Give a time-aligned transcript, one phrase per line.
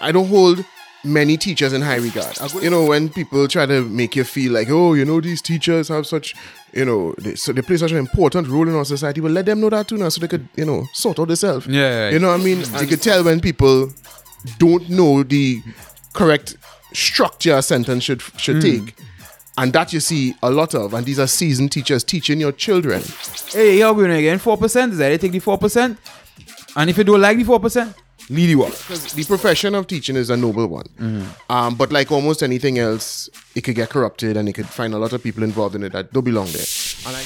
[0.00, 0.64] I don't hold
[1.04, 2.36] many teachers in high regard.
[2.62, 5.88] You know, when people try to make you feel like, oh, you know, these teachers
[5.88, 6.34] have such,
[6.72, 9.20] you know, they, so they play such an important role in our society.
[9.20, 11.66] Well, let them know that too now, so they could, you know, sort out themselves.
[11.66, 12.10] Yeah.
[12.10, 12.60] You know what I mean?
[12.80, 13.92] You could tell when people
[14.58, 15.62] don't know the
[16.12, 16.56] correct
[16.92, 18.84] structure a sentence should should hmm.
[18.84, 18.94] take.
[19.58, 23.02] And that you see a lot of, and these are seasoned teachers teaching your children.
[23.48, 24.38] Hey, you're going again.
[24.38, 24.92] Four percent.
[24.92, 25.98] Is that they take the four percent?
[26.76, 27.94] And if you don't like the four percent,
[28.28, 28.70] lead you up.
[28.72, 30.86] Because the profession of teaching is a noble one.
[30.98, 31.52] Mm-hmm.
[31.52, 34.98] Um, but like almost anything else, it could get corrupted and it could find a
[34.98, 36.64] lot of people involved in it that don't belong there.
[37.06, 37.24] And I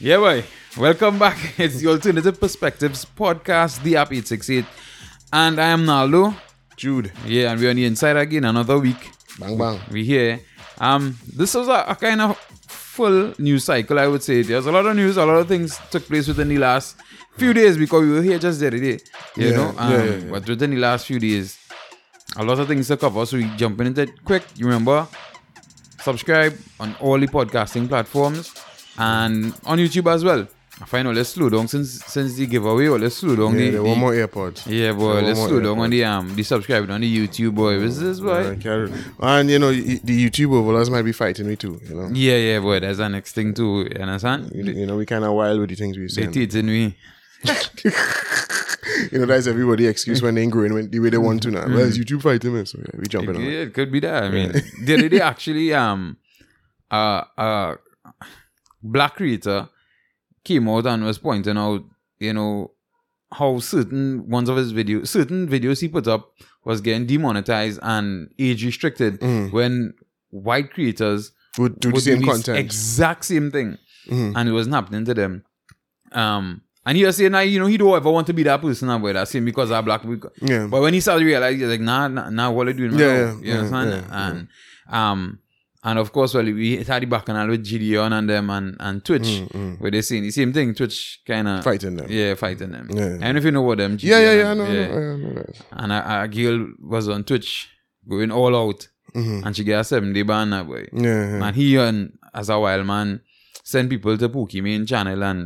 [0.00, 0.44] Yeah, boy.
[0.76, 1.38] Welcome back.
[1.58, 4.64] It's the Alternative Perspectives podcast, the App 868.
[5.32, 6.34] And I am Naldo.
[6.76, 9.10] Jude, Yeah, and we're on the inside again another week.
[9.40, 9.80] bang bang.
[9.90, 10.38] We here.
[10.78, 14.42] Um, this was a, a kind of full news cycle, I would say.
[14.42, 16.96] There's a lot of news, a lot of things took place within the last
[17.38, 18.98] few days because we were here just the other day.
[19.36, 19.68] You Yeah, know?
[19.78, 20.30] Um, yeah, yeah.
[20.30, 21.58] But within the last few days,
[22.36, 23.24] a lot of things to cover.
[23.26, 24.44] So we jumping into it quick.
[24.56, 25.06] You remember?
[26.00, 28.54] Subscribe on all the podcasting platforms
[28.98, 30.46] and on YouTube as well.
[30.80, 33.70] I find let's slow down since since the giveaway or let's slow down Yeah, the,
[33.78, 34.62] the- were more AirPods.
[34.66, 35.22] yeah, boy.
[35.22, 37.80] Let's slow down on the um the subscribing on the YouTube, boy.
[37.82, 38.56] What's this, boy?
[38.60, 38.86] Yeah,
[39.18, 41.80] And you know, the YouTube overlords might be fighting me too.
[41.88, 42.78] You know, Yeah, yeah, boy.
[42.78, 43.88] That's the next thing too.
[43.92, 44.52] You understand?
[44.54, 46.26] you, you know, we kind of wild with the things we say.
[46.26, 46.94] They teaching me.
[49.12, 51.50] You know, that's everybody excuse when they ain't growing when, the way they want to
[51.50, 51.66] now.
[51.66, 53.42] Well, it's YouTube fighting me, so yeah, we jumping on.
[53.42, 53.68] Yeah, it.
[53.68, 54.24] it could be that.
[54.24, 54.52] I mean,
[54.84, 56.16] the other day actually, um,
[56.90, 57.76] uh, uh,
[58.82, 59.68] black creator
[60.44, 61.84] came out and was pointing out,
[62.18, 62.72] you know,
[63.32, 66.32] how certain ones of his videos, certain videos he put up
[66.64, 69.20] was getting demonetized and age restricted
[69.52, 69.94] when
[70.30, 72.58] white creators Would do the same content.
[72.58, 73.78] exact same thing,
[74.08, 74.32] Mhm.
[74.34, 75.44] and it wasn't happening to them.
[76.12, 78.60] Um, and he was saying, "Now you know, he don't ever want to be that
[78.62, 79.12] person that way.
[79.12, 80.02] That's him because I'm black.
[80.02, 80.66] Because, Yeah.
[80.72, 82.98] But when he started realizing, he's like, nah, nah, nah what are you doing?
[82.98, 83.90] Yeah, yeah, you yeah, understand?
[83.90, 84.48] yeah, and
[85.00, 85.38] um,
[85.84, 89.42] and of course, well, we had the bacchanal with Gideon and them and and Twitch,
[89.80, 90.74] where they saying the same thing.
[90.74, 92.06] Twitch kind of Mm, Fighting them.
[92.10, 92.88] yeah, fighting them.
[92.92, 93.14] Yeah.
[93.20, 93.96] I don't if you know what them.
[93.96, 94.48] Gideon, Yeah, yeah, yeah.
[94.48, 95.56] I and- know, I know, I know that.
[95.82, 96.58] And a, a girl
[96.94, 97.68] was on Twitch
[98.08, 99.44] going all out, Mhm.
[99.46, 100.88] and she got a seven day ban that way.
[100.92, 101.02] Yeah,
[101.38, 101.46] yeah.
[101.46, 103.20] And he and as a wild man
[103.62, 105.40] send people to Pookie main channel and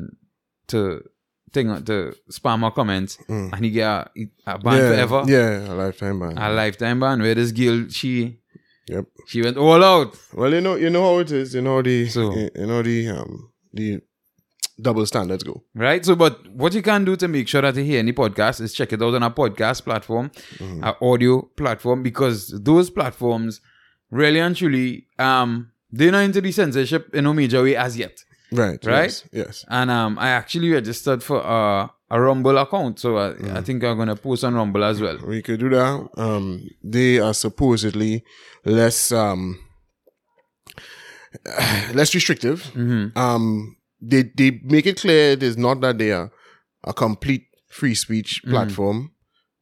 [0.68, 1.02] to
[1.52, 4.10] thing to spam or comments, and he get a,
[4.46, 4.78] a ban Mm.
[4.78, 6.38] yeah, forever, Yeah, a lifetime ban.
[6.38, 7.20] a lifetime ban.
[7.22, 8.38] Where this girl she
[8.88, 9.04] Yep.
[9.26, 10.16] she went all out.
[10.34, 11.54] Well, you know, you know how it is.
[11.54, 14.00] You know the, So- you, know the, um, the
[14.80, 15.62] double standards go.
[15.74, 16.04] Right.
[16.04, 18.72] So, but what you can do to make sure that you hear any podcast is
[18.74, 20.82] check it out on a podcast platform, Mm-hmm.
[20.84, 23.60] our audio platform, because those platforms
[24.10, 28.18] really and truly, um, they're not into the censorship in a major way as yet.
[28.52, 28.84] Right.
[28.84, 29.04] Right?
[29.04, 29.24] Yes.
[29.32, 29.64] yes.
[29.68, 33.56] And um, I actually registered for uh, a Rumble account, so I, Mm.
[33.56, 35.18] I think I'm gonna post on Rumble as well.
[35.26, 36.08] We could do that.
[36.16, 38.24] Um, they are supposedly
[38.64, 39.58] less, um,
[41.94, 42.62] less restrictive.
[42.74, 43.16] Mm-hmm.
[43.18, 46.30] Um, they they make it clear it is not that they are
[46.84, 48.50] a complete free speech Mm-hmm.
[48.52, 49.12] platform,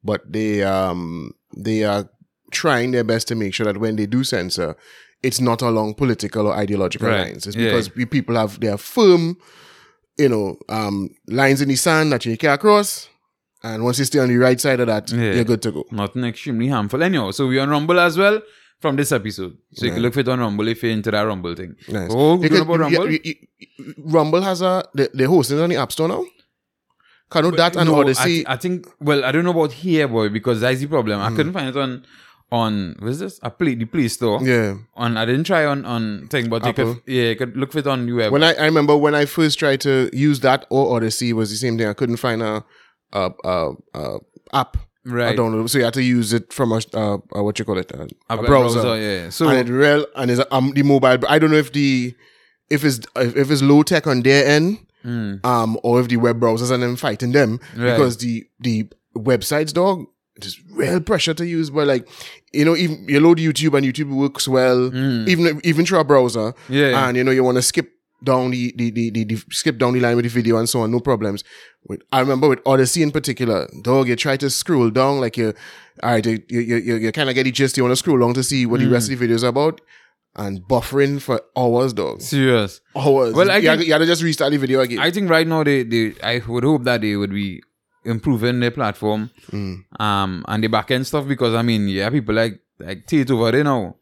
[0.02, 2.08] but they um they are
[2.50, 4.74] trying their best to make sure that when they do censor,
[5.22, 7.20] it's not along political or ideological Right.
[7.32, 7.46] lines.
[7.46, 7.66] It's Yeah.
[7.66, 9.36] because we people have their firm,
[10.18, 13.08] you know, um lines in the sand that you can't cross.
[13.62, 15.34] And once you stay on the right side of that, Yeah.
[15.34, 15.84] you're good to go.
[15.90, 17.02] Nothing extremely harmful.
[17.02, 18.40] Anyhow, so we're on Rumble as well
[18.80, 19.58] from this episode.
[19.74, 21.76] So you can look for it on Rumble if you're into that Rumble thing.
[21.88, 22.08] Nice.
[22.10, 23.10] Oh, You good about Rumble?
[23.10, 26.24] you- you- Rumble has a the, they're hosting it on the App Store now.
[27.30, 28.44] Can you do that and No, Odysee.
[28.46, 28.88] I, I think.
[28.98, 31.20] Well, I don't know about here, boy, because that's the problem.
[31.20, 31.26] Hmm.
[31.32, 32.04] I couldn't find it on
[32.52, 33.38] on what's this?
[33.42, 34.40] I play the Play Store.
[34.42, 34.74] yeah.
[34.94, 37.78] On I didn't try on on thing, but you could yeah, you could look for
[37.78, 38.32] it on web.
[38.32, 41.50] When I, I remember when I first tried to use that or Odysee it was
[41.50, 41.86] the same thing.
[41.88, 42.64] I couldn't find a
[43.12, 44.18] a, a, a
[44.52, 44.76] app.
[45.06, 45.28] Right.
[45.28, 45.66] I don't know.
[45.66, 48.02] So you had to use it from a, uh, uh, what you call it, a,
[48.28, 48.82] a, A browser.
[48.82, 49.30] browser, yeah.
[49.30, 51.18] So- and it real and is um the mobile.
[51.28, 52.14] I don't know if the
[52.68, 54.78] if it's if, if it's low tech on their end,
[55.44, 57.60] um, or if the web browsers and them fighting them.
[57.76, 57.92] Right.
[57.92, 60.04] because the the websites, dog,
[60.40, 61.70] there's real pressure to use.
[61.70, 62.08] But like,
[62.52, 65.28] you know, even you load YouTube and YouTube works well, mm.
[65.28, 66.54] even even through a browser.
[66.68, 67.08] Yeah.
[67.08, 67.92] and you know you want to skip
[68.22, 70.80] down the the, the the the skip down the line with the video and so
[70.80, 71.44] on, no problems.
[71.86, 75.54] With I remember with Odysee in particular, dog, you try to scroll down like you,
[76.02, 77.76] all right, you you you, you kind of get the gist.
[77.76, 79.14] You want to scroll down to see what the rest mm.
[79.14, 79.80] of the video is about.
[80.36, 82.20] And buffering for hours, dog.
[82.22, 82.80] serious.
[82.94, 83.34] Hours.
[83.34, 85.00] Well, I you, had, you had to just restart the video again.
[85.00, 87.64] I think right now they, they I would hope that they would be
[88.04, 89.84] improving their platform, Mm.
[90.00, 93.50] um, and the back end stuff because I mean, yeah, people like like Tate over
[93.52, 93.96] there now,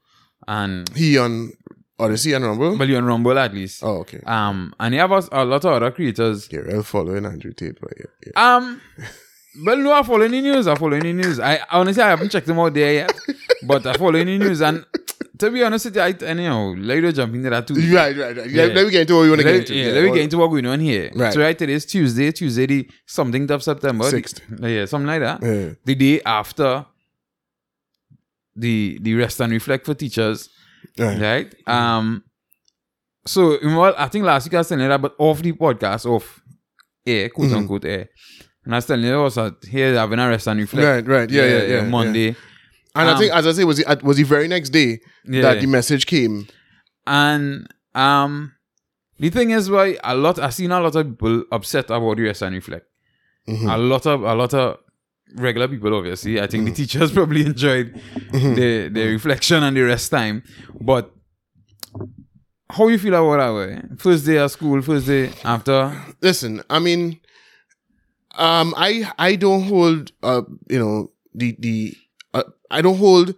[0.46, 1.52] and he on
[2.00, 2.76] Odysee and Rumble.
[2.76, 3.82] well, you on Rumble at least.
[3.82, 4.20] oh, okay.
[4.24, 6.48] Um, and you have a, a lot of other creators.
[6.52, 8.56] Yeah, real following Andrew Tate, but yeah, yeah.
[8.56, 8.80] Um,
[9.64, 10.66] Well, no, I follow any news.
[10.66, 11.40] I follow any news.
[11.40, 13.12] I honestly, I haven't checked them out there yet,
[13.66, 14.60] but I follow any news.
[14.60, 14.84] And
[15.38, 17.74] to be honest I, anyhow, let me jump into that too.
[17.74, 18.50] Right, right, right.
[18.50, 18.64] Yeah.
[18.66, 19.74] Let, let me get into what we want to get into.
[19.74, 21.10] yeah, let me get into what going on here.
[21.14, 21.32] Right.
[21.32, 24.04] So right today is Tuesday, Tuesday the something of September.
[24.04, 24.40] Sixth.
[24.60, 25.42] Yeah, something like that.
[25.42, 25.70] Yeah.
[25.84, 26.86] The day after
[28.54, 30.48] the the rest and reflect for teachers.
[30.98, 31.20] Right.
[31.20, 31.54] Right?
[31.68, 32.24] Um
[33.26, 36.42] so well, I think last week I you that, but off the podcast, off
[37.06, 37.56] air, quote Mm-hmm.
[37.56, 38.08] unquote air.
[38.68, 40.86] And I was telling you also here having a rest and reflect.
[40.86, 41.30] Right, right.
[41.30, 41.74] Yeah, yeah, yeah.
[41.76, 41.88] yeah.
[41.88, 42.28] Monday.
[42.94, 45.00] And I Um, think, as I say, was the, uh, was the very next day
[45.24, 45.40] Yeah.
[45.42, 46.46] that the message came.
[47.06, 48.52] And um
[49.18, 52.24] the thing is why a lot I've seen a lot of people upset about the
[52.24, 52.84] rest and reflect.
[53.48, 53.68] Mm-hmm.
[53.70, 54.76] A lot of a lot of
[55.34, 56.38] regular people obviously.
[56.38, 57.88] I think the teachers probably enjoyed
[58.32, 58.54] Mm-hmm.
[58.54, 60.42] the the reflection and the rest time.
[60.78, 61.10] But
[62.70, 63.96] how you feel about that way?
[63.96, 67.18] First day of school, first day after Listen, I mean,
[68.38, 71.94] um, I I don't hold, uh, you know, the the
[72.35, 73.35] uh, I don't hold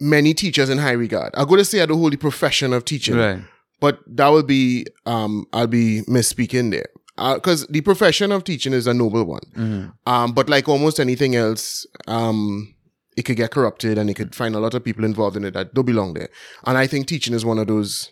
[0.00, 1.34] many teachers in high regard.
[1.34, 3.40] I'm going to say I don't hold the profession of teaching, Right.
[3.80, 6.86] but that will be um I'll be misspeaking there
[7.34, 9.42] because the profession of teaching is a noble one.
[9.56, 9.88] Mm-hmm.
[10.06, 12.74] Um, but like almost anything else, um,
[13.16, 15.54] it could get corrupted and it could find a lot of people involved in it
[15.54, 16.28] that don't belong there.
[16.64, 18.10] And I think teaching is one of those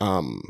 [0.00, 0.40] um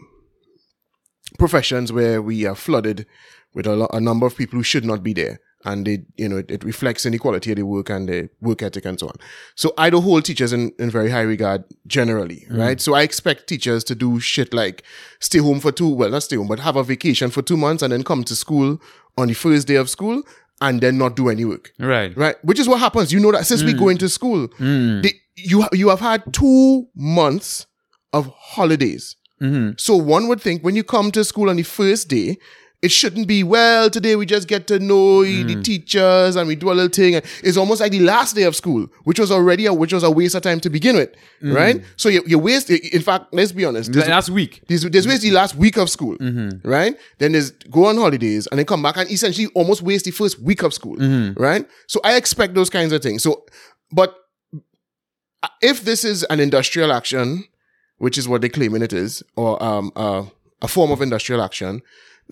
[1.38, 3.06] professions where we are flooded
[3.54, 5.40] with a, lo- a number of people who should not be there.
[5.64, 8.84] And they, you know, it, it reflects inequality of the work and the work ethic
[8.84, 9.14] and so on.
[9.54, 12.58] So I don't hold teachers in, in very high regard generally, mm.
[12.58, 12.80] right?
[12.80, 14.82] So I expect teachers to do shit like
[15.20, 17.80] stay home for two, well, not stay home, but have a vacation for two months
[17.82, 18.78] and then come to school
[19.16, 20.24] on the first day of school
[20.60, 22.16] and then not do any work Right.
[22.16, 22.36] right?
[22.44, 23.12] Which is what happens.
[23.12, 23.92] You know that since we go mm.
[23.92, 25.02] into school, mm.
[25.02, 27.66] the, you you have had two months
[28.12, 29.16] of holidays.
[29.40, 29.72] Mm-hmm.
[29.76, 32.36] So one would think when you come to school on the first day,
[32.82, 33.88] it shouldn't be well.
[33.88, 37.14] Today we just get to know the teachers and we do a little thing.
[37.44, 40.10] It's almost like the last day of school, which was already a, which was a
[40.10, 41.10] waste of time to begin with,
[41.42, 41.80] right?
[41.96, 42.70] So you you waste.
[42.70, 43.92] In fact, let's be honest.
[43.92, 44.62] this- Last week.
[44.68, 46.16] there's, there's waste the last week of school,
[46.64, 46.96] right?
[47.18, 50.40] Then there's go on holidays and then come back and essentially almost waste the first
[50.40, 50.96] week of school,
[51.36, 51.64] right?
[51.86, 53.22] So I expect those kinds of things.
[53.22, 53.44] So,
[53.92, 54.16] but
[55.60, 57.44] if this is an industrial action,
[57.98, 60.24] which is what they're claiming it is, or um, uh,
[60.60, 61.80] a form of industrial action,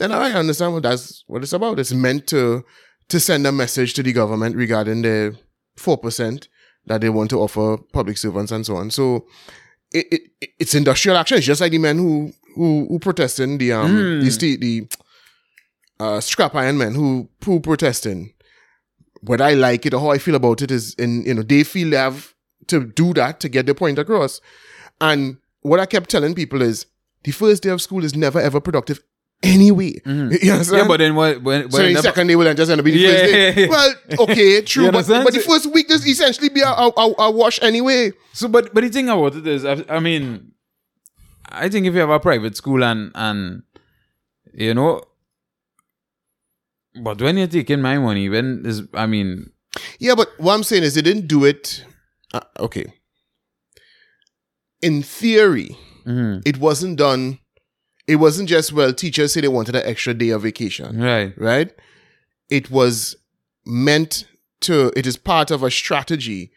[0.01, 1.79] then I understand what that's what it's about.
[1.79, 2.65] It's meant to
[3.09, 5.37] to send a message to the government regarding the
[5.77, 6.49] four percent
[6.87, 8.91] that they want to offer public servants and so on.
[8.91, 9.27] So
[9.93, 11.37] it, it it's industrial action.
[11.37, 14.89] It's just like the men who who who protesting the um the sta- the
[16.01, 18.33] uh scrap iron men who who protesting.
[19.21, 21.63] What I like it or how I feel about it is in you know they
[21.63, 22.35] feel they have
[22.69, 24.41] to do that to get their point across.
[24.99, 26.87] And what I kept telling people is
[27.25, 29.03] the first day of school is never ever productive
[29.43, 30.01] anyway.
[30.05, 30.13] You
[30.53, 30.67] understand?
[30.83, 32.81] Yeah, but then what when, when so the never- second day will then just end
[32.81, 33.49] up being the Yeah, first day.
[33.49, 33.69] yeah, yeah.
[33.69, 33.95] Well,
[34.29, 38.13] okay, true, but, but the first week just essentially be a, a, a, wash anyway.
[38.33, 40.53] So, but but the thing about it is, I, I mean,
[41.49, 43.63] I think if you have a private school and and
[44.53, 45.03] you know,
[47.03, 49.53] but when you're taking my money, when is I mean,
[49.99, 51.85] Yeah, but what I'm saying is they didn't do it.
[52.35, 52.87] Uh, okay.
[54.83, 55.77] In theory,
[56.07, 57.39] mhm, it wasn't done.
[58.11, 58.93] It wasn't just well.
[58.93, 61.71] Teachers say they wanted an extra day of vacation, right, right?
[62.49, 63.17] It was
[63.65, 64.25] meant
[64.63, 64.93] to.
[64.97, 66.51] It is part of a strategy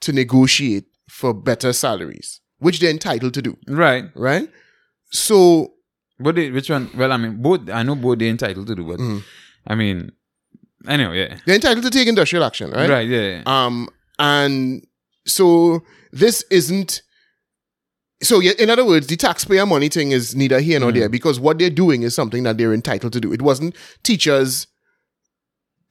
[0.00, 4.04] to negotiate for better salaries, which they're entitled to do, right.
[4.14, 4.48] right?
[5.10, 5.74] So
[6.18, 6.90] But they, which one?
[6.96, 7.68] Well, I mean, both.
[7.68, 9.18] I know both they're entitled to do, but Mm-hmm.
[9.66, 10.12] I mean,
[10.88, 12.88] anyway, yeah, they're entitled to take industrial action, right?
[12.88, 13.42] right, yeah, yeah.
[13.46, 13.88] Um,
[14.18, 14.86] and
[15.26, 17.02] so this isn't.
[18.24, 21.38] So yeah, in other words, the taxpayer money thing is neither here nor there because
[21.38, 23.32] what they're doing is something that they're entitled to do.
[23.32, 24.66] It wasn't teachers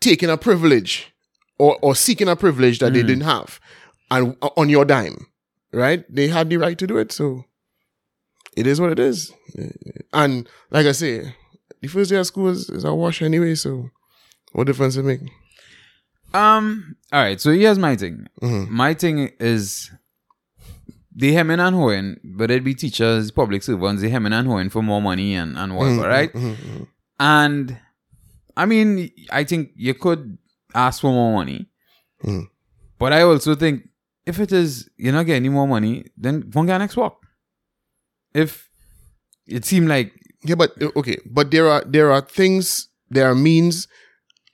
[0.02, 1.13] taking a privilege
[1.60, 3.60] or or seeking a privilege that they didn't have,
[4.12, 5.28] and uh, on your dime,
[5.72, 6.04] right?
[6.13, 7.46] They had the right to do it, so
[8.58, 9.32] it is what it is.
[10.12, 11.36] And like I say,
[11.82, 13.56] the first day of school is, is a wash anyway.
[13.56, 13.90] So
[14.54, 15.22] what difference it make?
[16.34, 16.96] Um.
[17.12, 17.40] All right.
[17.40, 18.25] So here's my thing.
[18.42, 18.75] Mm-hmm.
[18.75, 19.92] My thing is
[21.15, 24.82] they hemming and hoeing, but it'd be teachers, public servants, they hemming and hoeing for
[24.82, 25.98] more money and and Mm-hmm.
[25.98, 26.32] whatever, right?
[27.20, 27.77] And
[28.58, 30.38] I mean, I think you could
[30.74, 31.70] ask for more money,
[32.24, 32.48] Mm.
[33.00, 33.89] but I also think
[34.25, 37.20] if it is you're not getting any more money, then one guy next walk.
[38.34, 38.70] If
[39.46, 40.13] it seemed like
[40.46, 43.88] Yeah, but uh, okay, but there are there are things, there are means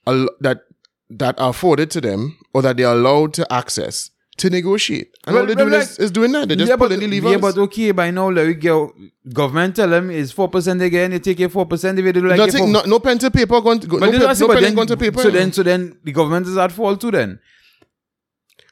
[0.05, 0.61] that
[1.09, 4.09] that are afforded to them or that they are allowed to access
[4.39, 5.15] to negotiate.
[5.25, 6.47] And Well, all they're well, doing like- is, is doing that.
[6.47, 7.31] They're just yeah, but, the levers.
[7.31, 8.93] yeah, but okay, by now, let we go.
[9.33, 12.71] Government tell them it's 4% again, they take your 4% if you do like Nothing,
[12.71, 13.99] no, no pen to paper going to go.
[13.99, 15.21] But No, pe- is no pen then, going to paper.
[15.21, 17.39] So then, so then the government is at fault too then.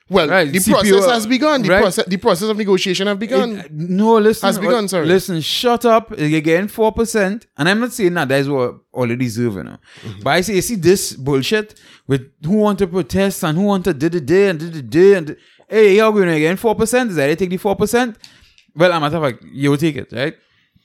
[0.09, 1.61] well, right, the CPO process has begun.
[1.63, 1.81] The, right?
[1.81, 3.57] process, the process of negotiation has begun.
[3.59, 4.47] It- no, listen.
[4.47, 5.05] Has begun, uh, sorry.
[5.05, 6.17] Listen, shut up.
[6.17, 7.45] You're getting 4%.
[7.57, 9.77] And I'm not saying that that's what all they deserve, you know.
[10.01, 10.21] Mm-hmm.
[10.23, 13.83] But I say, you see this bullshit with who want to protest and who want
[13.83, 16.57] to did the day and did the day and did- hey, you're going to get
[16.57, 17.09] 4%.
[17.09, 18.15] Is that they take the 4%?
[18.75, 20.35] Well, I'm matter of fact, you will take it, right?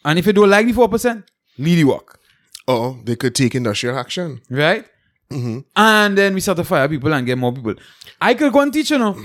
[0.04, 1.22] And if you don't like the 4%,
[1.58, 2.18] leave the work.
[2.66, 4.40] Or they could take industrial action.
[4.50, 4.84] right?
[5.30, 5.60] Mm-hmm.
[5.76, 7.74] And then we start to fire people and get more people.
[8.20, 9.16] I could go and teach, you know.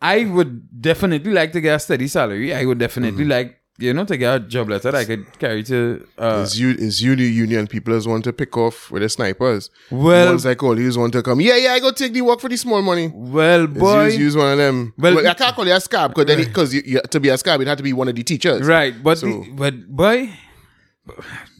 [0.00, 2.52] I would definitely like to get a steady salary.
[2.54, 3.30] I would definitely Mm-hmm.
[3.30, 6.06] like, you know, to get a job letter that I could carry to.
[6.16, 9.08] Uh, Is you is you the union people as want to pick off with the
[9.08, 9.70] snipers?
[9.90, 11.40] well, Ones like all these want to come.
[11.40, 13.10] Yeah, yeah, I go take the work for the small money.
[13.12, 13.80] well, Boy.
[13.80, 14.04] boy.
[14.04, 14.94] Use, use one of them.
[14.96, 17.28] Well- Well, I can't call you a scab because then because you, you, to be
[17.30, 18.62] a scab, it had to be one of the teachers.
[18.66, 20.30] Right, but So- the, but boy,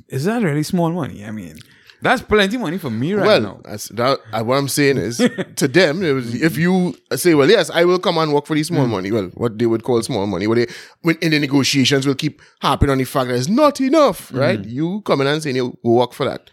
[0.09, 1.25] is that really small money?
[1.25, 1.59] I mean,
[2.04, 3.61] that's plenty money for me right well, now.
[3.64, 5.16] that's, that, uh, what I'm saying is,
[5.56, 8.62] to them, was, if you say, "Well, yes, I will come and work for the
[8.62, 10.66] small money," well, what they would call small money, what they
[11.00, 14.38] when in the negotiations will keep harping on the fact that it's not enough, Hmm.
[14.38, 14.64] right?
[14.64, 16.50] You coming and saying you will work for that,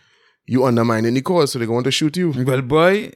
[0.47, 2.31] you undermining the cause, so they're going to shoot you.
[2.31, 3.11] Well, boy,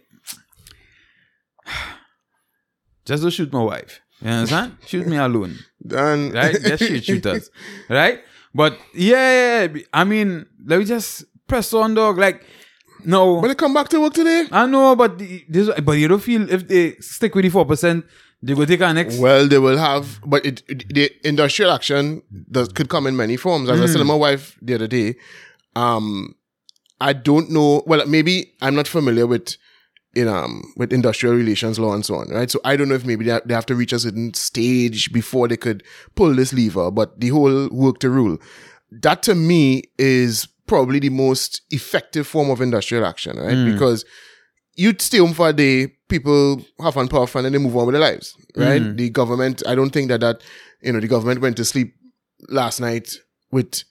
[3.06, 4.02] just don't shoot my wife.
[4.22, 4.78] You understand?
[4.86, 5.56] shoot me alone.
[5.90, 6.56] And right?
[6.62, 7.50] Just shoot shooters,
[7.90, 8.20] right?
[8.54, 9.32] But yeah,
[9.64, 12.18] yeah, yeah, I mean, let me just press on, dog.
[12.18, 12.44] Like,
[13.04, 16.08] no, when they come back to work today, I know, but the- this, but you
[16.08, 18.06] don't feel if they stick with the four percent,
[18.42, 19.18] they go take our next.
[19.20, 22.22] Well, they will have, but it, it- the industrial action
[22.52, 23.70] does, could come in many forms.
[23.70, 25.16] As I said to my wife the other day,
[25.76, 26.36] um,
[27.02, 27.84] I don't know.
[27.86, 29.56] Well, maybe I'm not familiar with
[30.16, 32.50] in um with industrial relations law and so on, right?
[32.50, 35.12] So I don't know if maybe they have, they have to reach a certain stage
[35.12, 35.84] before they could
[36.16, 36.90] pull this lever.
[36.90, 38.38] But the whole work to rule,
[38.92, 43.72] that to me is probably the most effective form of industrial action, right?
[43.72, 44.06] Because
[44.76, 47.86] you'd stay home for a day, people have fun, puff, and then they move on
[47.88, 48.96] with their lives, right?
[48.96, 50.42] The government, I don't think that that,
[50.82, 51.96] you know, the government went to sleep
[52.50, 53.16] last night
[53.52, 53.84] with,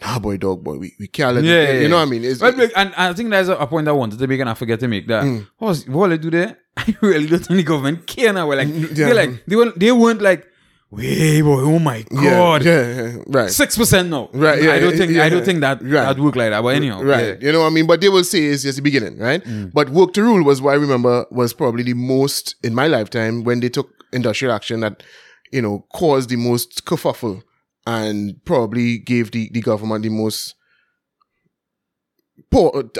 [0.00, 2.02] nah, boy, dog, boy, we, we can't let, Yeah, it, yeah, you know yeah.
[2.02, 2.24] what I mean?
[2.24, 4.80] It's, But and I think there's a, point I wanted to make, and I forget
[4.80, 5.24] to make that.
[5.24, 5.46] Mm.
[5.58, 6.58] What, what they do there?
[6.76, 8.48] I really don't think the government care now.
[8.48, 8.86] We're like, yeah.
[8.90, 10.46] they're like, they weren't, they weren't like,
[10.92, 13.50] wait, boy, oh my god, yeah, yeah, right.
[13.50, 14.28] six percent no.
[14.32, 15.90] Right, yeah, I don't think, yeah, I don't think that right.
[16.14, 16.62] that work like that.
[16.62, 17.24] But anyhow, Right.
[17.24, 17.34] yeah.
[17.34, 17.42] Mm.
[17.42, 17.86] You know what I mean?
[17.86, 19.42] But they will say it's just the beginning, right?
[19.72, 23.42] But work to rule was what I remember was probably the most in my lifetime
[23.42, 25.02] when they took industrial action that,
[25.50, 27.42] you know, caused the most kerfuffle
[27.86, 30.54] and probably gave the, the government the most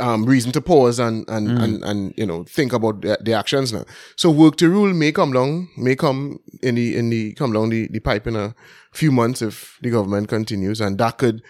[0.01, 1.63] um, reason to pause and, and, Mm.
[1.63, 3.85] and, and, you know, think about the, their actions now.
[4.17, 7.71] So work to rule may come along, may come in the, in the, come along
[7.71, 8.55] the, the pipe in a
[8.93, 11.43] few months if the government continues and that could,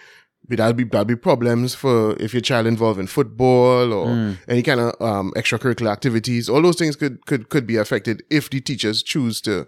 [0.47, 4.37] but that'll be that'll be problems for if your child involved in football or Mm.
[4.49, 6.49] any kind of um, extracurricular activities.
[6.49, 9.65] All those things could could could be affected if the teachers choose to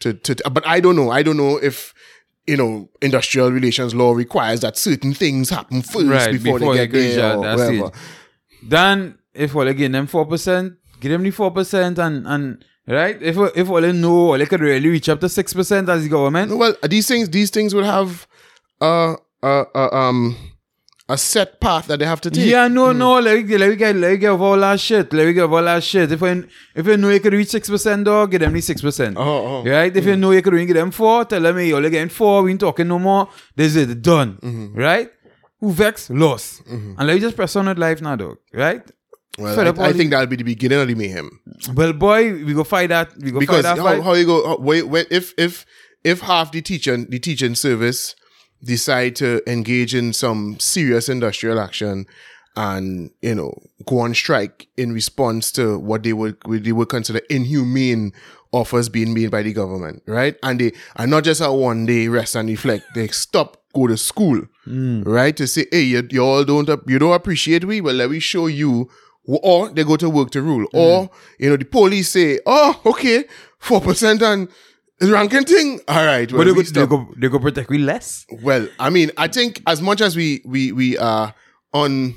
[0.00, 0.34] to to.
[0.50, 1.10] But I don't know.
[1.10, 1.92] I don't know if
[2.46, 6.86] you know industrial relations law requires that certain things happen first Right, before, before they
[6.86, 7.64] get there or whatever.
[7.64, 7.92] stage.
[8.62, 13.20] Then if all again them four percent, give them the four percent and and right.
[13.22, 16.02] If if all they know, all they could really reach up to six percent as
[16.04, 16.56] the government.
[16.56, 18.26] Well, these things these things will have
[18.80, 20.36] uh uh, uh um
[21.08, 22.46] a set path that they have to take.
[22.46, 22.98] Yeah, no, hmm.
[22.98, 23.20] no.
[23.20, 25.12] Let me let me get let me get over all that shit.
[25.12, 26.10] Let me get over all that shit.
[26.10, 26.42] If I
[26.74, 29.16] if you know you could reach six percent, dog, give them the six percent.
[29.16, 29.64] Oh, oh.
[29.64, 29.94] Right?
[29.96, 30.20] If you hmm.
[30.20, 32.42] know you could only give them four, tell them hey, you're only getting four.
[32.42, 33.28] We ain't talking no more.
[33.54, 34.38] This is done.
[34.42, 34.78] Mm-hmm.
[34.78, 35.10] Right?
[35.60, 36.98] Who vex lost, mm-hmm.
[36.98, 38.36] and let me just press on with life now, dog.
[38.52, 38.82] Right?
[39.38, 41.30] Well, I, I think that'll be the beginning of the mayhem.
[41.74, 43.14] Well, boy, we go fight that.
[43.18, 44.02] We go because fight that how, fight.
[44.02, 45.64] how you go how, wait, wait, if if
[46.04, 48.16] if half the teacher the teaching service
[48.62, 52.06] decide to engage in some serious industrial action
[52.56, 53.52] and you know
[53.84, 58.12] go on strike in response to what they would what they would consider inhumane
[58.52, 60.36] offers being made by the government right?
[60.42, 62.86] And they are not just a one day rest and reflect.
[62.94, 65.02] They stop go to school hmm.
[65.02, 65.36] right?
[65.36, 67.80] To say hey you, you all don't you don't appreciate we?
[67.80, 68.88] Well let me show you.
[69.28, 70.66] Or they go to work to rule.
[70.70, 70.76] Hmm.
[70.76, 73.24] Or you know the police say oh okay
[73.58, 74.48] four percent and
[75.00, 77.78] ranking thing all right well, but they we go, they go, they go protect we
[77.78, 78.26] less.
[78.42, 81.34] Well, I mean, I think as much as we we we are
[81.72, 82.14] on,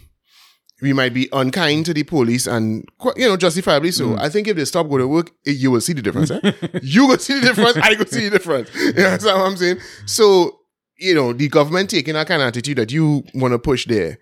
[0.82, 4.16] we might be unkind to the police and you know justifiably so.
[4.18, 6.32] I think if they stop going to work, eh, you will see the difference.
[6.32, 6.40] Eh?
[6.82, 7.78] you will see the difference.
[7.78, 8.70] I will see the difference.
[8.76, 9.80] You know what I'm saying?
[10.06, 10.60] So
[10.98, 14.20] you know the government taking that kind of attitude that you want to push there.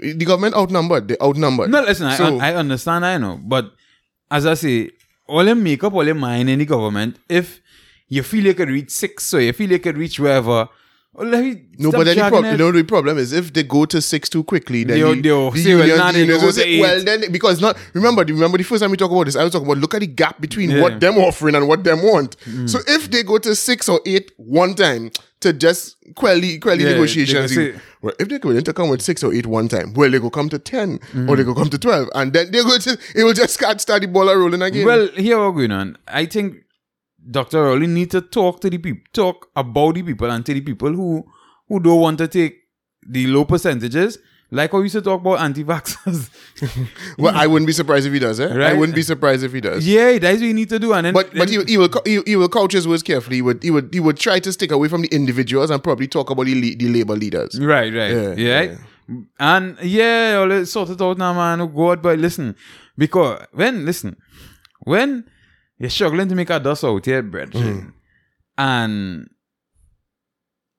[0.00, 1.08] The government outnumbered.
[1.08, 1.68] They outnumbered.
[1.70, 3.72] No, listen, So- I, I understand, I know, but
[4.30, 4.90] as I say,
[5.26, 7.16] all them make up all your mind in the government.
[7.28, 7.60] If
[8.10, 10.68] you feel you can reach six, so you feel you can reach wherever.
[11.12, 13.64] Well, let me No, but then the, prob- you know, the problem is if they
[13.64, 16.12] go to six too quickly, then They'll- the, they'll the say, well, union- now the
[16.12, 16.80] they unions go will to say, eight.
[16.80, 19.52] well, then because not remember, remember the first time we talk about this, I was
[19.52, 20.82] talking about look at the gap between Yeah.
[20.82, 22.36] what them offering and what them want.
[22.46, 22.70] Mm.
[22.70, 26.76] So if they go to six or eight one time to just quell the, quell
[26.76, 29.34] the Yeah, negotiations, they you- well, if they go going to come with six or
[29.34, 31.28] eight one time, well, they go come to ten Mm.
[31.28, 33.80] or they go come to twelve, and then they go to it will just start
[33.80, 34.86] start the ball rolling again.
[34.86, 35.98] Well, here what going on.
[36.06, 36.62] I think
[37.28, 37.62] Dr.
[37.64, 40.92] Rowley need to talk to the people, talk about the people and to the people
[40.92, 41.24] who
[41.68, 42.56] who don't want to take
[43.06, 44.18] the low percentages.
[44.52, 46.28] Like how we used to talk about anti-vaxxers.
[47.18, 48.40] Well, I wouldn't be surprised if he does.
[48.40, 48.48] Eh?
[48.48, 49.86] I wouldn't be surprised if he does.
[49.86, 50.92] yeah, that's what you need to do.
[50.92, 53.36] And then, But but he, he will he, he will couch his words carefully.
[53.36, 56.08] He would he would he would try to stick away from the individuals and probably
[56.08, 57.60] talk about the the labor leaders.
[57.60, 58.10] Right, right.
[58.10, 58.62] Yeah, Yeah.
[58.62, 58.76] yeah.
[59.38, 61.60] And yeah, all sort it out now, man.
[61.60, 62.56] Oh God, but listen.
[62.98, 64.16] Because when listen,
[64.80, 65.24] when
[65.80, 67.92] you're struggling to make a dust out here, bread, Mm.
[68.58, 69.28] and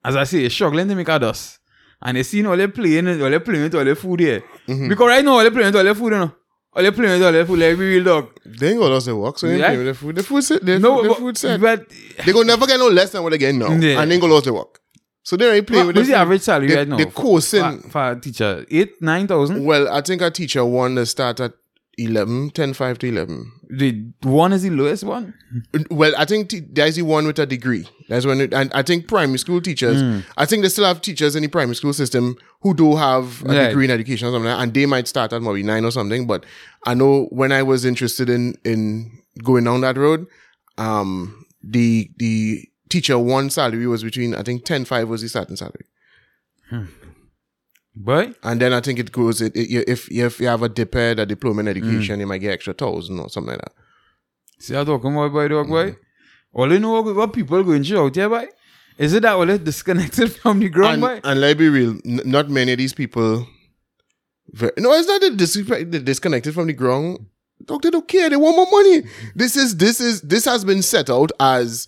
[0.03, 1.59] as I say, you're struggling to make a dust.
[2.03, 4.43] And you see all they playing all they playing with all the food here.
[4.67, 4.89] Mm-hmm.
[4.89, 6.31] Because right now all they playing with all the food, you know.
[6.73, 8.29] All they playing with all the food, like we real dog.
[8.45, 9.65] They ain't gonna lose the work, so they Yeah.
[9.67, 10.15] playing with the food.
[10.15, 10.65] The food set.
[10.65, 11.61] The, No, food, the food set.
[11.61, 11.85] but
[12.25, 14.01] They gonna never get no less than what they get now, Yeah.
[14.01, 14.79] and they ain't gonna lose the work.
[15.23, 16.97] So they ain't playing what, with what's the the average salary They- right now?
[16.97, 17.81] they for- coursing.
[17.83, 18.65] for, for a teacher?
[18.71, 19.63] Eight, nine thousand?
[19.63, 21.53] Well, I think a teacher one to start at
[21.97, 23.51] 11, 10, 5 to eleven.
[23.69, 25.33] The one is the lowest one.
[25.89, 27.87] Well, I think t- there's the one with a degree.
[28.09, 30.01] That's when, it, and I think primary school teachers.
[30.01, 30.19] Hmm.
[30.37, 33.47] I think they still have teachers in the primary school system who do have a
[33.47, 33.67] Right.
[33.67, 36.27] degree in education or something, like and they might start at maybe nine or something.
[36.27, 36.45] But
[36.85, 39.11] I know when I was interested in in
[39.43, 40.27] going down that road,
[40.77, 45.55] um, the the teacher one salary was between I think ten five was the starting
[45.57, 45.85] salary,
[47.95, 51.19] But and then I think it goes it, it, if if you have a DPED,
[51.19, 52.19] a diploma in education, mm.
[52.21, 53.73] you might get extra thousand or something like that.
[54.59, 55.97] See, I talking about boy, dog, boy.
[56.53, 58.47] All you know what, people going through out here, boy.
[58.97, 61.29] Is it that all it disconnected from the ground, and, boy?
[61.29, 63.47] and let's be real, n- not many of these people.
[64.49, 67.25] Ve- no, it's not that they're disconnected from the ground.
[67.65, 68.29] Dog, they don't care.
[68.29, 69.03] They want more money.
[69.35, 71.87] This is this is this has been set out as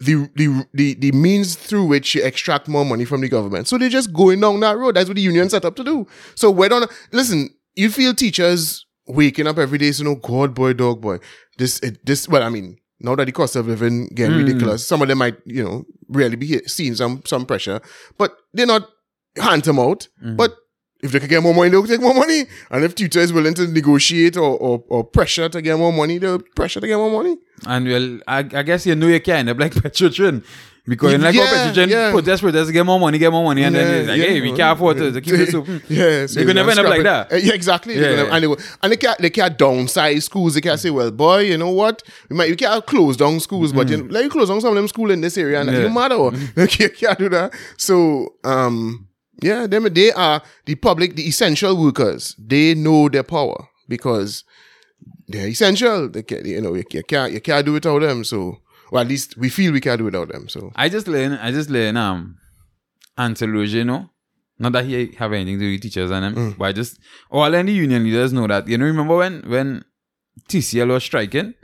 [0.00, 3.68] the the the, the means through which you extract more money from the government.
[3.68, 4.96] So they're just going down that road.
[4.96, 6.06] That's what the union set up to do.
[6.34, 7.50] So we don't listen.
[7.74, 11.18] You feel teachers waking up every day saying, "Oh God, boy, dog, boy."
[11.58, 12.28] This it, this.
[12.28, 14.44] Well, I mean, now that the cost of living getting hmm.
[14.46, 17.80] ridiculous, some of them might you know really be seeing some some pressure,
[18.16, 18.88] but they're not
[19.36, 20.08] hand them out.
[20.22, 20.36] Hmm.
[20.36, 20.56] But
[21.02, 22.44] if they can get more money, they'll take more money.
[22.70, 26.18] And if tutor is willing to negotiate or, or, or pressure to get more money,
[26.18, 27.38] they'll pressure to get more money.
[27.66, 30.44] And well, I, I guess you know you can end up like Petrotrin.
[30.86, 32.10] Because you like Yeah, how Petrotrin yeah.
[32.10, 33.62] protest, protest, get more money, get more money.
[33.62, 34.56] And then it's like, Yeah, hey, we yeah.
[34.56, 35.82] can't afford to, to keep this open.
[35.88, 37.32] Yeah, so They could never end up like that.
[37.32, 37.94] Uh, Yeah, exactly.
[37.94, 38.34] Yeah, yeah.
[38.34, 40.54] And, they, and they can't they can't downsize schools.
[40.54, 42.02] They can't say, well, boy, you know what?
[42.30, 44.70] We might you can't close down schools, but you know, let you close down some
[44.70, 45.76] of them schools in this area, and it Mm.
[45.76, 45.82] Yeah.
[45.82, 46.52] don't matter.
[46.56, 47.52] Like, you can't do that.
[47.76, 49.06] So um
[49.42, 52.34] yeah, them they are the public, the essential workers.
[52.38, 54.44] They know their power because
[55.32, 56.08] they're essential.
[56.08, 58.24] They can, you know, you, you can't you can't do without them.
[58.24, 58.58] So
[58.90, 60.48] well, at least we feel we can't do without them.
[60.48, 62.36] So I just learn, I just learn, um,
[63.16, 64.10] anthology, you know?
[64.58, 66.58] Not that he have anything to do with teachers and them, Mm.
[66.58, 66.98] but I just,
[67.30, 68.68] all the union leaders know that.
[68.68, 69.84] You know, remember when, when
[70.48, 71.54] TCL was striking?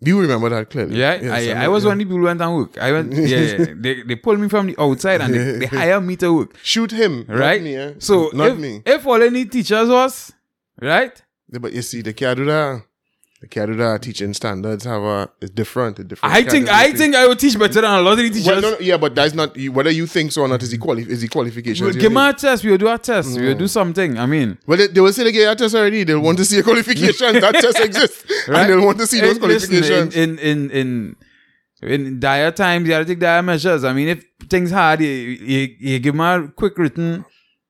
[0.00, 0.96] you remember that clearly.
[0.98, 1.88] Yeah, Yes, I, know, I was yeah.
[1.88, 2.78] one of the people who went and work.
[2.78, 3.66] I went, yeah, yeah.
[3.76, 6.90] they, they pulled me from the outside and they, they hire me to work, shoot
[6.90, 7.62] him, not right?
[7.62, 7.92] me, eh?
[7.98, 8.82] So not if, me.
[8.84, 10.32] if all I need teachers was,
[10.80, 11.20] right?
[11.48, 12.82] But you see, the that.
[13.40, 14.02] The that.
[14.02, 15.98] Teaching standards have a uh, it's different.
[15.98, 16.34] It's different.
[16.34, 18.46] I think, I think I would teach better than a lot of the teachers.
[18.46, 20.62] Well, no, no, yeah, but that's not whether you think so or not.
[20.62, 21.82] Is the quali- is the qualifications?
[21.82, 22.64] We'll give me a test.
[22.64, 23.38] We'll do a test.
[23.38, 23.58] We'll mm.
[23.58, 24.18] do something.
[24.18, 26.04] I mean, Well, they, they will say they get a test already.
[26.04, 27.40] They'll want to see a qualification.
[27.40, 30.16] that test exists, and they'll want to see those listen, qualifications.
[30.16, 31.16] in, in in in
[32.06, 33.84] in dire times, you gotta take dire measures.
[33.84, 37.24] I mean, if things hard, you, you, you give them a quick written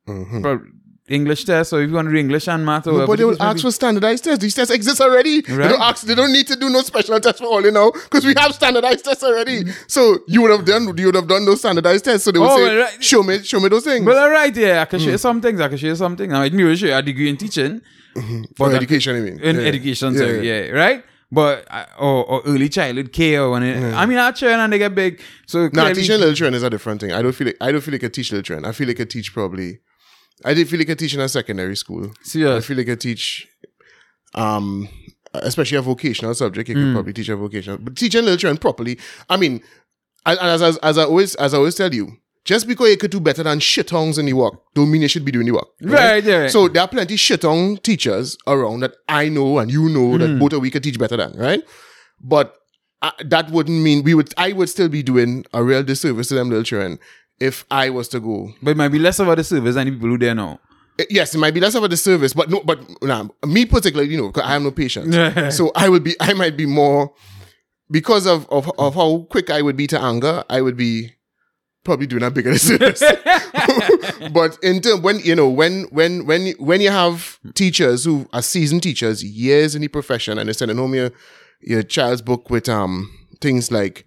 [0.06, 0.40] mm-hmm.
[0.40, 0.64] pro-
[1.08, 3.24] English test, or if you want to do English and math, or No, but they
[3.26, 3.62] will ask be.
[3.62, 4.40] for standardized tests.
[4.40, 5.36] These tests exist already.
[5.42, 5.46] Right.
[5.46, 6.06] They don't ask.
[6.06, 8.54] They don't need to do no special tests for all you know because we have
[8.54, 9.64] standardized tests already.
[9.86, 10.96] So you would have done.
[10.96, 12.24] You would have done those standardized tests.
[12.24, 13.04] So they would Oh, say, right.
[13.04, 15.04] "Show me, show me those things." Well, all right, yeah, I can Hmm.
[15.04, 15.60] show you some things.
[15.60, 16.32] I can show you some things.
[16.32, 17.82] I might maybe show you a degree in teaching,
[18.56, 19.38] for that- education, I mean.
[19.40, 19.62] in Yeah.
[19.72, 20.70] education, Yeah, sorry, yeah.
[20.70, 21.04] right.
[21.30, 21.66] But
[21.98, 25.20] or, or early childhood care, when it, I mean, our children and they get big,
[25.46, 27.12] so Nah, teaching little children is a different thing.
[27.12, 28.64] I don't feel like I don't feel like I teach little children.
[28.64, 29.80] I feel like I teach probably.
[30.44, 32.10] I did feel like I teach in a secondary school.
[32.56, 33.46] I feel like I teach,
[34.34, 34.88] um,
[35.34, 36.68] especially a vocational subject.
[36.68, 36.92] You could Hmm.
[36.94, 38.98] probably teach a vocational, but teaching little children properly.
[39.28, 39.62] I mean,
[40.26, 42.96] and and as, as as I always as I always tell you, just because you
[42.96, 45.52] could do better than shittongs in the work, don't mean you should be doing the
[45.52, 45.68] work.
[45.82, 46.48] Right, yeah.
[46.48, 50.18] So there are plenty shittong teachers around that I know and you know Mm.
[50.20, 51.62] that both of we could teach better than, right?
[52.20, 52.54] But
[53.02, 54.32] uh, that wouldn't mean we would.
[54.36, 56.98] I would still be doing a real disservice to them little children
[57.40, 58.52] if I was to go.
[58.62, 60.60] But it might be less about the service than the people who there now.
[60.98, 64.10] Uh, Yes, it might be less of a service, but no, but nah, me particularly,
[64.12, 65.14] you know, 'cause I have no patience.
[65.56, 67.12] so I would be, I might be more
[67.90, 70.44] because of, of of how quick I would be to anger.
[70.48, 71.10] I would be
[71.84, 73.02] probably doing a bigger disservice.
[74.32, 78.42] but in term when you know when when when when you have teachers who are
[78.42, 81.10] seasoned teachers, years in the profession, and they're sending home your
[81.60, 84.04] your child's book with um things like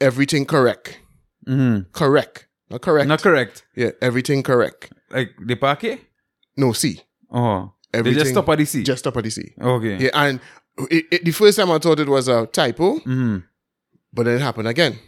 [0.00, 0.98] everything correct,
[1.46, 1.90] Mm-hmm.
[1.92, 3.64] correct, not correct, Not correct.
[3.74, 4.92] yeah, everything correct.
[5.10, 6.00] Like the parquet?
[6.56, 7.00] No, see,
[7.30, 7.72] Oh.
[7.92, 8.82] They just stop at the C.
[8.82, 9.54] just stop at the C.
[9.60, 9.96] okay.
[9.98, 10.40] Yeah, and
[10.90, 13.38] it, it, the first time I thought it was a typo, Mm-hmm.
[14.12, 14.98] but then it happened again.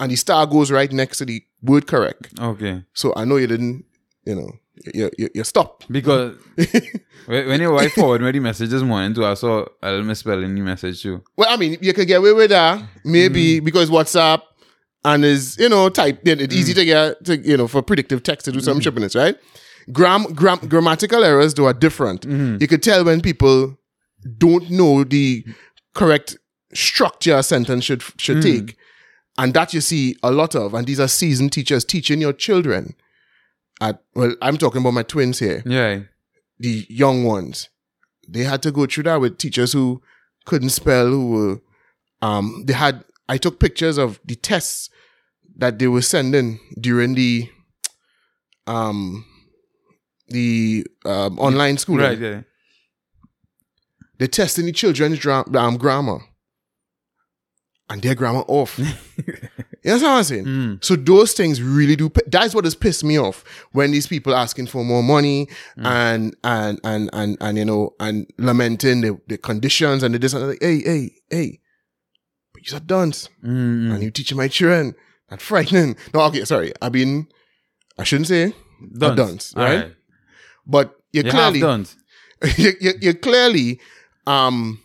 [0.00, 2.32] And the star goes right next to the word correct.
[2.40, 2.82] Okay.
[2.94, 3.84] So I know you didn't,
[4.24, 4.50] you know,
[4.94, 5.84] you, you, you stop.
[5.90, 6.36] Because
[7.26, 10.54] when your wife forwarded me the message this morning too, I saw a little misspelling
[10.54, 11.22] the message too.
[11.36, 14.40] Well, I mean, you could get away with that, maybe because WhatsApp
[15.04, 16.76] and is, you know, type, it's easy mm.
[16.76, 18.82] to get, to, you know, for predictive text to do some mm-hmm.
[18.82, 19.36] sharpness, right?
[19.92, 22.22] Gram, gram, grammatical errors, though, are different.
[22.22, 22.58] Mm-hmm.
[22.60, 23.78] You could tell when people
[24.38, 25.44] don't know the
[25.94, 26.36] correct
[26.74, 28.42] structure a sentence should should mm.
[28.42, 28.76] take.
[29.38, 30.74] And that you see a lot of.
[30.74, 32.94] And these are seasoned teachers teaching your children.
[33.80, 36.00] At well, I'm talking about my twins here, Yeah.
[36.58, 37.70] the young ones.
[38.28, 40.02] They had to go through that with teachers who
[40.44, 41.60] couldn't spell, who were
[42.22, 44.90] um they had I took pictures of the tests
[45.56, 47.48] that they were sending during the
[48.66, 49.24] um
[50.28, 52.06] the um, online schooling.
[52.06, 52.40] Right, yeah.
[54.18, 56.18] They're testing the children's dra- um, grammar.
[57.88, 58.78] And their grammar off.
[59.26, 59.34] you
[59.84, 60.44] know what I'm saying?
[60.44, 60.84] Mm.
[60.84, 62.10] So those things really do.
[62.26, 66.80] That's what has pissed me off when these people asking for more money and and
[66.84, 70.46] and and and you know and lamenting the, the conditions and the this and that.
[70.48, 71.59] Like, hey hey hey,
[72.60, 73.92] but you're a dunce Mm-hmm.
[73.92, 74.94] and you teaching my children.
[75.28, 75.96] That's frightening.
[76.12, 76.72] No, okay, sorry.
[76.82, 77.26] I mean,
[77.98, 78.52] I shouldn't say
[79.00, 79.74] a dunce, right?
[79.78, 79.94] Alright.
[80.66, 81.86] But you You clearly done.
[82.56, 83.80] you, you, you clearly
[84.26, 84.80] um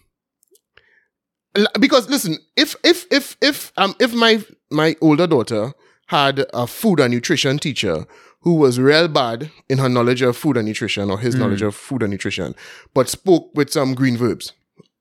[1.79, 5.71] because listen if if if if um if my my older daughter
[6.07, 8.05] had a food and nutrition teacher
[8.41, 11.73] who was real bad in her knowledge of food and nutrition or his knowledge of
[11.75, 12.53] food and nutrition
[12.93, 14.51] but spoke with some green verbs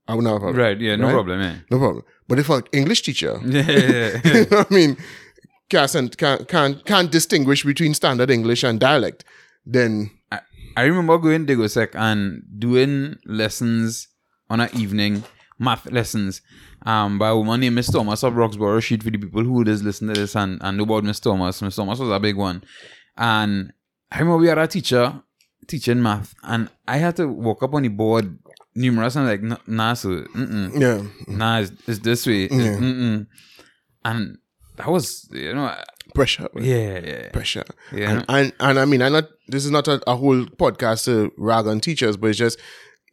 [0.06, 0.56] i would not have a problem.
[0.64, 1.12] Right, yeah, no Right?
[1.12, 1.56] problem, yeah.
[1.70, 4.20] no problem but if an english teacher Yeah, yeah, yeah.
[4.34, 4.96] you know i mean
[5.68, 9.24] can't, can't can't can't distinguish between standard english and dialect
[9.66, 10.40] then I,
[10.76, 14.08] I remember going to Digosec and doing lessons
[14.50, 15.24] on an evening,
[15.58, 16.42] math lessons,
[16.84, 19.84] um, by a woman named Miss Thomas of Roxborough Street for the people who just
[19.84, 21.62] listen to this and, and know about Miss Thomas.
[21.62, 22.62] Miss Thomas was a big one.
[23.16, 23.72] And
[24.10, 25.22] I remember we had a teacher
[25.66, 28.38] teaching math and I had to walk up on the board
[28.74, 30.80] numerous and like, "N- nah, sir, mm-mm.
[30.80, 32.44] yeah nah, it's, it's this way.
[32.44, 33.26] It's- mm-mm.
[34.04, 34.38] And
[34.76, 35.74] that was, you know,
[36.14, 37.28] pressure yeah, yeah.
[37.30, 37.64] pressure.
[37.92, 38.10] Yeah.
[38.10, 41.32] And, and and I mean, I not this is not a, a whole podcast to
[41.38, 42.58] rag on teachers, but it's just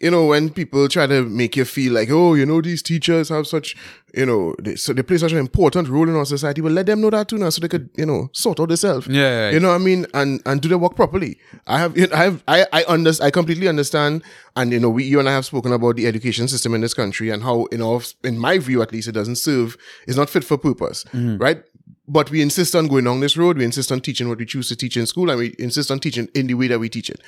[0.02, 3.30] you know when people try to make you feel like oh you know these teachers
[3.30, 3.76] have such
[4.14, 6.62] you know they, so they play such an important role in our society.
[6.62, 9.08] Well, let them know that too now, so they could you know sort out themselves.
[9.08, 11.38] Yeah, yeah, you know what I mean, and and do their work properly.
[11.68, 14.24] I have you know, I have I I understand, I completely understand,
[14.56, 16.94] and you know we you and I have spoken about the education system in this
[16.94, 20.30] country and how you know in my view at least it doesn't serve, it's not
[20.30, 21.38] fit for purpose, mm-hmm.
[21.38, 21.64] right?
[22.08, 23.58] But we insist on going down this road.
[23.58, 26.00] We insist on teaching what we choose to teach in school, and we insist on
[26.00, 27.22] teaching in the way that we teach it.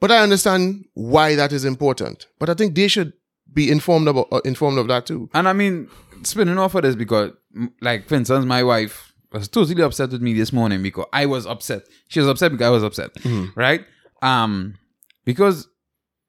[0.00, 2.26] But I understand why that is important.
[2.38, 3.12] But I think they should
[3.52, 5.28] be informed about uh, informed of that too.
[5.34, 5.88] And I mean,
[6.22, 7.32] spinning off of this because,
[7.80, 11.46] like, for instance, my wife was totally upset with me this morning because I was
[11.46, 11.82] upset.
[12.08, 13.10] She was upset because I was upset,
[13.56, 13.84] right?
[14.22, 14.78] Um,
[15.24, 15.68] because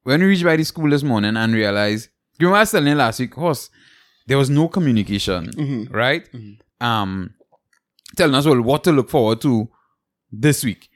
[0.04, 2.98] when we reached by the school this morning and realized, you know, I was telling
[2.98, 3.70] last week, horse,
[4.28, 6.28] there was no communication, right?
[6.82, 7.34] Um,
[8.18, 9.70] telling us well what to look forward to
[10.32, 10.89] this week.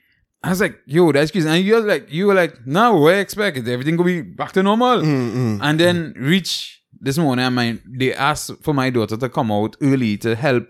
[0.44, 1.48] I was like, yo, that's crazy.
[1.48, 4.52] And you were like, you were like, no, I expect is everything gonna be back
[4.52, 4.98] to normal.
[5.00, 5.58] Mm, mm.
[5.62, 9.76] And then reach this morning, I mean, they asked for my daughter to come out
[9.80, 10.64] early to help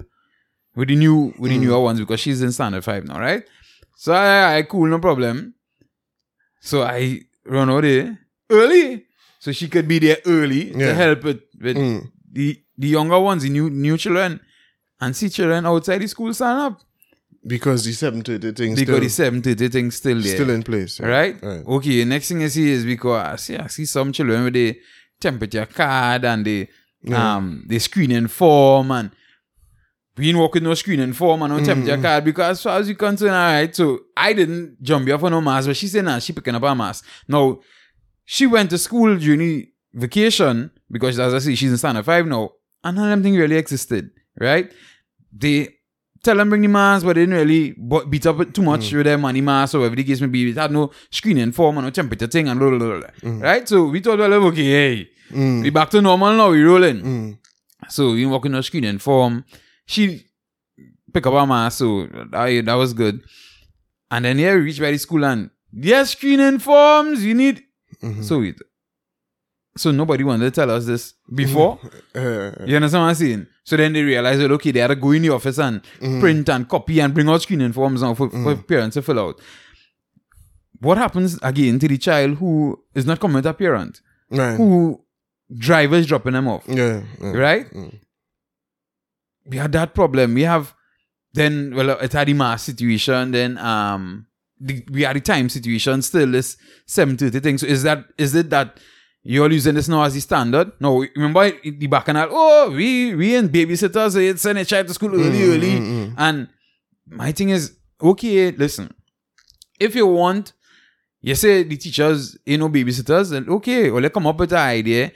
[0.77, 1.63] with the new with the mm.
[1.63, 3.43] newer ones because she's in standard five now, right?
[3.97, 5.55] So I, I cool, no problem.
[6.61, 8.19] So I run out there
[8.51, 9.05] early,
[9.39, 10.87] so she could be there early Yeah.
[10.89, 12.11] to help with, with Mm.
[12.33, 14.41] the the younger ones, the new new children,
[15.01, 16.81] and see children outside the school sign up.
[17.47, 20.35] Because the seven to the thing Because the seven thirty thing still there.
[20.35, 20.99] still in place.
[20.99, 21.07] yeah.
[21.07, 21.43] Right?
[21.43, 21.67] Right.
[21.67, 24.79] Okay, next thing I see is because see I see some children with the
[25.21, 26.69] temperature card and the
[27.13, 29.11] um the screening form and
[30.17, 32.89] we didn't walk with no screening form and no temperature card because as far as
[32.89, 33.75] you concerned, all right.
[33.75, 36.63] So I didn't jump here for no mask, but she said nah, she picking up
[36.63, 37.05] her mask.
[37.29, 37.61] Now
[38.25, 42.27] she went to school during the vacation because as I say, she's in standard five
[42.27, 42.53] now,
[42.83, 44.73] and none of them thing really existed, right?
[45.37, 45.75] They
[46.25, 47.75] tell them bring the mask, but they didn't really
[48.09, 48.97] beat up too much mm.
[48.97, 50.51] with their money mask or whatever the case may be.
[50.51, 53.11] It had no screening form and no temperature thing and blah, blah, blah, blah.
[53.23, 53.43] Mm.
[53.43, 53.69] right?
[53.69, 55.63] So we thought, well, okay, hey, mm.
[55.63, 57.39] we back to normal now, we rolling.
[57.89, 59.45] So we walk in the screening form.
[59.87, 60.27] She
[61.13, 63.23] pick up her mask, so that, that was good.
[64.11, 67.63] And then yeah, we reach by the school and yes, screening forms, you need.
[68.03, 68.23] Mm-hmm.
[68.23, 68.57] So it.
[69.77, 71.79] So nobody wanted to tell us this before.
[72.15, 73.47] Uh, You understand what I'm saying?
[73.65, 75.83] So then they realized that okay, they had to go in the office and
[76.21, 79.41] print and copy and bring out screening forms now for, for parents to fill out.
[80.81, 84.01] What happens again to the child who is not coming with a parent?
[84.31, 84.57] right.
[84.57, 85.01] Who
[85.57, 86.65] drivers dropping them off?
[86.69, 87.03] Yeah.
[87.21, 87.33] yeah.
[87.33, 87.67] Right?
[89.47, 90.35] We had that problem.
[90.35, 90.75] We have
[91.33, 94.27] then well it had the mass situation, then um
[94.61, 96.57] the, we had the time situation still this
[96.87, 97.59] 730 thing.
[97.59, 98.79] So is that is it that
[99.25, 100.73] you're using this now as the standard?
[100.79, 105.11] No, remember the bacchanal, oh, we we ain't babysitters, it's send a child to school
[105.11, 105.73] mm, early, mm, early.
[105.81, 106.49] Mm, and
[107.07, 108.95] my thing is, okay, listen,
[109.81, 110.53] if you want,
[111.23, 114.59] you say the teachers ain't no babysitters, then okay, well, let's come up with an
[114.59, 115.11] idea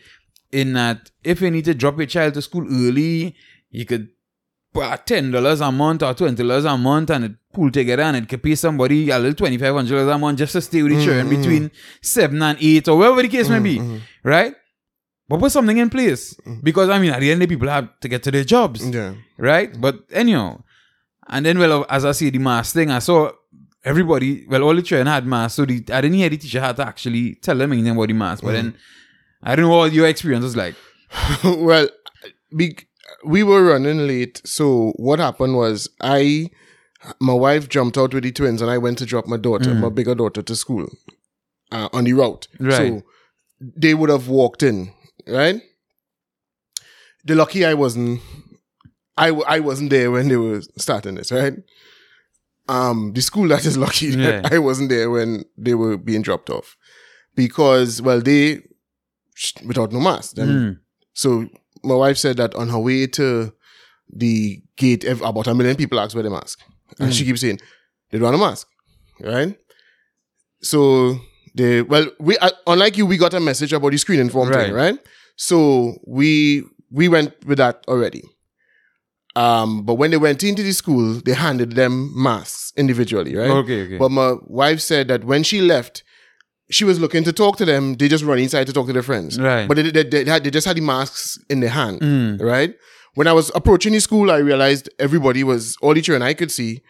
[0.50, 3.36] in that if you need to drop your child to school early,
[3.70, 4.08] you could
[4.72, 8.16] put ten dollars a month or twenty dollars a month and it pool together and
[8.16, 10.82] it could pay somebody a little twenty five hundred dollars a month just to stay
[10.82, 11.40] with the children mm-hmm.
[11.40, 11.70] between
[12.02, 13.78] seven and eight or whatever the case may be.
[13.78, 13.98] Mm-hmm.
[14.22, 14.54] Right?
[15.28, 16.34] But put something in place.
[16.34, 16.60] Mm-hmm.
[16.62, 19.14] Because I mean at the end the people have to get to their jobs Yeah.
[19.36, 19.78] right?
[19.80, 20.62] But anyhow,
[21.28, 23.32] and then well, as I see the mask thing, I saw
[23.84, 24.46] everybody.
[24.48, 26.86] Well, all the children had masks, so the, I didn't hear the teacher had to
[26.86, 28.42] actually tell them anything about the mask.
[28.42, 28.76] But then
[29.42, 30.74] I don't know what your experience was like.
[31.44, 31.88] well,
[32.52, 32.76] we,
[33.24, 34.40] we were running late.
[34.44, 36.50] So what happened was I,
[37.20, 39.88] my wife jumped out with the twins and I went to drop my daughter, my
[39.88, 40.88] bigger daughter to school
[41.72, 42.48] uh, on the route.
[42.60, 42.72] Right.
[42.76, 43.02] So
[43.60, 44.92] they would have walked in,
[45.26, 45.60] right?
[47.24, 48.20] The lucky I wasn't,
[49.16, 51.54] I, w- I wasn't there when they were starting this, right?
[52.68, 54.48] Um, the school that is lucky that Yeah.
[54.52, 56.76] I wasn't there when they were being dropped off
[57.34, 58.62] because, well, they,
[59.64, 60.78] without no mask, then Mm.
[61.14, 61.48] so
[61.82, 63.52] my wife said that on her way to
[64.10, 66.60] the gate, about a million people asked for the mask.
[66.98, 67.60] And she keeps saying,
[68.10, 68.66] they don't want a mask.
[69.20, 69.58] Right?
[70.62, 71.18] So
[71.54, 74.72] they, well, we, uh, unlike you, we got a message about the screening form thing,
[74.72, 74.92] Right.
[74.92, 74.98] right?
[75.36, 78.22] So we, we went with that already.
[79.36, 83.50] Um, but when they went into the school, they handed them masks individually, right?
[83.50, 83.98] Okay, okay.
[83.98, 86.02] But my wife said that when she left,
[86.70, 87.94] she was looking to talk to them.
[87.94, 89.40] They just run inside to talk to their friends.
[89.40, 89.66] Right.
[89.66, 92.00] But they, they, they, had, they just had the masks in their hand.
[92.00, 92.40] Mm.
[92.40, 92.74] Right.
[93.14, 96.50] When I was approaching the school, I realized everybody was, all the children I could
[96.52, 96.82] see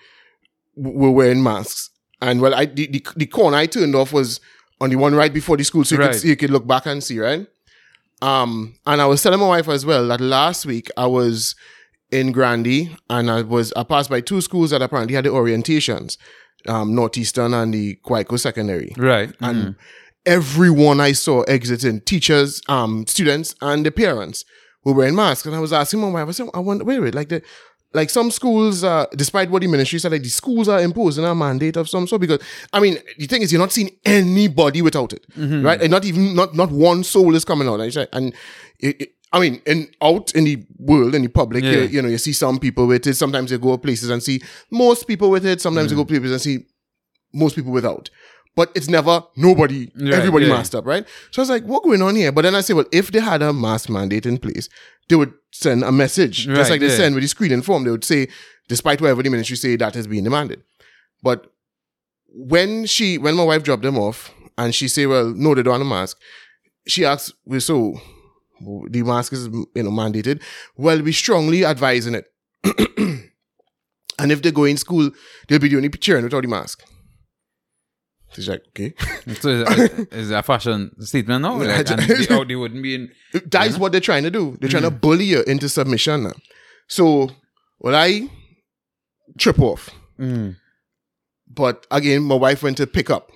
[0.77, 1.91] were wearing masks.
[2.21, 4.41] And well, I, the, the, the corner I turned off was
[4.81, 5.85] on the one right before the school.
[5.85, 6.11] So you, Right.
[6.13, 7.47] could, see, you could look back and see, right?
[8.21, 11.55] Um, and I was telling my wife as well that last week I was
[12.11, 16.17] in Grande and I was, I passed by two schools that apparently had the orientations,
[16.67, 19.33] um, Northeastern and the Guaico Secondary right.
[19.41, 19.77] and
[20.27, 24.45] everyone I saw exiting, teachers, um, students, and the parents
[24.85, 25.47] were wearing masks.
[25.47, 27.41] And I was asking my wife, I said, I wonder, wait, wait, like the,
[27.95, 31.35] like some schools, uh, despite what the ministry said, like the schools are imposing a
[31.35, 32.41] mandate of some sort because,
[32.73, 35.81] I mean, the thing is, you're not seeing anybody without it, right?
[35.81, 37.81] And not even, not, not one soul is coming out.
[37.81, 38.35] And, and
[38.81, 41.73] it, it- I mean, in out in the world, in the public, Yeah.
[41.73, 43.15] you, you know, you see some people with it.
[43.15, 45.61] Sometimes you go places and see most people with it.
[45.61, 46.09] Sometimes you go mm.
[46.09, 46.67] places and see
[47.33, 48.11] most people without.
[48.57, 50.55] But it's never nobody, Right, everybody yeah.
[50.57, 51.07] masked up, right?
[51.31, 52.33] So I was like, what going on here?
[52.33, 54.69] But then I say, well, if they had a mask mandate in place,
[55.09, 56.47] they would send a message.
[56.47, 56.97] just like they yeah.
[56.97, 57.85] send with the screening form.
[57.85, 58.29] They would say,
[58.67, 60.63] despite whatever the ministry say, that is being demanded.
[61.23, 61.53] But
[62.27, 65.73] when she, when my wife dropped them off and she say, well, no, they don't
[65.73, 66.19] want a mask.
[66.87, 68.01] She asked, well, so
[68.61, 70.43] the mask is, you know, mandated.
[70.77, 72.27] Well, we strongly advising it.
[74.19, 75.11] and if they go in school,
[75.49, 76.83] they'll be the only cheering without the mask.
[78.33, 78.95] She's like, okay.
[79.41, 81.59] So is, is that a fashion statement now?
[81.63, 83.11] Like, and they, oh, they wouldn't be in.
[83.47, 84.57] That's what they're trying to do.
[84.61, 86.35] They're trying to bully you into submission now.
[86.89, 87.31] So,
[87.81, 88.29] well, I
[89.39, 89.91] trip off.
[90.19, 90.57] Mm.
[91.49, 93.31] But again, my wife went to pick up.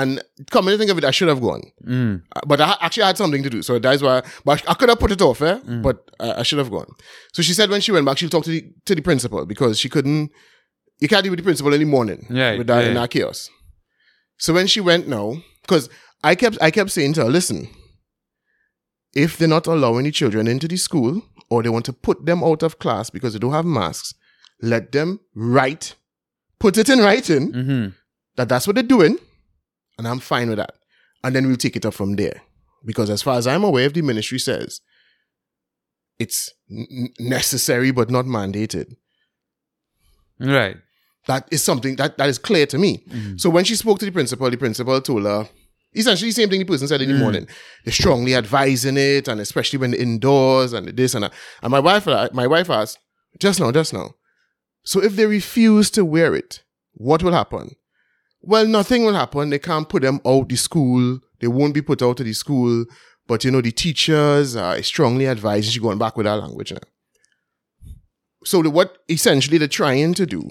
[0.00, 1.62] And come to think of it, I should have gone.
[1.86, 2.22] Mm.
[2.46, 3.62] But I actually had something to do.
[3.62, 5.58] So that's why, but I could have put it off, eh?
[5.86, 6.90] But uh, I should have gone.
[7.32, 9.78] So she said when she went back, she'll talk to the, to the principal because
[9.78, 10.30] she couldn't,
[11.00, 13.00] you can't deal with the principal in the morning Yeah, with that in yeah.
[13.00, 13.48] that chaos.
[14.38, 15.88] So when she went now, because
[16.22, 17.68] I kept, I kept saying to her, listen,
[19.14, 22.42] if they're not allowing the children into the school or they want to put them
[22.44, 24.12] out of class because they don't have masks,
[24.60, 25.94] let them write,
[26.58, 27.88] put it in writing Mm-hmm.
[28.36, 29.16] that that's what they're doing,
[29.98, 30.74] and I'm fine with that.
[31.24, 32.42] And then we'll take it up from there.
[32.84, 34.80] Because as far as I'm aware, if the ministry says
[36.18, 38.94] it's n- necessary but not mandated,
[40.38, 40.76] Right.
[41.26, 42.98] that is something that, that is clear to me.
[43.08, 43.38] Mm-hmm.
[43.38, 45.48] So when she spoke to the principal, the principal told her
[45.96, 47.20] essentially the same thing the person said in the mm.
[47.20, 47.48] morning.
[47.84, 51.32] They're strongly advising it, and especially when indoors and this and that.
[51.62, 52.98] And my wife, uh, my wife asked,
[53.40, 54.14] just now, just now.
[54.84, 57.76] So if they refuse to wear it, what will happen?
[58.46, 59.50] Well, nothing will happen.
[59.50, 61.18] They can't put them out the school.
[61.40, 62.84] They won't be put out of the school.
[63.26, 66.78] But you know, the teachers are strongly advising she going back with our language now.
[68.44, 70.50] So the, what essentially they're trying to do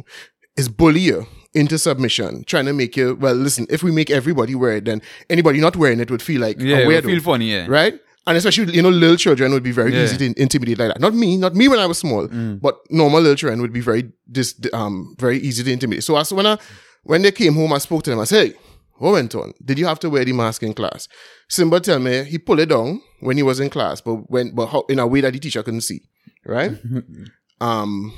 [0.58, 4.55] is bully you into submission, trying to make you, well, listen, if we make everybody
[4.55, 7.05] wear it, then anybody not wearing it would feel like Yeah, a it would weirdo,
[7.05, 7.65] feel funny, yeah.
[7.69, 7.97] right?
[8.27, 10.03] And especially, you know, little children would be very Yeah.
[10.03, 10.99] easy to intimidate like that.
[10.99, 14.12] Not me, not me when I was small, but normal little children would be very,
[14.29, 16.03] dis, um, very easy to intimidate.
[16.03, 16.58] So as when I,
[17.05, 18.19] when they came home, I spoke to them.
[18.19, 18.57] I said, hey,
[18.97, 19.53] what went on?
[19.63, 21.07] Did you have to wear the mask in class?
[21.47, 24.67] Simba tell me he pulled it down when he was in class, but when, but
[24.67, 26.01] how, in a way that the teacher couldn't see,
[26.45, 26.71] right?
[27.61, 28.13] um,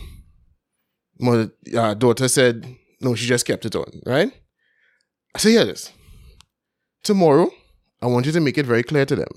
[1.19, 2.65] my uh, daughter said,
[3.02, 4.32] no, she just kept it on, right?
[5.36, 5.91] I said, yeah, this.
[7.04, 7.52] Tomorrow,
[8.02, 9.30] I want you to make it very clear to them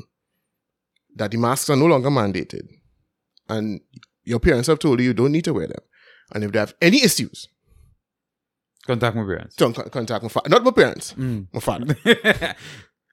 [1.17, 2.69] that the masks are no longer mandated.
[3.49, 3.81] And
[4.23, 5.83] your parents have told you you don't need to wear them.
[6.33, 7.49] And if they have any issues,
[8.91, 9.55] Contact my parents.
[9.57, 10.49] don't contact my father.
[10.49, 11.87] Not my parents, my father.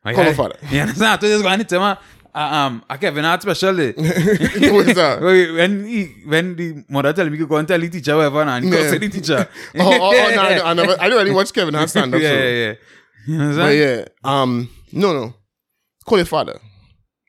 [0.04, 0.58] My Call my father.
[0.72, 1.12] You understand?
[1.24, 2.00] I just going to
[2.38, 3.92] uh, um, I Kevin Hart special day.
[3.98, 5.22] what is that?
[5.22, 8.66] When he, when the mother tell me to go and tell the teacher whatever, and
[8.66, 8.92] he Yeah.
[8.92, 9.48] the teacher.
[9.76, 12.22] oh, oh, oh, no, I, I, never, I don't really watch Kevin Hart stand up.
[12.22, 12.36] yeah, so.
[12.36, 12.74] yeah, yeah.
[13.28, 15.34] You But yeah, um, no, no,
[16.06, 16.60] call your father.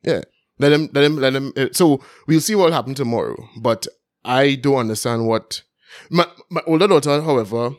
[0.05, 0.21] Yeah,
[0.59, 1.53] let him, let him, let him.
[1.57, 3.37] uh, So we'll see what will happen tomorrow.
[3.61, 3.87] But
[4.25, 5.63] I don't understand what
[6.11, 7.71] my my older daughter, however,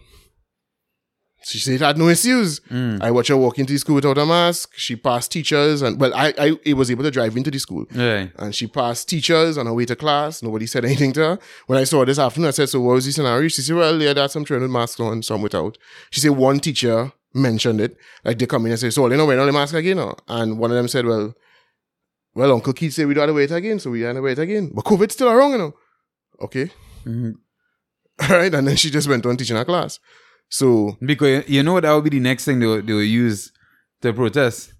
[1.50, 2.60] she said it had no issues.
[2.70, 3.02] Mm.
[3.02, 4.72] I watched her walk into the school without a mask.
[4.76, 7.86] She passed teachers, and well, I I, I was able to drive into the school.
[7.92, 8.28] Yeah.
[8.38, 10.42] And she passed teachers on her way to class.
[10.44, 11.40] Nobody said anything to her.
[11.68, 13.48] When I saw her this afternoon, I said, So what was the scenario?
[13.48, 15.78] She said, Well, yeah, there's some children with masks on, some without.
[16.12, 17.96] She said one teacher mentioned it.
[18.24, 20.00] Like they come in and say, So you know, we're on the mask again.
[20.00, 20.16] Or?
[20.28, 21.34] And one of them said, Well,
[22.36, 24.40] well, Uncle Keith said we don't have to wait again, so we had to wait
[24.40, 24.72] again.
[24.74, 25.74] But COVID's still wrong, you know.
[26.42, 26.70] Okay.
[27.06, 27.36] Mhm.
[28.30, 28.54] All right.
[28.54, 30.00] And then she just went on teaching her class.
[30.50, 33.04] So Because you know what that would be the next thing they will, they will
[33.04, 33.52] use
[34.02, 34.74] to protest.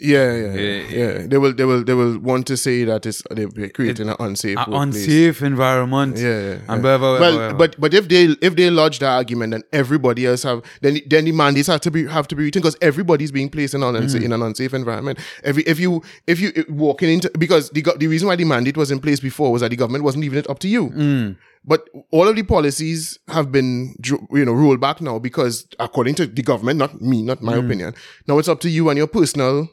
[0.00, 1.26] yeah, yeah, yeah, Yeah.
[1.26, 4.56] They will they will they will want to say that it's they're creating an unsafe
[4.58, 6.18] An unsafe environment.
[6.18, 6.76] Yeah, yeah, And yeah.
[6.76, 7.54] whatever, well, whatever.
[7.54, 11.24] but but if they if they lodge that argument, then everybody else have then then
[11.24, 13.94] the mandates have to be have to be written because everybody's being placed in an
[13.94, 14.24] unsa- Mm.
[14.26, 15.18] in an unsafe environment.
[15.42, 18.90] Every if you if you walking into because the the reason why the mandate was
[18.92, 20.90] in place before was that the government wasn't leaving it up to you.
[20.90, 21.36] Mm.
[21.64, 26.26] But all of the policies have been, you know, rolled back now because according to
[26.26, 27.42] the government, not me, not Mm.
[27.42, 27.94] my opinion,
[28.26, 29.68] now it's up to you and your personal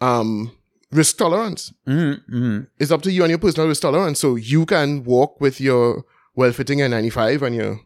[0.00, 0.50] um,
[0.90, 1.72] risk tolerance.
[1.88, 2.66] Mhm, mhm.
[2.78, 4.18] It's up to you and your personal risk tolerance.
[4.20, 7.80] So you can walk with your well-fitting N95 and your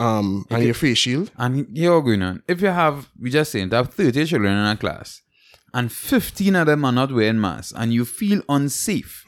[0.00, 1.30] um and your face shield.
[1.36, 2.42] And you're going on.
[2.48, 5.20] If you have, we just saying, to have 30 children in a class,
[5.74, 9.24] and 15 of them are not wearing masks, and you feel unsafe,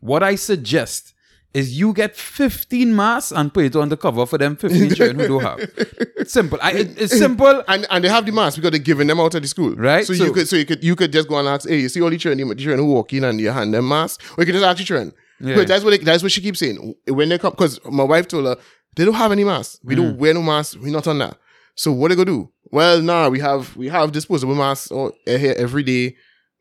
[0.00, 1.13] what I suggest
[1.54, 5.18] is you get 15 masks and put it on the cover for them 15 children
[5.20, 6.28] who don't have.
[6.28, 6.58] Simple.
[6.60, 7.62] I, it- it's simple.
[7.68, 9.74] And and they have the masks because they're giving them out at the school.
[9.76, 11.78] Right, So, so- you could so you could you could just go and ask, hey,
[11.80, 14.22] you see all the children, the children who walk in and you hand them masks?
[14.36, 15.12] Or you could just ask the children.
[15.40, 15.54] Yeah.
[15.56, 16.94] But that's what they, that's what she keeps saying.
[17.08, 18.56] When they come because my wife told her
[18.96, 19.78] they don't have any masks.
[19.84, 19.98] We Mm.
[19.98, 21.36] don't wear no masks, we're not on that.
[21.76, 22.50] So what they gonna do?
[22.70, 26.16] Well, nah, we have we have disposable masks all here every day.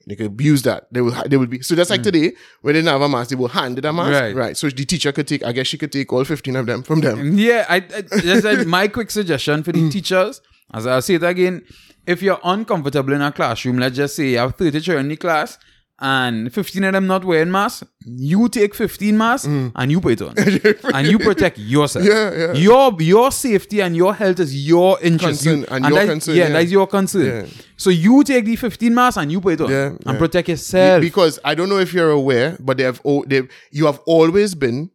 [0.06, 0.88] They could abuse that.
[0.92, 1.16] They will.
[1.28, 1.62] They will be.
[1.62, 3.94] So that's like today, when they didn't have a mask, they will hand it a
[3.94, 4.12] mask.
[4.12, 4.22] Mm.
[4.22, 4.36] Right.
[4.36, 4.58] Right.
[4.58, 5.44] So the teacher could take.
[5.44, 7.38] I guess she could take all fifteen of them from them.
[7.38, 10.42] Yeah, I, I just like my quick suggestion for the teachers,
[10.74, 11.64] as I'll say it again,
[12.06, 15.16] if you're uncomfortable in a classroom, let's just say you have 30 children in the
[15.16, 15.58] class
[16.00, 20.22] and 15 of them not wearing masks, you take 15 masks and you put it
[20.22, 20.34] on.
[20.96, 22.04] and you protect yourself.
[22.06, 22.54] Yeah, yeah.
[22.54, 25.44] Your your safety and your health is your interest.
[25.44, 26.54] Concern You- and your that- concern, Yeah, yeah.
[26.54, 27.26] that's your concern.
[27.26, 27.46] Yeah.
[27.78, 29.70] So you take the 15 masks and you put it on.
[29.72, 31.02] Yeah, and protect yourself.
[31.02, 34.90] because I don't know if you're aware, but they have they you have always been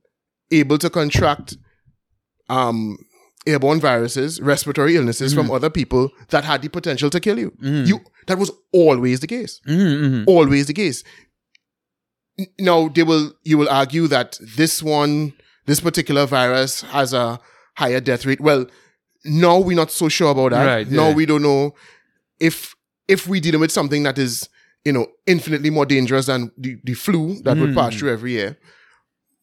[0.51, 1.57] able to contract
[2.51, 2.97] um
[3.49, 5.47] airborne viruses, respiratory illnesses Mm-hmm.
[5.49, 7.51] from other people that had the potential to kill you.
[7.91, 9.61] You that was always the case.
[9.67, 10.25] Mhm, mhm.
[10.27, 11.03] Always the case.
[12.59, 15.33] Now they will you will argue that this one,
[15.67, 17.41] this particular virus has a
[17.77, 18.41] higher death rate.
[18.41, 18.67] Well,
[19.25, 20.65] no, we're not so sure about that.
[20.65, 21.15] Right, No, yeah.
[21.15, 21.75] we don't know
[22.39, 22.75] if
[23.09, 24.49] if we dealing with something that is,
[24.85, 27.75] you know, infinitely more dangerous than the, the flu that would Mm.
[27.75, 28.57] pass through every year.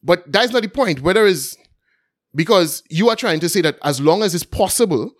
[0.02, 1.02] But that's not the point.
[1.02, 1.56] Whether is
[2.36, 5.12] because you are trying to say that as long as it's possible,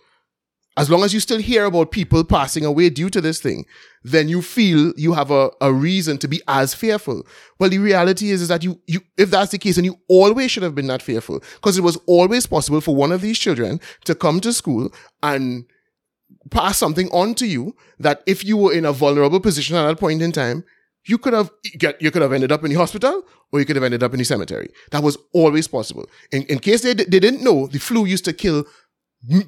[0.77, 3.65] as long as you still hear about people passing away due to this thing,
[4.05, 7.27] then you feel you have a, a reason to be as fearful.
[7.59, 10.51] Well, the reality is, is that you, you, if that's the case, and you always
[10.51, 13.81] should have been that fearful because it was always possible for one of these children
[14.05, 14.93] to come to school
[15.23, 15.65] and
[16.51, 19.99] pass something on to you that if you were in a vulnerable position at that
[19.99, 20.63] point in time,
[21.09, 23.77] you could have get, you could have ended up in the hospital or you could
[23.77, 24.69] have ended up in the cemetery.
[24.91, 26.07] That was always possible.
[26.33, 28.65] In, in case they, they didn't know, the flu used to kill,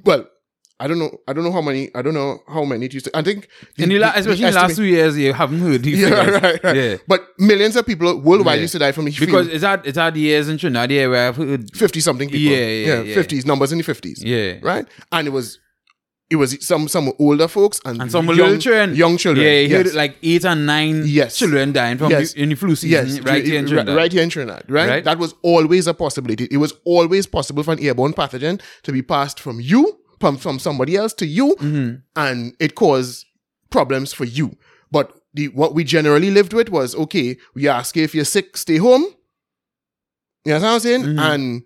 [0.04, 0.26] well,
[0.80, 1.10] I don't know.
[1.26, 1.90] I don't know how many.
[1.92, 3.16] I don't know how many it used to.
[3.16, 6.08] I think, the, In the, la- especially the last two years, you haven't heard Yeah,
[6.08, 6.40] figures.
[6.42, 6.76] right, right.
[6.76, 6.96] Yeah.
[7.08, 8.62] But millions of people worldwide Yeah.
[8.62, 11.08] used to die from the Because it's at it's at the years in Trinidad yeah,
[11.08, 12.52] where I've heard fifty something people.
[12.56, 13.14] Yeah, yeah, yeah.
[13.14, 14.22] fifties numbers in the fifties.
[14.22, 14.58] yeah.
[14.62, 14.86] right?
[15.10, 15.58] And it was,
[16.30, 18.94] it was some some older folks and, And some young, little children.
[18.94, 19.46] young children.
[19.46, 19.94] Yeah, heard yes.
[19.94, 21.36] like eight and nine Yes.
[21.38, 22.34] children dying from Yes.
[22.34, 23.96] the, in the flu season Yes, right here in Trinidad.
[23.96, 24.88] right here in Trinidad, right?
[24.88, 25.04] Right.
[25.04, 26.46] That was always a possibility.
[26.50, 30.58] It was always possible for an airborne pathogen to be passed from you, from, from
[30.58, 31.94] somebody else to you, Mm-hmm.
[32.16, 33.24] and it caused
[33.70, 34.56] problems for you.
[34.90, 38.56] But the what we generally lived with was okay, we ask you if you're sick,
[38.56, 39.04] stay home.
[40.44, 41.02] You know what I'm saying?
[41.02, 41.18] Mm-hmm.
[41.18, 41.62] And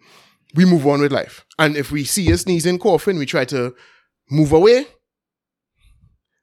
[0.54, 1.44] we move on with life.
[1.58, 3.74] And if we see you sneezing, coughing, we try to
[4.38, 4.86] move away.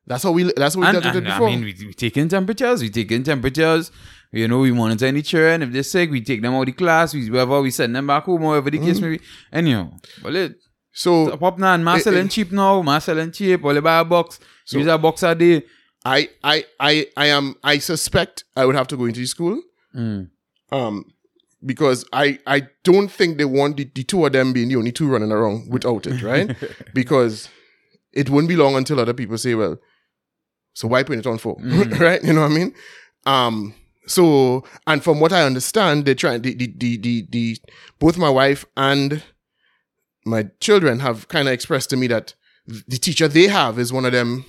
[0.07, 1.93] That's how we that's how we And, dealt with it and I mean, we, we
[1.93, 3.91] take in temperatures, we take in temperatures.
[4.31, 5.63] You know, we monitor any children.
[5.63, 7.13] If they're sick, we take them out of the class.
[7.13, 8.87] We wherever we send them back home, whatever the Mm-hmm.
[8.87, 9.21] case may be.
[9.51, 9.91] Anyhow,
[10.23, 10.55] well, it
[10.91, 12.29] so pop now and selling eh.
[12.29, 13.63] cheap now, mass selling cheap.
[13.63, 14.39] Only buy a box.
[14.65, 15.63] So, use a box a day.
[16.05, 17.55] I, I, I, I am.
[17.63, 19.61] I suspect I would have to go into the school,
[19.95, 20.29] Mm.
[20.71, 21.05] um,
[21.65, 24.91] because I, I don't think they want the, the two of them being the only
[24.91, 26.55] two running around without it, right?
[26.93, 27.49] because
[28.13, 29.77] it wouldn't be long until other people say, "Well,
[30.73, 31.57] so why put it on for?"
[31.99, 32.23] right?
[32.23, 32.73] You know what I mean?
[33.25, 33.73] Um.
[34.07, 36.41] So, and from what I understand, they're trying.
[36.41, 37.57] The, the, the, the, the
[37.99, 39.21] both my wife and
[40.25, 42.33] my children have kind of expressed to me that
[42.65, 44.45] the teacher they have is one of them.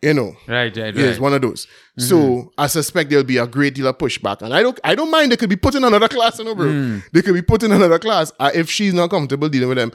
[0.00, 1.18] You know, Right, right, right.
[1.18, 1.66] One of those.
[1.98, 5.10] So I suspect there'll be a great deal of pushback, and I don't, I don't
[5.10, 5.32] mind.
[5.32, 7.00] They could be put in another class, you know, bro.
[7.12, 9.90] They could be put in another class uh, if she's not comfortable dealing with them.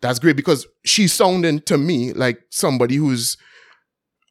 [0.00, 3.36] That's great because she's sounding to me like somebody who's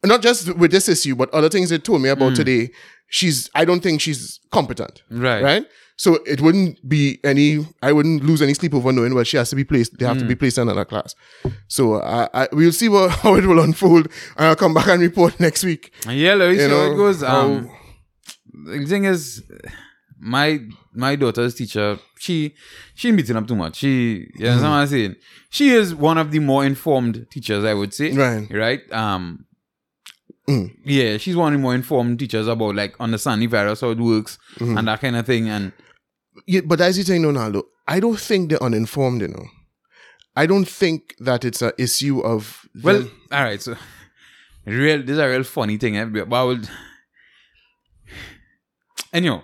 [0.04, 2.34] not just with this issue, but other things they told me about hmm.
[2.34, 2.70] today.
[3.08, 5.42] She's, I don't think she's competent, Right.
[5.42, 5.66] right?
[5.96, 9.48] So it wouldn't be any, I wouldn't lose any sleep over knowing where she has
[9.50, 9.98] to be placed.
[9.98, 10.40] They have to be hmm.
[10.40, 11.14] placed in another class.
[11.68, 15.00] So I, I we'll see what, how it will unfold, and I'll come back and
[15.00, 15.92] report next week.
[16.08, 17.22] Yeah, let me see how it goes.
[17.22, 17.70] how- Um,
[18.66, 19.42] the thing is,
[20.18, 20.60] my
[20.96, 22.54] my daughter's teacher, she
[22.94, 23.76] she ain't beating up too much.
[23.76, 25.16] She, you understand what I'm saying?
[25.50, 28.12] She is one of the more informed teachers, I would say.
[28.12, 28.48] Right.
[28.50, 28.92] Right.
[28.92, 29.44] Um.
[30.48, 30.70] Mm.
[30.84, 34.38] Yeah, she's one of the more informed teachers about like understanding virus how it works
[34.58, 34.78] Mm-hmm.
[34.78, 35.48] and that kind of thing.
[35.48, 35.72] And
[36.46, 39.46] Yeah, but as you saying, Ronaldo, I don't think they're uninformed, you know.
[40.36, 43.60] I don't think that it's an issue of well, all right.
[43.60, 43.74] So,
[44.66, 44.98] real.
[45.00, 45.96] This is a real funny thing.
[45.96, 46.04] Eh?
[46.04, 46.68] But I would.
[49.12, 49.42] Anyhow,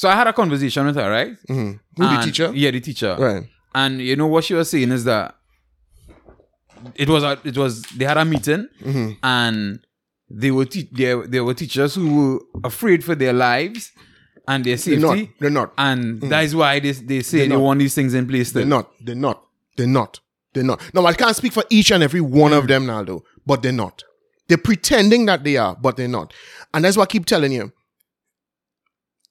[0.00, 1.32] so I had a conversation with her, right?
[1.50, 1.70] Mhm.
[1.96, 3.16] who the And- teacher, Yeah, the teacher.
[3.18, 3.44] right?
[3.74, 5.34] And you know what she was saying is that
[6.94, 9.10] it was a, it was they had a meeting Mm-hmm.
[9.22, 9.80] and
[10.30, 12.38] they were te- there there were teachers who were
[12.70, 13.92] afraid for their lives
[14.46, 15.16] and their They're not.
[15.16, 15.72] safety, They're not.
[15.78, 17.60] and that is why they they say not.
[17.60, 18.52] want these things in place.
[18.52, 18.70] They're Then.
[18.70, 18.90] not.
[19.04, 19.38] They're not.
[19.76, 20.20] They're not.
[20.54, 20.80] They're not.
[20.94, 24.04] No, I can't speak for each and every one of them, Naldo, but they're not.
[24.48, 26.32] They're pretending that they are, but they're not.
[26.72, 27.72] And that's what I keep telling you.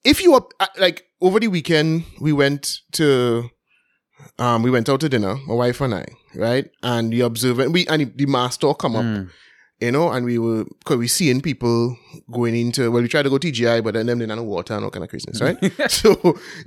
[0.04, 3.50] If you are uh, like over the weekend, we went to
[4.39, 6.70] um we went out to dinner, my wife and I, right?
[6.84, 9.30] And we observing we and the, the master come up, Mm.
[9.82, 11.95] you know, and we were cause we seeing people
[12.32, 14.74] going into well, we tried to go TGI, but then them didn't have no water
[14.76, 15.58] and all kind of craziness, right?
[15.91, 16.16] so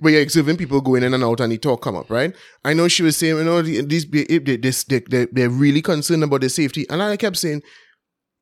[0.00, 2.34] but you're observing people going in and out and the talk come up, right?
[2.64, 5.50] I know she was saying, you know, the- these they, they, this they, they, they're
[5.50, 6.86] really concerned about their safety.
[6.90, 7.62] And I kept saying,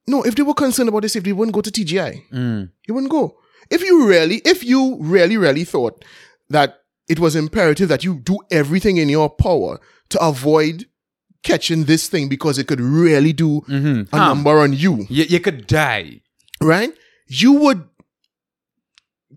[0.06, 2.22] no, if they were concerned about their safety, they wouldn't go to TGI.
[2.32, 2.70] Mm.
[2.86, 3.36] You wouldn't go.
[3.70, 6.04] If you really, if you really, really thought
[6.50, 10.86] that it was imperative that you do everything in your power to avoid
[11.42, 14.08] catching this thing because it could really do Mhm.
[14.12, 14.28] a Harm.
[14.38, 16.20] number on you, You, you could die.
[16.60, 16.92] right?
[17.28, 17.84] You would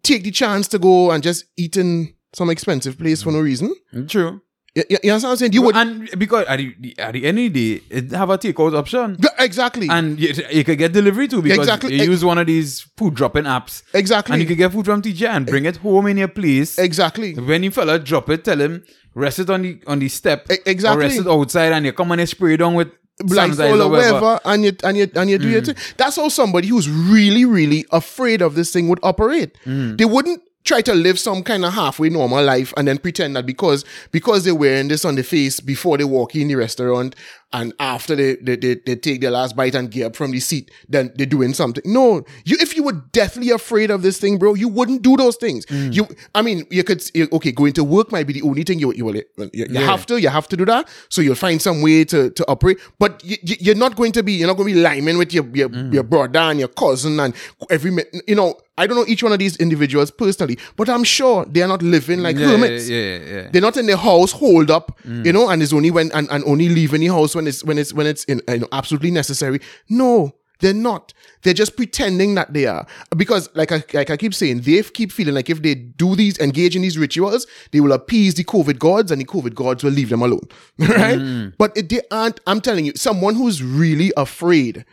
[0.04, 3.74] take the chance to go and just eat in some expensive place for no reason.
[4.08, 4.42] True.
[4.74, 5.53] You, you, you understand what I'm saying?
[5.53, 8.38] You would and because at the, at the end of the day, it have a
[8.38, 9.17] takeout option.
[9.19, 11.95] Yeah, exactly, And you, you could get delivery too because Exactly.
[11.95, 15.01] you use one of these food dropping apps exactly, and you can get food from
[15.01, 16.80] TJ and bring it home in your place.
[16.80, 17.34] exactly.
[17.34, 20.55] When you fella drop it, tell him rest it on the on the step E-
[20.65, 21.03] exactly.
[21.03, 22.91] or rest it outside and you come and you spray it on with
[23.24, 24.13] sanitizer or whatever.
[24.13, 25.65] whatever, and you and you and you do your mm.
[25.65, 25.76] thing.
[25.97, 29.57] That's how somebody who's really, really afraid of this thing would operate.
[29.65, 29.97] Mm.
[29.97, 33.45] They wouldn't try to live some kind of halfway normal life and then pretend that
[33.45, 37.16] because because they're wearing this on the face before they walk in the restaurant
[37.54, 40.39] and after they, they, they, they take their last bite and get up from the
[40.39, 41.84] seat, then they're doing something.
[41.86, 45.36] No, you if you were deathly afraid of this thing, bro, you wouldn't do those
[45.36, 45.66] things.
[45.66, 45.93] Mm.
[45.93, 48.80] You, I mean, you could you- okay, going to work might be the only thing
[48.80, 49.24] you you will you,
[49.54, 49.82] you Yeah.
[49.82, 50.88] have to you have to do that.
[51.10, 54.34] So you'll find some way to to operate, but you, you're not going to be
[54.34, 55.93] you're not going to be liming with your your, mm.
[55.93, 57.34] your brother and your cousin and
[57.70, 57.91] every
[58.28, 58.56] you know.
[58.78, 61.84] I don't know each one of these individuals personally, but I'm sure they are not
[61.84, 62.89] living like yeah, hermits.
[62.89, 63.49] yeah, yeah, yeah.
[63.52, 65.24] They're not in their house hold up, mm.
[65.24, 67.78] you know, and it's only when and, and only leaving the house when it's when
[67.78, 69.60] it's when it's in, you know, absolutely necessary.
[69.89, 71.14] No, they're not.
[71.42, 72.86] They're just pretending that they are
[73.18, 76.39] because, like I like I keep saying, they keep feeling like if they do these
[76.39, 79.92] engage in these rituals, they will appease the COVID gods, and the COVID gods will
[79.92, 81.20] leave them alone, right?
[81.20, 81.54] Mm.
[81.58, 82.39] But it, they aren't.
[82.48, 84.86] I'm telling you, someone who's really afraid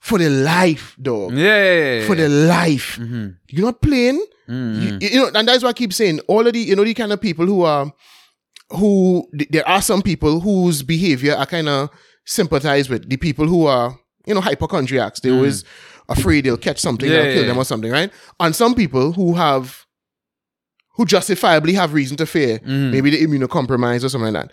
[0.00, 2.98] for their life, dog yeah, yeah, yeah, for their life.
[2.98, 3.28] Mm-hmm.
[3.50, 4.24] You're not playing.
[4.48, 4.98] Mm-hmm.
[5.00, 6.92] You, you know, and that's why I keep saying all of the, you know, the
[6.92, 7.92] kind of people who are,
[8.74, 11.90] who there are some people whose behavior I kind of
[12.24, 13.08] sympathize with.
[13.08, 15.20] The people who are, you know, hypochondriacs.
[15.20, 15.36] They're mm.
[15.36, 15.64] always
[16.08, 18.10] afraid they'll catch something Yeah, that'll kill yeah, them or something, right?
[18.40, 19.86] And some people who have,
[20.94, 22.90] who justifiably have reason to fear, mm.
[22.90, 24.52] maybe the immunocompromised or something like that.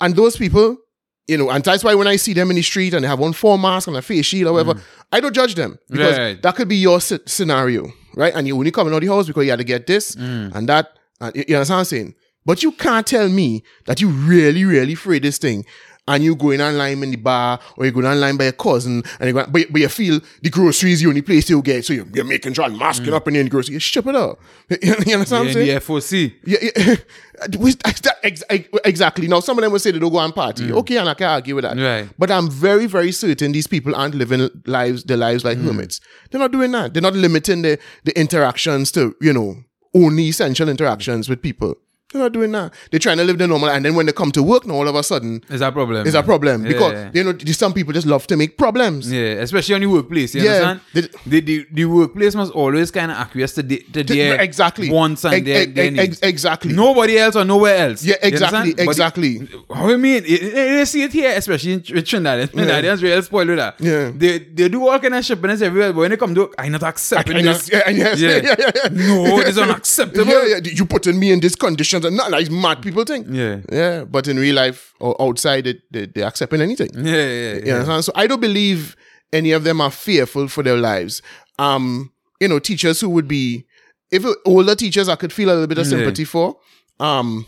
[0.00, 0.78] And those people,
[1.26, 3.18] you know, and that's why when I see them in the street and they have
[3.18, 4.82] one full mask and a face shield or whatever, mm.
[5.10, 6.42] I don't judge them because Right.
[6.42, 8.34] that could be your sce- scenario, right?
[8.34, 10.68] And you only coming out of the house because you had to get this and
[10.68, 10.90] that.
[11.20, 12.14] And you you understand what I'm saying?
[12.44, 15.64] But you can't tell me that you really, really afraid this thing.
[16.06, 19.26] And you going online in the bar, or you going online by a cousin, and
[19.26, 22.04] you go, but, but you feel the groceries the only place you get, so you're,
[22.12, 23.14] you're making sure and masking mm.
[23.14, 23.72] up in the grocery.
[23.72, 24.38] You ship it up.
[24.82, 25.66] You understand what I'm saying?
[25.66, 26.34] the FOC.
[26.44, 27.56] Yeah, yeah.
[27.58, 29.28] Which- that- ex- ex- exactly.
[29.28, 30.68] Now, some of them will say they don't go and party.
[30.68, 30.72] Mm.
[30.80, 31.78] Okay, and I can argue with that.
[31.78, 32.06] Right.
[32.18, 35.64] But I'm very, very certain these people aren't living lives, their lives like mm.
[35.64, 36.02] hermits.
[36.30, 36.92] They're not doing that.
[36.92, 39.56] They're not limiting the, the interactions to, you know,
[39.94, 41.76] only essential interactions with people.
[42.14, 42.72] They're not doing that.
[42.92, 44.86] They're trying to live the normal, and then when they come to work, now all
[44.86, 46.06] of a sudden, Is that a problem?
[46.06, 47.10] it's a problem Yeah, because yeah.
[47.12, 49.10] you know some people just love to make problems.
[49.10, 50.32] Yeah, especially on the workplace.
[50.36, 50.80] You Yeah, understand?
[50.94, 54.90] the- The, the, the workplace must always kind of acquiesce to, the, to their exactly.
[54.90, 56.20] wants and Ex- their, ex- their needs.
[56.22, 56.72] exactly.
[56.72, 58.04] Nobody else or nowhere else.
[58.04, 58.74] Yeah, exactly.
[58.74, 59.48] But exactly.
[59.74, 62.50] How I mean, they see it here, especially in Tr- Trinidad.
[62.52, 63.74] Trinidadians real spoiled with that.
[63.80, 64.12] Yeah.
[64.14, 66.82] They they do all kind of shippiness everywhere, but when they come to, I not
[66.84, 67.68] accepting And this.
[67.72, 68.14] yes, yeah, Yeah.
[68.16, 68.88] yeah, yeah, yeah.
[68.92, 70.30] No, it's unacceptable.
[70.32, 70.60] Yeah, yeah.
[70.78, 73.26] You putting me in these conditions and not like mad people think.
[73.30, 73.60] Yeah.
[73.72, 74.04] Yeah.
[74.04, 76.90] But in real life or outside, they, they, they're accepting anything.
[76.94, 77.74] Yeah, yeah, yeah.
[77.74, 78.04] Understand?
[78.04, 78.96] So I don't believe
[79.32, 81.22] any of them are fearful for their lives.
[81.58, 83.66] Um, you know, teachers who would be,
[84.10, 85.90] if older teachers, I could feel a little bit of Yeah.
[85.98, 86.56] sympathy for.
[87.00, 87.46] Um,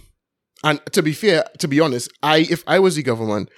[0.64, 3.50] and to be fair, to be honest, I if I was the government,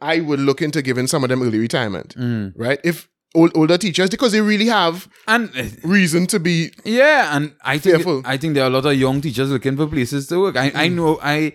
[0.00, 2.52] I would look into giving some of them early retirement, Mm.
[2.56, 2.80] right?
[2.84, 7.52] If old, older teachers, because they really have And uh, reason to be Yeah, and
[7.64, 8.22] I think Fearful.
[8.24, 10.56] I think there are a lot of young teachers looking for places to work.
[10.56, 10.94] I, I Mm.
[10.94, 11.52] know I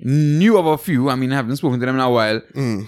[0.00, 1.10] knew of a few.
[1.10, 2.40] I mean, I haven't spoken to them in a while.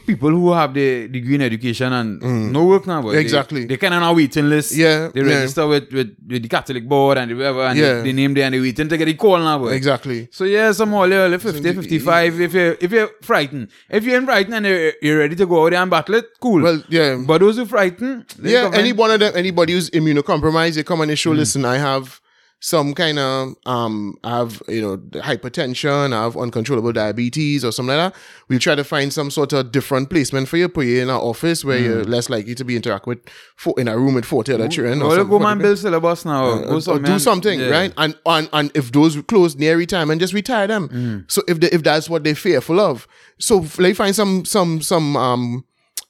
[0.06, 3.02] People who have the degree in education and no work now.
[3.02, 3.20] But Mm.
[3.20, 3.60] Exactly.
[3.62, 4.72] They, they kind of on a waiting list.
[4.76, 5.26] Yeah, They yeah.
[5.34, 7.94] register with, with, with the Catholic board and whatever, and Yeah.
[7.94, 9.58] they, they name there and they waiting to get a call now.
[9.58, 9.72] But.
[9.72, 10.28] exactly.
[10.30, 13.68] So yeah, some early, early 50, 55, if you're, if you're frightened.
[13.88, 16.26] If you're in frightened and you're, you're ready to go out there and battle it,
[16.40, 16.62] cool.
[16.62, 17.16] Well, yeah.
[17.26, 21.08] but those who frightened, yeah, any one of them, anybody who's immunocompromised, they come on
[21.08, 21.18] the Mm.
[21.18, 21.32] show.
[21.32, 22.19] Listen, I have
[22.62, 27.96] some kind of um, I have you know hypertension, I have uncontrollable diabetes or something
[27.96, 28.20] like that.
[28.48, 31.16] We'll try to find some sort of different placement for you, put you in an
[31.16, 33.18] office where you're less likely to be interact with
[33.56, 35.00] fo- in a room with forty other children.
[35.00, 36.44] or go for man build syllabus now.
[36.44, 37.70] or, go or do something, Yeah.
[37.70, 37.94] right?
[37.96, 40.88] And, and and if those close near retirement, just retire them.
[40.88, 41.30] Mm.
[41.30, 43.08] So if they, if that's what they're fearful of,
[43.38, 45.64] so like find some some some um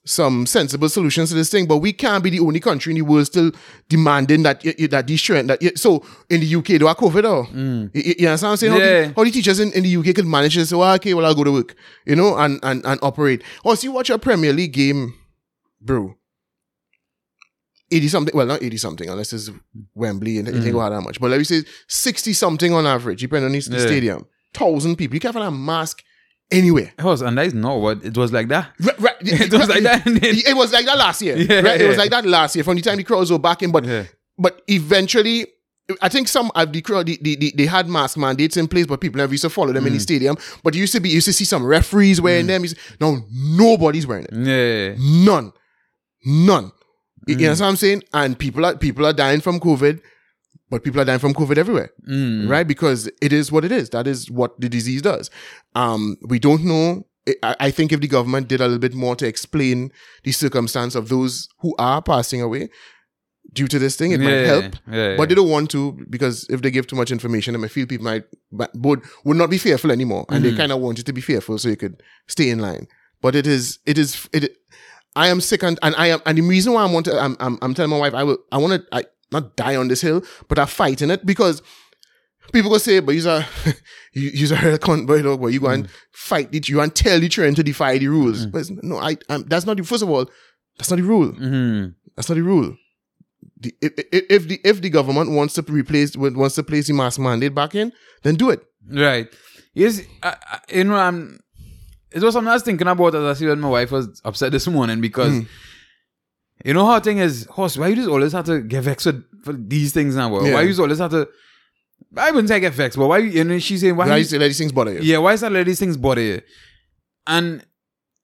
[0.04, 1.66] some sensible solutions to this thing.
[1.66, 3.52] But we can't be the only country in the world still
[3.88, 7.46] demanding that that these children that y- so in the UK they are COVID though.
[7.52, 8.72] You, you you understand what I'm saying?
[8.72, 9.08] How, Mm.
[9.08, 11.26] The, how the teachers in, in the UK can manage to say, well, okay, well
[11.26, 11.74] I'll go to work,
[12.06, 13.42] you know, and and and operate.
[13.64, 15.14] Or so you watch a Premier League game,
[15.80, 16.14] bro.
[17.92, 19.50] 80 something, well, not 80 something, unless it's
[19.94, 21.20] Wembley and you think about that much.
[21.20, 23.86] But let me say 60 something on average, depending on the the Yeah.
[23.86, 24.26] stadium.
[24.54, 25.14] Thousand people.
[25.16, 26.02] You can't find a mask
[26.50, 26.92] anywhere.
[26.98, 28.70] It was, and that is not what it was like that.
[28.80, 30.02] Right, right, It was like that.
[30.06, 31.36] It was like that last year.
[31.38, 31.80] Yeah, right?
[31.80, 33.70] It was like that last year from the time the crowds were back in.
[33.72, 34.04] But Yeah.
[34.38, 35.46] but eventually,
[36.00, 38.86] I think some of the crowd, the, the, the, they had mask mandates in place,
[38.86, 40.02] but people never used to follow them in the Mm.
[40.02, 40.36] stadium.
[40.62, 42.62] But you used to be, you used to see some referees wearing them.
[42.62, 44.34] You used- No, nobody's wearing it.
[44.34, 44.94] Yeah.
[44.98, 45.52] None.
[46.24, 46.64] None.
[46.66, 46.72] Mm.
[47.26, 48.02] You know what I'm saying?
[48.14, 50.00] And people are people are dying from COVID,
[50.70, 51.90] but people are dying from COVID everywhere.
[52.08, 52.48] Mm.
[52.48, 52.66] Right?
[52.66, 53.90] Because it is what it is.
[53.90, 55.30] That is what the disease does.
[55.74, 57.06] Um, we don't know.
[57.42, 59.92] I, I think if the government did a little bit more to explain
[60.24, 62.70] the circumstance of those who are passing away,
[63.52, 64.12] due to this thing.
[64.12, 67.10] It might help, yeah, but they don't want to because if they give too much
[67.10, 68.24] information, might feel people might
[68.74, 70.56] would would not be fearful anymore, and Mm-hmm.
[70.56, 72.86] they kind of want you to be fearful so you could stay in line.
[73.20, 74.56] But it is it is it.
[75.16, 77.36] I am sick and, and I am and the reason why I want to I'm
[77.40, 79.02] I'm, I'm telling my wife I will I want to I
[79.32, 81.62] not die on this hill, but I fight in it because
[82.52, 83.44] people go say, but you're
[84.12, 85.90] you you're a cunt, boy, dog, but you go and Mm.
[86.12, 88.46] fight it, you and tell the train to defy the rules.
[88.46, 90.26] But no, I I'm, that's not the first of all,
[90.78, 91.32] that's not the rule.
[91.32, 91.94] Mhm.
[92.16, 92.76] That's not the rule.
[93.60, 93.92] The, if,
[94.30, 97.74] if, the if the government wants to replace wants to place the mass mandate back
[97.74, 98.62] in, then do it.
[98.90, 99.28] Right.
[99.74, 101.38] Yes, I, I, you know, I'm.
[102.12, 104.50] It was something I was thinking about as I see when my wife was upset
[104.50, 105.42] this morning because, Hmm.
[106.64, 109.08] You know, how thing is, horse, why you just always have to get vexed
[109.44, 110.28] for these things now?
[110.28, 110.44] bro?
[110.44, 110.54] Yeah.
[110.54, 111.28] Why you just always have to.
[112.16, 114.08] I wouldn't say get vexed, but why, you you know, she's saying, why.
[114.08, 115.00] Why you- say let these things bother you?
[115.00, 116.40] yeah, why is that let these things bother you?
[117.26, 117.64] And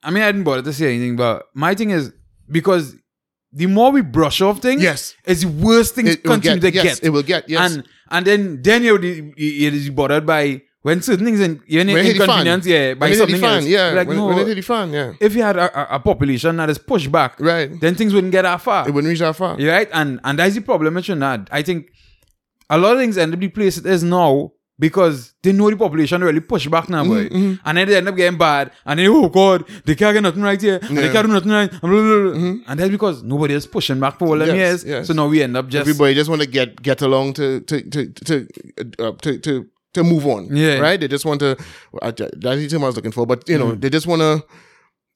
[0.02, 2.12] I mean, I didn't bother to say anything, but my thing is
[2.50, 2.94] because
[3.52, 5.14] the more we brush off things, Yes.
[5.24, 7.06] it's the worst things It will continue get, to yes, get.
[7.06, 7.72] it will get yes.
[7.74, 11.96] And and then then you're you- you're bothered by when certain things in in When
[11.98, 12.46] it hit the fan.
[12.46, 13.64] inconvenience, yeah, by when it hit the something else.
[13.76, 13.88] yeah.
[13.98, 15.12] Like when, no, when it fan, yeah.
[15.28, 17.68] if you had a, a, a population that is pushed back, Right.
[17.82, 18.82] then things wouldn't get that far.
[18.88, 19.52] It wouldn't reach that far.
[19.56, 19.88] Right?
[19.92, 21.48] And and that's the problem with Trinidad.
[21.50, 21.80] I think
[22.70, 25.76] a lot of things end up the place it is now because they know the
[25.76, 27.24] population really push back now, boy.
[27.28, 28.70] Mm-hmm, And then they end up getting bad.
[28.84, 30.78] And then, oh God, they can't get nothing right here.
[30.82, 31.70] And they can't do nothing right.
[31.72, 32.58] And, blah, blah, blah.
[32.68, 34.84] and that's because nobody is pushing back for all them Yes, years.
[34.84, 35.06] yes.
[35.06, 37.76] So now we end up just Everybody just want to get get along to to
[37.94, 38.34] to to
[38.98, 39.52] uh, to, to
[39.96, 40.54] to move on.
[40.56, 40.78] Yeah.
[40.78, 40.98] Right.
[41.00, 41.56] They just want to.
[42.02, 42.20] That's
[42.62, 43.26] the term I was looking for.
[43.26, 43.80] But you know, Mm.
[43.80, 44.44] they just want to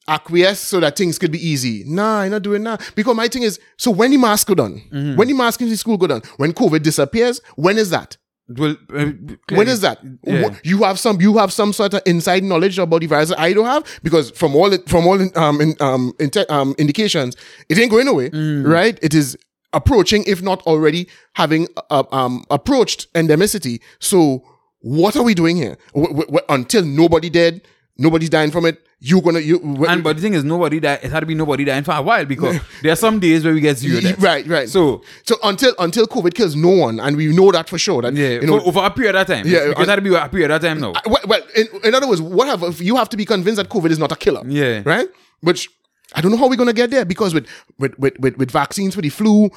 [0.08, 1.84] acquiesce so that things could be easy.
[1.86, 2.80] Nah, I'm not doing that.
[2.96, 5.16] Because my thing is, so when the mask go done, Mm-hmm.
[5.16, 8.16] when the mask in the school go done, when COVID disappears, when is that?
[8.58, 9.06] well, uh,
[9.50, 9.98] When is that?
[10.24, 10.56] Yeah.
[10.64, 11.20] You have some.
[11.20, 14.56] You have some sort of inside knowledge about the virus I don't have because from
[14.56, 17.36] all from all um in, um, inte- um indications,
[17.68, 18.66] it ain't going away, Mm.
[18.66, 18.98] right?
[19.02, 19.36] It is
[19.72, 23.78] approaching, if not already having uh, um approached endemicity.
[24.00, 24.42] So
[24.80, 25.76] what are we doing here?
[25.94, 27.62] W- w- w- until nobody dead,
[27.98, 28.80] nobody's dying from it.
[29.02, 29.58] You gonna you
[29.88, 31.00] And but the thing is, nobody died.
[31.02, 33.54] It had to be nobody dying for a while because there are some days where
[33.54, 34.18] we get zero deaths.
[34.22, 34.68] right right.
[34.68, 38.02] So so until until COVID kills no one, and we know that for sure.
[38.02, 39.46] That yeah, you know for, over a period of time.
[39.46, 40.92] Yeah, because it had to be a period of time now.
[41.06, 43.90] well, well in, in other words, what have you have to be convinced that COVID
[43.90, 44.42] is not a killer.
[44.46, 44.82] Yeah.
[44.84, 45.08] Right?
[45.40, 45.70] Which
[46.14, 47.46] I don't know how we're gonna get there because with
[47.78, 49.48] with with with, with vaccines for the flu,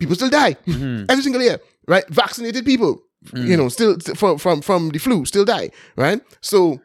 [0.00, 1.04] people still die Mm-hmm.
[1.08, 1.60] every single year.
[1.86, 2.04] Right?
[2.08, 3.46] Vaccinated people, Mm.
[3.48, 5.70] you know, still from from from the flu still die.
[5.96, 6.20] Right?
[6.40, 6.80] So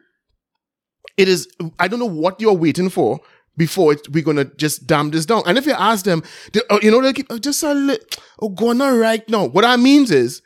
[1.16, 1.48] it is.
[1.78, 3.20] I don't know what you're waiting for.
[3.56, 6.80] Before it, we're gonna just damn this down, and if you ask them, they, oh,
[6.82, 8.04] you know, they keep oh, just a little,
[8.42, 9.44] oh, going on right now.
[9.44, 10.42] What that means is,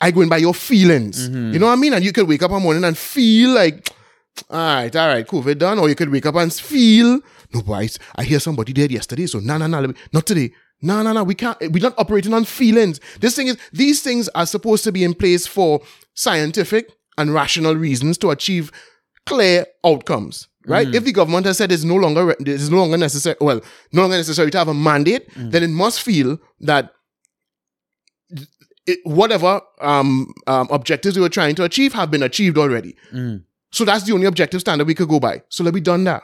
[0.00, 1.28] I go in by your feelings.
[1.28, 1.94] You know what I mean?
[1.94, 3.90] And you could wake up one morning and feel like,
[4.48, 5.80] all right, all right, COVID done.
[5.80, 7.20] Or you could wake up and feel,
[7.52, 9.26] no, boys, I hear somebody dead yesterday.
[9.26, 10.52] So, no, no, no, not today.
[10.80, 13.00] No, no, no, we can't, we're not operating on feelings.
[13.20, 15.80] This thing is, these things are supposed to be in place for
[16.14, 18.70] scientific and rational reasons to achieve
[19.26, 20.46] clear outcomes.
[20.66, 20.86] Right?
[20.94, 23.62] If the government has said it's no longer it's no longer necessary, well,
[23.92, 26.92] no longer necessary to have a mandate, then it must feel that
[28.86, 32.96] it, whatever um, um, objectives we were trying to achieve have been achieved already.
[33.70, 35.42] So that's the only objective standard we could go by.
[35.48, 36.22] So let me done that.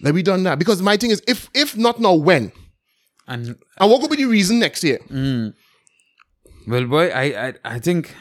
[0.00, 0.58] Let me done that.
[0.58, 2.52] Because my thing is, if if not now, when?
[3.32, 4.98] And And what could be the reason next year?
[5.08, 5.48] Hmm.
[6.66, 8.14] well, boy, I I, I think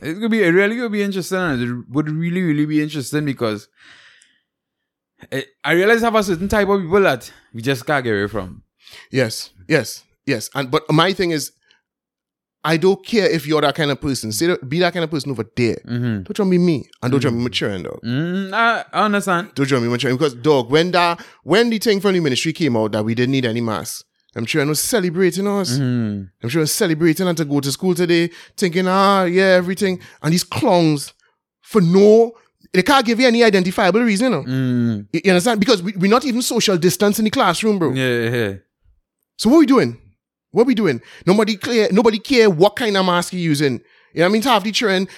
[0.00, 1.38] it could be it really would be interesting.
[1.38, 3.68] And it would really really be interesting because
[5.30, 8.12] it, I realize I have a certain type of people that we just can't get
[8.12, 8.62] away from.
[9.10, 10.50] Yes, yes, yes.
[10.54, 11.52] And but my thing is,
[12.64, 14.32] I don't care if you're that kind of person.
[14.32, 15.76] Say that, be that kind of person over there.
[15.86, 16.22] Mm-hmm.
[16.22, 17.44] Don't try be me, and don't try to be mm-hmm.
[17.44, 18.00] maturing, dog.
[18.02, 18.54] Mm, mm-hmm.
[18.54, 19.54] I, I understand.
[19.54, 22.76] Don't try be maturing because, dog, when that when the thing from the ministry came
[22.76, 24.04] out that we didn't need any masks,
[24.36, 25.78] I'm sure I was celebrating us.
[25.78, 30.00] I'm sure I was celebrating and to go to school today, thinking, ah, yeah, everything.
[30.22, 31.12] And these clowns,
[31.62, 32.32] for no,
[32.72, 34.42] they can't give you any identifiable reason, you know.
[34.44, 35.60] Mm, You you understand?
[35.60, 37.92] Because we, we're not even social distance in the classroom, bro.
[37.92, 38.30] yeah, yeah.
[38.36, 38.54] yeah.
[39.38, 39.96] So what we doing?
[40.50, 41.00] What we doing?
[41.26, 41.88] Nobody clear.
[41.92, 43.74] Nobody care what kind of mask you using.
[44.12, 44.42] You know what I mean?
[44.42, 45.08] To have the trend.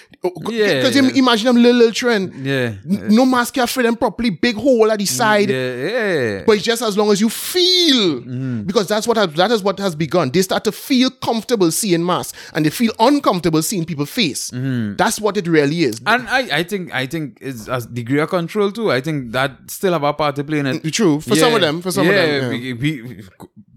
[0.49, 1.09] Yeah, Because yeah.
[1.15, 2.33] imagine them little, little trend.
[2.45, 2.73] Yeah.
[2.85, 4.29] No mask can fit them properly.
[4.31, 5.49] Big hole at the side.
[5.49, 6.43] Yeah, yeah.
[6.45, 8.63] But it's just as long as you feel, Mm-hmm.
[8.63, 10.29] because that's what has, that is what has begun.
[10.31, 14.51] They start to feel comfortable seeing masks, and they feel uncomfortable seeing people's face.
[14.51, 14.95] Mm-hmm.
[14.97, 16.01] That's what it really is.
[16.05, 18.91] And I, I think I think it's a degree of control too.
[18.91, 20.91] I think that still have a part to play in it.
[20.93, 21.81] True for some of them.
[21.81, 22.73] For some yeah, of them, yeah.
[22.73, 23.23] we- we-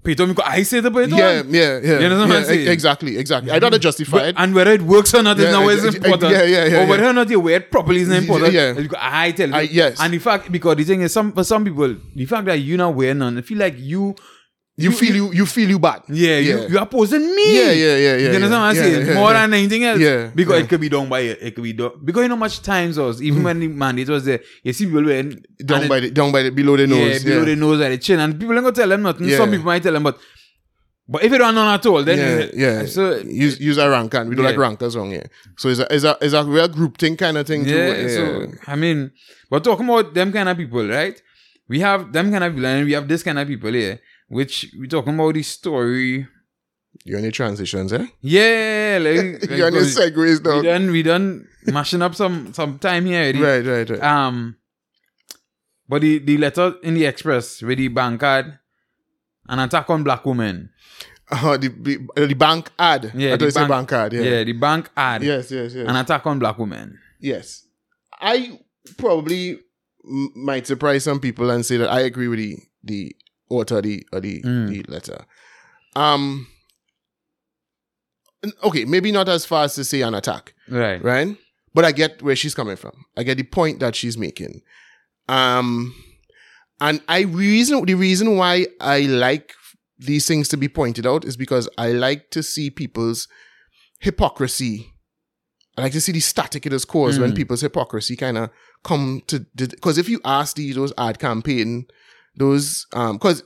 [0.03, 1.15] Peter, I say the Peter.
[1.15, 1.99] yeah, yeah, yeah.
[2.01, 2.69] You know what I'm yeah, saying?
[2.69, 3.51] Exactly, exactly.
[3.51, 4.35] I'd rather justify it.
[4.39, 6.33] and whether it works or not is Yeah, now is ex- ex- important.
[6.33, 7.11] yeah, yeah, yeah, Or whether yeah.
[7.11, 8.53] or not you wear it properly is not important.
[8.55, 8.73] Yeah.
[8.73, 9.55] Go, I tell you.
[9.55, 10.01] I- yes.
[10.01, 12.79] And the fact, because the thing is, some for some people, the fact that you
[12.79, 14.15] not wearing none, I feel like you
[14.85, 16.03] You feel you you feel you bad.
[16.09, 16.55] Yeah, Yeah.
[16.63, 17.47] You, you opposing me.
[17.59, 18.51] Yeah, yeah, yeah, yeah, You understand yeah.
[18.51, 19.07] what I'm Yeah, saying?
[19.07, 19.41] yeah, More yeah.
[19.43, 20.01] than anything else.
[20.01, 20.61] Yeah, Because yeah.
[20.61, 20.65] Mm.
[20.65, 21.39] it could be done by it.
[21.43, 21.93] It could be done.
[22.05, 25.05] Because you know much times was, even when the mandate was there, you see people
[25.05, 27.25] when Down by the down by the below the it, nose.
[27.25, 28.21] yeah, below the nose at the chin.
[28.21, 29.29] And people ain't gonna tell them nothing.
[29.29, 29.37] Yeah.
[29.37, 30.19] Some people might tell them, but
[31.13, 32.51] but if you don't know at all, then yeah,
[32.81, 32.87] yeah.
[32.87, 34.51] So use use a rank and we don't Yeah.
[34.51, 35.29] like rankers wrong here.
[35.59, 37.65] So it's a it's a it's a real group thing kind of thing.
[37.65, 37.71] too.
[37.77, 39.11] Yeah, so I mean,
[39.51, 41.21] we're talking about them kind of people, right?
[41.69, 43.99] We have them kind of people, and we have this kind of people here,
[44.31, 46.27] which we talking about the story.
[47.05, 48.07] you're in the transitions, eh?
[48.23, 49.17] Yeah, like,
[49.51, 51.27] like you're the because segues, we done we done
[51.67, 53.21] mashing up some some time here.
[53.35, 53.41] already.
[53.43, 54.03] Right, right, right.
[54.03, 54.57] Um,
[55.89, 58.59] but the the letter in the express with the bank card,
[59.49, 60.71] an attack on black women.
[61.33, 63.13] Uh, the, the the bank ad.
[63.15, 64.13] Yeah, I the bank- bank card.
[64.13, 64.23] Yeah.
[64.23, 65.89] Yeah, the bank ad Yes, yes, yes.
[65.89, 66.99] an attack on black women.
[67.21, 67.67] Yes.
[68.21, 68.59] I
[68.99, 69.59] probably
[70.05, 73.15] m- might surprise some people and say that I agree with the the
[73.51, 74.69] author of the the, Mm.
[74.69, 75.25] the letter.
[75.97, 76.47] Um
[78.65, 81.03] okay, maybe not as far as to say an attack, Right.
[81.03, 81.37] right?
[81.75, 83.05] But I get where she's coming from.
[83.17, 84.63] I get the point that she's making.
[85.29, 85.95] Um
[86.81, 89.53] and I reason the reason why I like
[89.99, 93.29] these things to be pointed out is because I like to see people's
[94.01, 94.91] hypocrisy.
[95.77, 97.37] I like to see the static it has caused when Mm.
[97.37, 98.51] people's hypocrisy kind of
[98.83, 101.87] come to because if you ask these those ad campaign,
[102.41, 103.43] those um because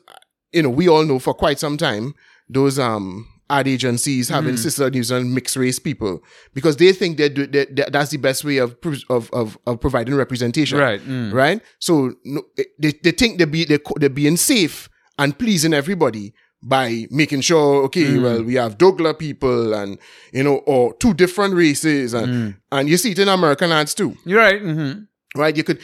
[0.53, 2.15] you know we all know for quite some time
[2.49, 4.51] those um ad agencies have Mm.
[4.55, 6.23] insisted on using mixed race people
[6.55, 8.75] because they think they do they, they, that's the best way of,
[9.11, 11.01] of of of providing representation Right.
[11.07, 11.31] mm.
[11.33, 11.61] right?
[11.79, 12.41] So no,
[12.83, 14.89] they, they think they be they they're being safe
[15.19, 16.33] and pleasing everybody
[16.63, 18.23] by making sure okay, Mm.
[18.23, 19.99] well we have Douglas people and
[20.33, 22.57] you know or two different races and Mm.
[22.73, 24.61] and you see it in American ads too, You're right.
[24.63, 24.93] hmm
[25.37, 25.55] right?
[25.59, 25.81] You could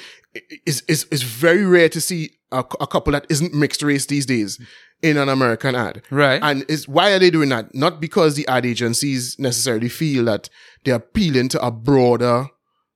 [0.68, 2.22] it's it's, it's very rare to see
[2.52, 4.60] a, a couple that isn't mixed race these days
[5.02, 6.02] in an American ad.
[6.10, 6.40] Right.
[6.42, 7.74] And is why are they doing that?
[7.74, 10.48] Not because the ad agencies necessarily feel that
[10.84, 12.46] they're appealing to a broader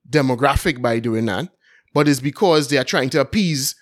[0.09, 1.49] demographic by doing that,
[1.93, 3.75] but it's because they are trying to appease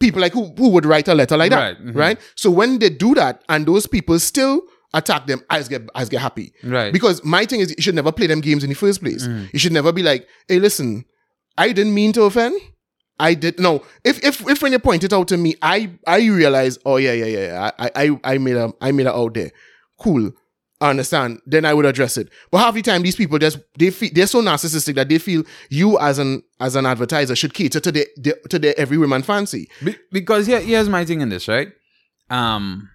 [0.00, 1.78] people like who, who would write a letter like that.
[1.78, 1.94] Right, mhm.
[1.94, 2.20] Right.
[2.34, 4.62] So when they do that and those people still
[4.94, 6.52] attack them, I just get I just get happy.
[6.64, 6.92] right.
[6.92, 9.26] Because my thing is you should never play them games in the first place.
[9.26, 9.52] Mm.
[9.52, 11.04] You should never be like, hey, listen,
[11.56, 12.60] I didn't mean to offend.
[13.18, 13.84] I did no.
[14.04, 17.12] If if if when you point it out to me, I I realize, oh yeah,
[17.12, 17.70] yeah, yeah, yeah.
[17.78, 19.50] I I I made a I made a out there.
[20.00, 20.32] Cool.
[20.80, 21.40] I understand.
[21.46, 22.28] Then I would address it.
[22.50, 25.44] But half the time, these people just they feel they're so narcissistic that they feel
[25.70, 29.22] you as an as an advertiser should cater to their, their to their every woman
[29.22, 29.68] fancy.
[29.84, 31.68] Be- because here, here's my thing in this, right?
[32.30, 32.88] Um,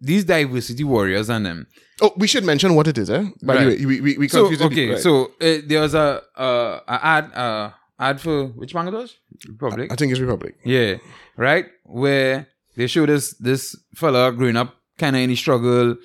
[0.00, 1.66] these diversity warriors and them.
[2.00, 3.24] Oh, we should mention what it is, eh?
[3.42, 5.02] By the way, we we, we So okay, people, right?
[5.02, 9.16] so uh, there was a uh, a ad uh ad for which it was?
[9.48, 9.90] Republic.
[9.92, 10.56] I think it's Republic.
[10.64, 10.96] Yeah,
[11.36, 11.66] right.
[11.84, 15.96] Where they showed us this fella growing up, kind of in the struggle,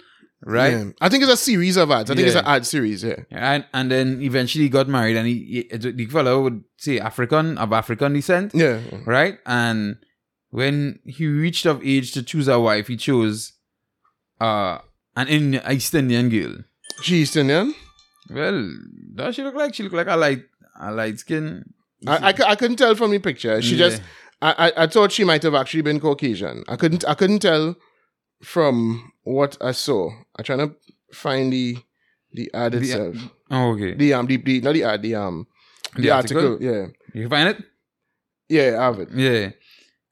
[0.46, 0.74] right?
[0.74, 0.86] Yeah.
[1.02, 2.10] I think it's a series of ads.
[2.10, 3.04] I think it's an ad series.
[3.04, 3.16] Yeah.
[3.32, 7.74] And and then eventually got married, and he, he the fella would say African of
[7.74, 8.80] African descent, Yeah.
[9.06, 9.40] right?
[9.46, 9.98] And
[10.50, 13.54] when he reached of age to choose a wife, he chose
[14.40, 14.80] uh
[15.16, 16.56] an Indian, East Indian girl.
[17.04, 17.74] She East Indian.
[18.30, 18.72] Well,
[19.16, 19.74] does she look like?
[19.74, 20.44] She look like a light
[20.80, 21.74] a light skin.
[22.08, 23.62] I, I, I couldn't tell from the picture.
[23.62, 23.90] She Yeah.
[23.90, 24.02] just
[24.42, 26.64] I, I I thought she might have actually been Caucasian.
[26.68, 27.76] I couldn't I couldn't tell
[28.44, 30.10] from what I saw.
[30.38, 30.76] I'm trying to
[31.14, 31.78] find the
[32.34, 33.16] the ad The- itself.
[33.52, 33.94] Oh, okay.
[33.94, 35.48] The um the, the not the ad the um
[35.96, 36.54] the, The article.
[36.54, 36.66] article?
[36.66, 36.86] Yeah.
[37.14, 37.64] You find it?
[38.50, 39.10] Yeah, I have it.
[39.14, 39.50] Yeah.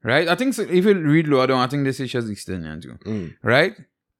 [0.03, 0.27] Right?
[0.27, 2.79] I think so, if you read lower down, I think this is just East Indian
[2.81, 2.97] too.
[3.05, 3.35] Mm.
[3.43, 3.75] Right?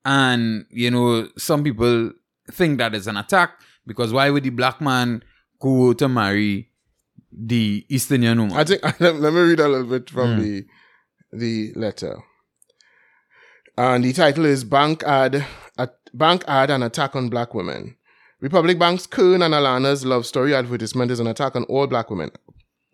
[0.05, 2.11] And, you know, some people
[2.51, 3.51] think that it's an attack
[3.85, 5.23] because why would the black man
[5.59, 6.68] go to marry
[7.31, 8.51] the Eastern Indian?
[8.53, 10.41] I think let, me read a little bit from Mm.
[10.41, 10.65] the
[11.31, 12.17] the letter.
[13.77, 15.45] And the title is Bank Ad
[15.77, 17.95] a, Bank Ad and Attack on Black Women.
[18.41, 22.31] Republic Bank's Kern and Alana's love story advertisement is an attack on all black women.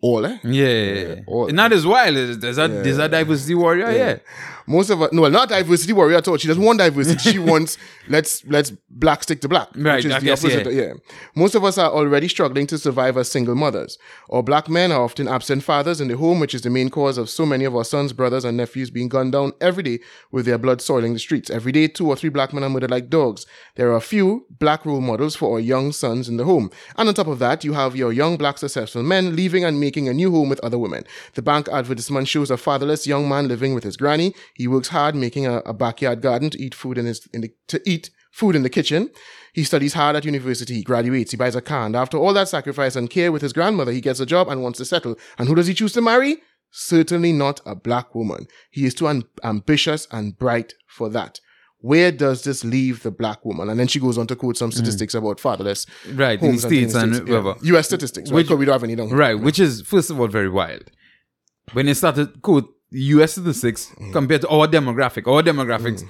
[0.02, 0.38] All, eh?
[0.44, 1.16] yeah.
[1.26, 2.16] all- Not as wild.
[2.16, 4.18] There's there's a, there's a diversity warrior, yeah.
[4.66, 6.36] Most of her, no, well, not diversity warrior at all.
[6.36, 7.32] She doesn't want diversity.
[7.32, 10.72] She wants let's let's black stick to black, Right, which is I the guess, opposite.
[10.72, 10.82] yeah.
[10.82, 10.92] Yeah.
[11.34, 13.98] Most of us are already struggling to survive as single mothers.
[14.28, 17.18] Or black men are often absent fathers in the home, which is the main cause
[17.18, 20.00] of so many of our sons, brothers, and nephews being gunned down every day
[20.32, 21.50] with their blood soiling the streets.
[21.50, 23.46] Every day, two or three black men are murdered like dogs.
[23.76, 26.70] There are a few black role models for our young sons in the home.
[26.96, 30.08] And on top of that, you have your young black successful men leaving and making
[30.08, 31.04] a new home with other women.
[31.34, 34.34] The bank advertisement shows a fatherless young man living with his granny.
[34.56, 37.52] He works hard making a, a backyard garden to eat food in his in the,
[37.68, 39.10] to eat food in the kitchen.
[39.52, 40.74] He studies hard at university.
[40.74, 41.30] He graduates.
[41.30, 41.86] He buys a car.
[41.86, 44.62] And after all that sacrifice and care with his grandmother, he gets a job and
[44.62, 45.16] wants to settle.
[45.38, 46.38] And who does he choose to marry?
[46.70, 48.46] Certainly not a black woman.
[48.70, 51.40] He is too un- ambitious and bright for that.
[51.78, 53.68] Where does this leave the black woman?
[53.68, 54.74] And then she goes on to quote some mm.
[54.74, 57.54] statistics about fatherless Right, in the and States and Yeah.
[57.62, 57.86] U.S.
[57.86, 58.36] statistics, right?
[58.36, 59.16] Which- Because we don't have any down here.
[59.16, 60.90] Right, which is first of all very wild.
[61.72, 64.12] When they started quote US is statistics Mm.
[64.12, 66.04] compared to our demographic, our demographics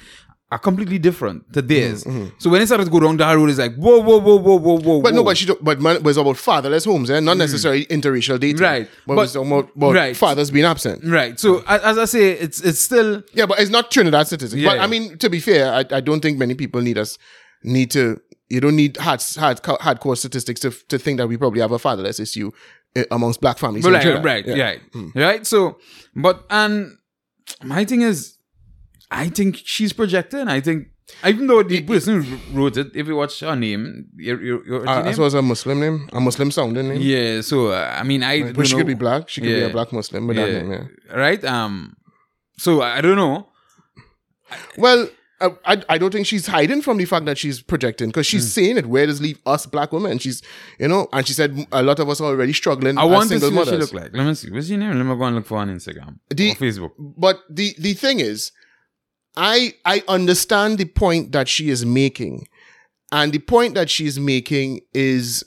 [0.53, 2.05] are completely different to theirs.
[2.05, 4.37] Mm, So when it started to go down that road, it's like whoa, whoa, whoa,
[4.37, 5.03] whoa, whoa, whoa.
[5.03, 7.19] But no, but she but man, it's about fatherless homes, eh?
[7.21, 8.59] not necessarily interracial dating.
[8.59, 8.61] Mm.
[8.61, 8.89] Right.
[9.07, 10.17] But, But- it's about, about right.
[10.17, 11.03] fathers being absent.
[11.05, 11.39] right.
[11.41, 14.61] So a- as I say, it's it's still Yeah, but it's not Trinidad statistics.
[14.63, 14.81] Yeah, but.
[14.81, 17.19] I mean, to be fair, I, I don't think many people need us
[17.65, 18.21] need to.
[18.49, 21.79] You don't need hard, hard hardcore statistics to to think that we probably have a
[21.81, 22.53] fatherless issue
[23.11, 23.85] amongst black families.
[23.85, 24.65] right, right, Yeah.
[24.65, 24.81] right,
[25.15, 25.47] right.
[25.47, 25.79] So,
[26.15, 26.97] but and
[27.63, 28.39] my thing is,
[29.11, 30.49] I think she's projecting.
[30.49, 30.89] I think
[31.25, 34.89] even though the person who wrote it, if you watch her name, your your, your
[34.89, 35.07] Uh, name?
[35.09, 37.01] as well as a Muslim name, a Muslim sounding name.
[37.01, 37.41] yeah.
[37.43, 38.79] So uh, I mean, I don't But she know.
[38.79, 39.29] could be black.
[39.29, 40.71] She could be a black Muslim with yeah, that name.
[40.73, 41.17] Yeah.
[41.17, 41.43] right.
[41.45, 41.95] Um.
[42.59, 43.47] So I don't know.
[44.79, 45.09] Well,
[45.41, 48.45] I, I I don't think she's hiding from the fact that she's projecting because she's
[48.45, 48.61] hmm.
[48.61, 48.87] saying it.
[48.87, 50.19] Where does leave us black women?
[50.19, 50.43] She's
[50.79, 52.97] you know, and she said a lot of us are already struggling.
[52.97, 53.93] I want to see single what she mothers.
[53.93, 54.17] look like.
[54.17, 54.51] Let me see.
[54.51, 54.97] What's your name?
[54.97, 56.93] Let me go and look for on Instagram The- or Facebook.
[56.99, 58.53] But the the thing is,
[59.37, 62.47] I I understand the point that she is making,
[63.13, 65.45] and the point that she's making is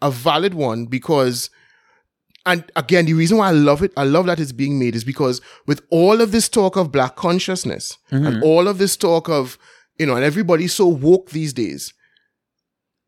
[0.00, 1.50] a valid one because.
[2.44, 5.04] And again, the reason why I love it, I love that it's being made is
[5.04, 8.42] because with all of this talk of black consciousness and mm-hmm.
[8.42, 9.58] all of this talk of,
[9.98, 11.94] you know, and everybody's so woke these days,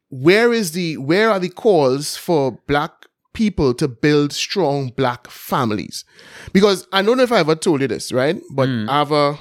[0.08, 2.92] where is the, where are the calls for black
[3.32, 6.04] people to build strong black families?
[6.52, 8.40] Because I don't know if I ever told you this, right?
[8.52, 8.88] But mm.
[8.88, 9.36] I have a,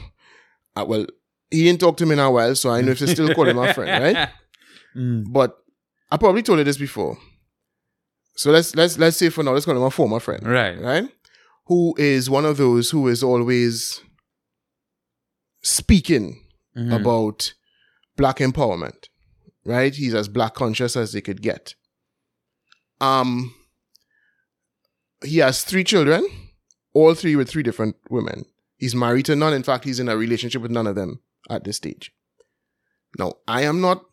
[0.76, 1.06] uh, well,
[1.52, 3.48] he didn't talk to me in a while, so I know if to still call
[3.48, 4.30] him a friend, right?
[4.96, 5.24] Mm.
[5.28, 5.58] But
[6.12, 7.18] I probably told you this before.
[8.36, 10.80] So let's let's let's say for now, let's call him a former friend, Right.
[10.80, 11.10] right?
[11.68, 14.02] Who is one of those who is always
[15.62, 16.44] speaking
[16.76, 17.00] Mhm.
[17.00, 17.54] about
[18.18, 19.06] black empowerment,
[19.66, 19.94] right?
[19.96, 21.76] He's as black conscious as they could get.
[23.00, 23.54] Um,
[25.24, 26.26] he has three children,
[26.94, 28.46] all three with three different women.
[28.78, 29.54] He's married to none.
[29.54, 32.12] In fact, he's in a relationship with none of them at this stage.
[33.18, 34.04] Now, I am not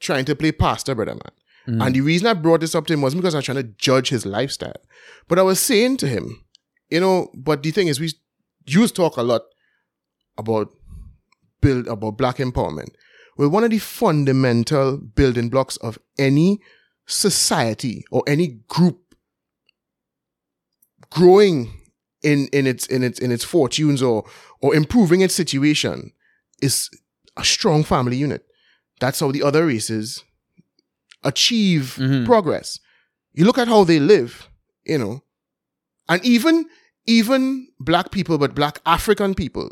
[0.00, 1.32] trying to play pastor, brother man.
[1.70, 1.86] Mm.
[1.86, 3.74] And the reason I brought this up to him wasn't because I was trying to
[3.78, 4.80] judge his lifestyle.
[5.28, 6.44] But I was saying to him,
[6.90, 8.10] you know, but the thing is, we
[8.66, 9.42] used talk a lot
[10.36, 10.68] about
[11.60, 12.90] build about black empowerment.
[13.36, 16.60] Well, one of the fundamental building blocks of any
[17.06, 19.14] society or any group
[21.10, 21.72] growing
[22.22, 24.24] in, in its in its in its fortunes or
[24.60, 26.12] or improving its situation
[26.60, 26.90] is
[27.36, 28.44] a strong family unit.
[28.98, 30.24] That's how the other races
[31.22, 32.24] achieve Mhm.
[32.26, 32.78] progress.
[33.32, 34.48] You look at how they live,
[34.84, 35.22] you know,
[36.08, 36.66] and even
[37.06, 39.68] even black people, but black African people.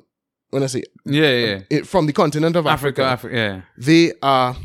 [0.51, 1.61] When I say Yeah, yeah.
[1.71, 3.37] it, from the continent of Africa, Africa, Africa.
[3.37, 3.61] Yeah.
[3.77, 4.57] they are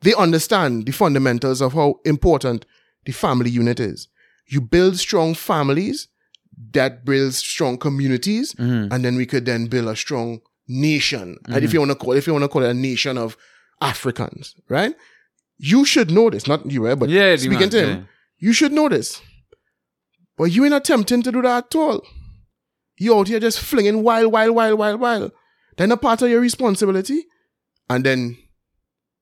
[0.00, 2.64] they understand the fundamentals of how important
[3.04, 4.08] the family unit is.
[4.46, 6.08] You build strong families
[6.72, 8.92] that builds strong communities, Mm-hmm.
[8.92, 11.36] and then we could then build a strong nation.
[11.46, 13.36] And if you want to call if you want to call it a nation of
[13.80, 14.94] Africans, right?
[15.64, 18.04] You should know this, not you, eh, but Yeah, speaking to him, yeah.
[18.38, 19.22] you should know this.
[20.36, 22.02] But you ain't attempting to do that at all.
[22.98, 25.30] You out here just flinging wild, wild, wild, wild, wild.
[25.76, 27.26] Then a part of your responsibility.
[27.88, 28.38] And then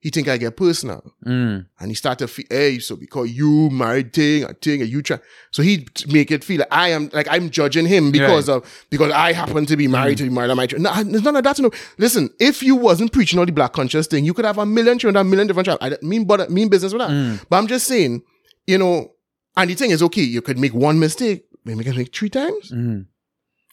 [0.01, 1.12] he think I get personal.
[1.26, 1.66] Mm.
[1.78, 5.03] And he start to feel, hey, so because you married thing, a thing, and you
[5.03, 5.20] try.
[5.51, 9.12] So he make it feel like I am, like I'm judging him because of, because
[9.12, 10.51] I happen to be married to be married.
[10.51, 11.59] I no, there's none of that.
[11.59, 14.64] No, listen, if you wasn't preaching all the black conscious thing, you could have a
[14.64, 15.78] million children, a million different child.
[15.82, 17.46] I mean, but mean business with that.
[17.51, 18.22] But I'm just saying,
[18.66, 19.12] you know,
[19.57, 22.30] and the thing is, okay, you could make one mistake, maybe you can make three
[22.30, 22.70] times.
[22.70, 23.07] Mm.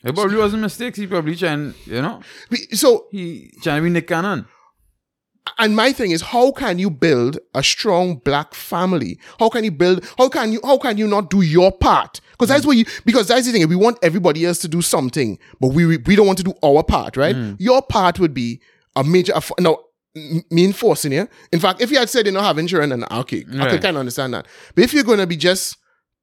[0.03, 0.97] It probably wasn't mistakes.
[0.97, 2.21] He probably trying, you know,
[2.73, 4.45] So he trying to be Nick Cannon.
[5.57, 9.19] And my thing is how can you build a strong black family?
[9.39, 12.21] How can you build how can you how can you not do your part?
[12.31, 12.67] Because that's mm.
[12.67, 15.97] what you because that's the thing we want everybody else to do something but we
[15.97, 17.35] we don't want to do our part right?
[17.35, 17.57] Mm.
[17.59, 18.61] Your part would be
[18.95, 19.83] a major aff- no
[20.15, 23.05] m- me enforcing it in fact if you had said you know having children and
[23.09, 23.71] ah, okay i Right.
[23.71, 24.47] could kind of understand that.
[24.75, 25.77] But if you're going to be just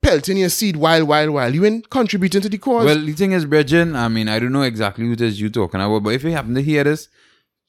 [0.04, 2.84] pelting your seed while while while you ain't contributing to the cause.
[2.84, 5.50] Well, the thing is, Bridget, I mean, I don't know exactly who it is you're
[5.50, 7.08] talking about, but if you happen to hear this,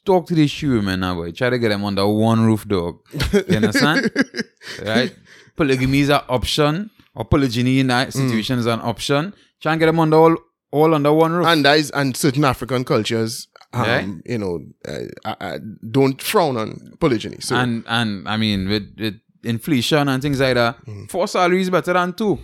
[0.06, 1.32] talk to the shoe man now, boy.
[1.32, 3.00] Try to get them under one roof, dog.
[3.48, 4.12] You understand?
[4.86, 5.14] right?
[5.56, 9.34] Polygamy is an option, or polygyny in that situation is an option.
[9.62, 10.38] Try and get them under all,
[10.72, 11.48] all under one roof.
[11.48, 14.34] and that is and certain African cultures, um, Yeah.
[14.34, 17.38] you know, uh, uh, don't frown on polygyny.
[17.40, 21.10] So and and I mean with, with inflation and things like that, Mm.
[21.10, 22.38] four salaries better than two.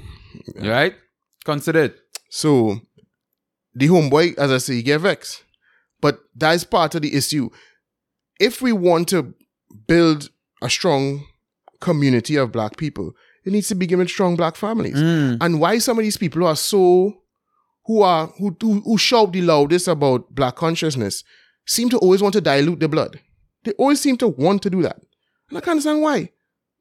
[0.56, 0.96] Right?
[1.44, 1.98] Consider it.
[2.30, 2.80] So
[3.76, 5.44] the homeboy, as I say, he get vexed.
[6.02, 7.50] But that is part of the issue.
[8.40, 9.34] If we want to
[9.88, 10.30] build
[10.62, 11.26] a strong
[11.80, 13.14] community of black people,
[13.46, 14.96] it needs to begin with strong black families.
[14.96, 15.38] Mm.
[15.42, 17.22] And why some of these people who are so
[17.86, 21.24] who are who who, who shout the loudest about black consciousness
[21.66, 23.20] seem to always want to dilute the blood.
[23.64, 24.98] They always seem to want to do that.
[25.50, 26.32] And I can't understand why.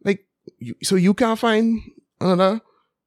[0.05, 0.27] Like
[0.59, 1.81] you, so you can't find
[2.21, 2.61] another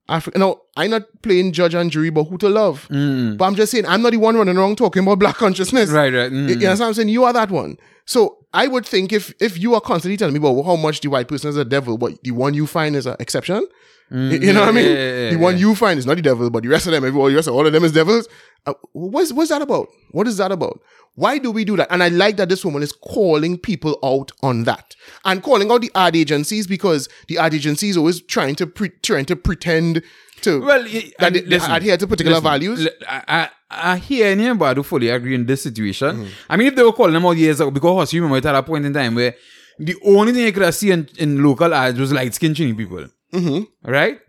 [0.10, 2.88] African no, I'm not playing judge and jury but who to love.
[2.90, 3.38] Mm.
[3.38, 5.90] But I'm just saying I'm not the one running around talking about black consciousness.
[5.90, 6.32] Right, right.
[6.32, 6.50] Mm.
[6.50, 7.10] You know what I'm saying?
[7.10, 7.78] You are that one.
[8.06, 11.08] So I would think if if you are constantly telling me about how much the
[11.10, 13.66] white person is a devil, but the one you find is an exception,
[14.14, 14.42] Mm.
[14.44, 14.86] you know what I mean?
[14.86, 16.92] Yeah, yeah, yeah, the one you find is not the devil, but the rest of
[16.92, 18.28] them, everyone, the rest of all of them is devils.
[18.66, 19.88] Uh, what's what's that about?
[20.12, 20.80] What is that about?
[21.16, 21.88] Why do we do that?
[21.92, 24.96] And I like that this woman is calling people out on that
[25.26, 29.26] and calling out the ad agencies because the ad agencies always trying to pre- trying
[29.26, 30.02] to pretend
[30.42, 30.84] to Well,
[31.20, 32.86] that they, they listen, adhere to particular listen, values.
[32.86, 36.16] l- I, I, I hear hear, but I do fully agree in this situation.
[36.18, 36.30] Mm-hmm.
[36.50, 38.64] I mean, if they were calling them out years ago, because you remember at a
[38.64, 39.36] point in time where
[39.80, 43.08] the only thing you could see in, in local ads was light skinned people.
[43.34, 43.92] Mm-hmm.
[43.92, 44.20] Right?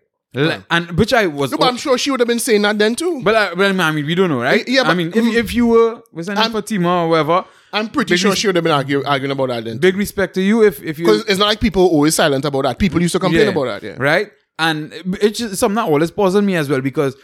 [0.71, 1.53] And which I was.
[1.53, 3.23] No, but I'm sure she would have been saying that then too.
[3.23, 4.67] but, I, but I mean, we don't know, right?
[4.67, 7.89] Yeah, I but- mean, if, if you were, was that I'm- Fatima or whatever, I'm
[7.89, 9.79] pretty sure res- she would have been argue, arguing about that then.
[9.79, 11.05] big respect to you if, if you.
[11.07, 12.79] Because it's not like people are always silent about that.
[12.81, 13.83] People used to complain Yeah, about that.
[13.83, 13.97] Yeah.
[13.99, 14.31] Right?
[14.59, 17.17] And it's just something that always puzzled me as well because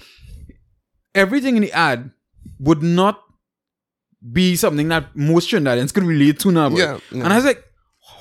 [1.14, 2.10] everything in the ad
[2.58, 3.22] would not
[4.32, 6.68] be something that most Trinidadians could relate to now.
[6.70, 7.24] Yeah, yeah.
[7.24, 7.64] And I was like,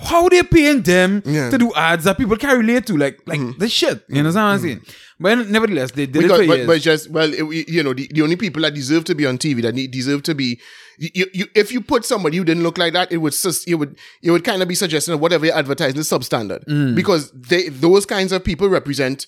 [0.02, 1.50] how they paying them Yeah.
[1.50, 2.97] To do ads that people can relate to?
[2.97, 4.04] Like, like the shit.
[4.10, 4.82] You know what I'm saying?
[5.20, 6.68] But nevertheless, they did Because, it for but, years.
[6.68, 9.38] but just well, it- you know, the, the only people that deserve to be on
[9.38, 10.60] TV that need, deserve to be,
[10.97, 13.76] you, you, if you put somebody who didn't look like that, it would sus, it
[13.76, 16.95] would it would kind of be suggesting that whatever you're advertising is substandard Mm.
[16.95, 19.28] because they those kinds of people represent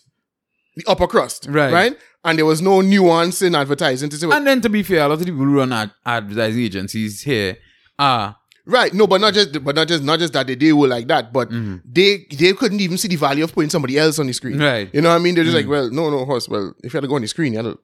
[0.78, 1.74] the upper crust, Right.
[1.74, 4.84] Right, and there was no nuance in advertising to say, well, and then to be
[4.84, 7.58] fair, a lot of the people who run ad- advertising agencies here
[8.00, 8.38] are
[8.72, 11.32] right, no, but not just, but not just, not just that they, were like that,
[11.34, 14.54] but they they couldn't even see the value of putting somebody else on the screen,
[14.56, 14.64] Mm-hmm.
[14.64, 14.90] Right.
[14.94, 15.36] You know what I mean?
[15.36, 16.48] They're just like, well, no, no, horse.
[16.50, 17.80] Well, if you had to go on the screen, you had to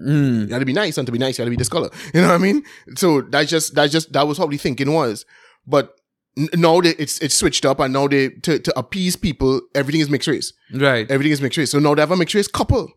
[0.00, 1.68] mm, you had to be nice, and to be nice, you had to be this
[1.68, 1.90] color.
[2.14, 2.62] You know what I mean?
[2.96, 5.24] So that's just that's just that was how the thinking was.
[5.66, 5.94] But
[6.36, 10.00] n- now they, it's it's switched up, and now they to, to appease people, everything
[10.00, 10.52] is mixed race.
[10.74, 11.10] right.
[11.10, 11.70] Everything is mixed race.
[11.70, 12.88] So now they have a mixed race couple,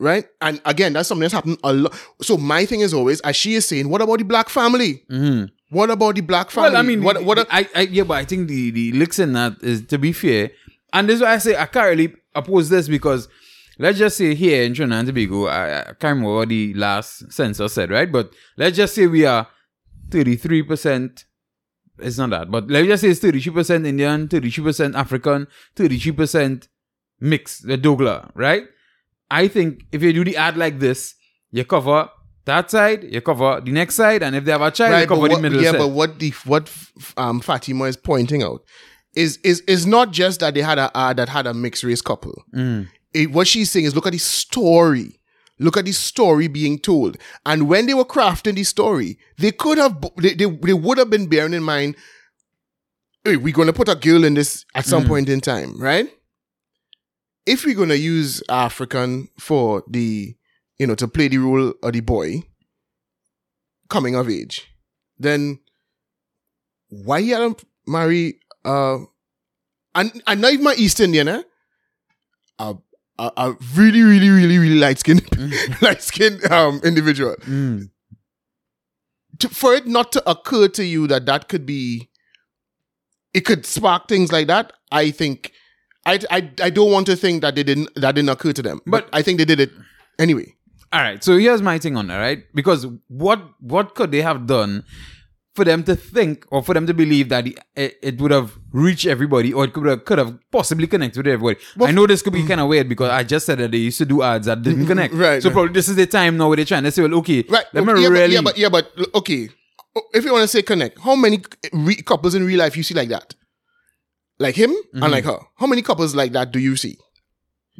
[0.00, 0.26] right?
[0.40, 1.94] And again, that's something that's happened a lot.
[2.20, 5.04] So my thing is always, as she is saying, what about the black family?
[5.72, 6.70] What about the black family?
[6.70, 7.46] Well, I mean, what what?
[7.50, 10.50] I, I, yeah, but I think the the licks in that is to be fair,
[10.92, 13.26] and this is why I say I can't really oppose this because
[13.78, 17.32] let's just say here in Trinidad and Tobago, I, I can't remember what the last
[17.32, 18.12] census said, right?
[18.12, 19.48] But let's just say we are
[20.10, 21.24] thirty three percent.
[21.98, 24.94] It's not that, but let's just say it's thirty three percent Indian, thirty three percent
[24.94, 26.68] African, thirty three percent
[27.18, 28.64] mixed, the Dogla, right?
[29.30, 31.14] I think if you do the ad like this,
[31.50, 32.10] you cover
[32.44, 35.08] that side, you cover the next side, and if they have a child, you Right,
[35.08, 35.78] but cover the what, middle yeah, side.
[35.78, 36.72] but what the what
[37.16, 38.62] um Fatima is pointing out
[39.14, 42.02] is is is not just that they had a ad that had a mixed race
[42.02, 42.42] couple.
[42.54, 42.88] Mm.
[43.14, 45.18] It- what she's saying is look at the story.
[45.58, 47.18] Look at the story being told.
[47.46, 51.10] And when they were crafting the story, they could have they, they, they would have
[51.10, 51.94] been bearing in mind,
[53.24, 56.08] hey, we're gonna put a girl in this at some point in time, right?
[57.46, 60.34] If we're gonna use African for the
[60.82, 62.42] you know to play the role of the boy
[63.88, 64.66] coming of age,
[65.16, 65.60] then
[66.88, 68.98] why you don't marry uh
[69.94, 71.42] and and not even my East Indian, eh?
[72.58, 72.74] A,
[73.18, 75.22] a, a really, really, really, really light skinned
[75.82, 77.36] light skinned um individual.
[77.46, 77.90] Mm.
[79.38, 82.10] To, for it not to occur to you that that could be
[83.32, 85.52] it could spark things like that, I think
[86.04, 88.80] I I, I don't want to think that they didn't that didn't occur to them.
[88.84, 89.70] But, But- I think they did it
[90.18, 90.56] anyway.
[90.92, 91.22] All right.
[91.24, 92.44] So here's my thing on that, right?
[92.54, 94.84] Because what what could they have done
[95.54, 99.04] for them to think or for them to believe that it, it, would have reached
[99.06, 101.58] everybody or it could have, could have possibly connected with everybody?
[101.82, 103.98] I know this could be kind of weird because I just said that they used
[103.98, 105.12] to do ads that didn't connect.
[105.12, 105.22] Mm-hmm.
[105.22, 105.52] Right, So right.
[105.54, 107.66] probably this is the time now where they're trying to say, well, okay, Right.
[107.74, 108.40] let me yeah, really.
[108.40, 109.50] but, yeah, but yeah, but okay.
[110.14, 111.42] If you want to say connect, how many
[111.74, 113.34] re- couples in real life you see like that?
[114.38, 115.02] Like him Mm-hmm.
[115.02, 115.38] and like her.
[115.58, 116.96] How many couples like that do you see?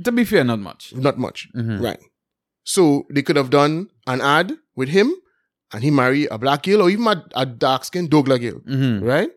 [0.05, 0.93] to be fair, not much.
[0.95, 1.49] Not much.
[1.57, 1.83] Mm-hmm.
[1.83, 2.01] Right.
[2.65, 5.13] So they could have done an ad with him
[5.73, 8.61] and he marry a black girl or even a, a dark skinned Dogla girl.
[8.61, 9.03] Mhm.
[9.03, 9.31] Right?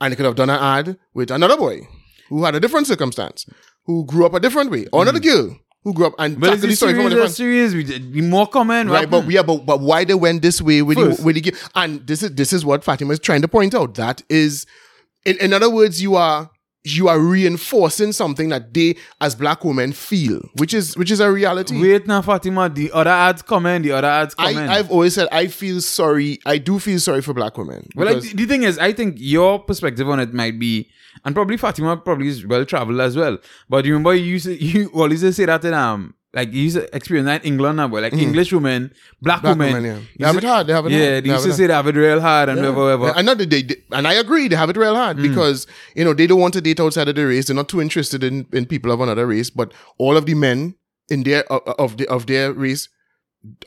[0.00, 1.88] And they could have done an ad with another boy
[2.28, 3.46] who had a different circumstance,
[3.86, 6.40] who grew up a different way, or another girl who grew up and Mm.
[6.40, 7.74] But the story from a serious.
[7.74, 10.82] We did be more common, Right, but yeah, but but why they went this way
[10.82, 13.74] with the, with the and this is this is what Fatima is trying to point
[13.74, 13.94] out.
[13.94, 14.66] That is,
[15.24, 16.50] in, in other words, you are
[16.84, 21.30] you are reinforcing something that they as black women feel, which is which is a
[21.30, 21.80] reality.
[21.80, 22.68] Wait now, Fatima.
[22.68, 23.84] The other ads comment.
[23.84, 24.70] The other ads I, comment.
[24.70, 26.38] I've always said I feel sorry.
[26.46, 27.88] I do feel sorry for black women.
[27.94, 30.88] Well, like, the, thing is, I think your perspective on it might be,
[31.24, 33.38] and probably Fatima probably is well traveled as well.
[33.68, 36.76] But you remember you used to, you always say that in um like you used
[36.80, 38.82] to experience that in England now, but like English women,
[39.26, 39.42] black.
[39.42, 40.00] Black women, women, yeah.
[40.18, 40.66] They have it hard.
[40.68, 41.14] They have it yeah, hard.
[41.14, 43.10] they They used to say they have it real hard and whatever, whatever.
[43.18, 45.22] I know that they, they- and I agree, they have it real hard Hmm.
[45.28, 47.46] because you know they don't want to date outside of the race.
[47.46, 50.74] They're not too interested in, in people of another race, but all of the men
[51.16, 52.88] in their of of, the, of their race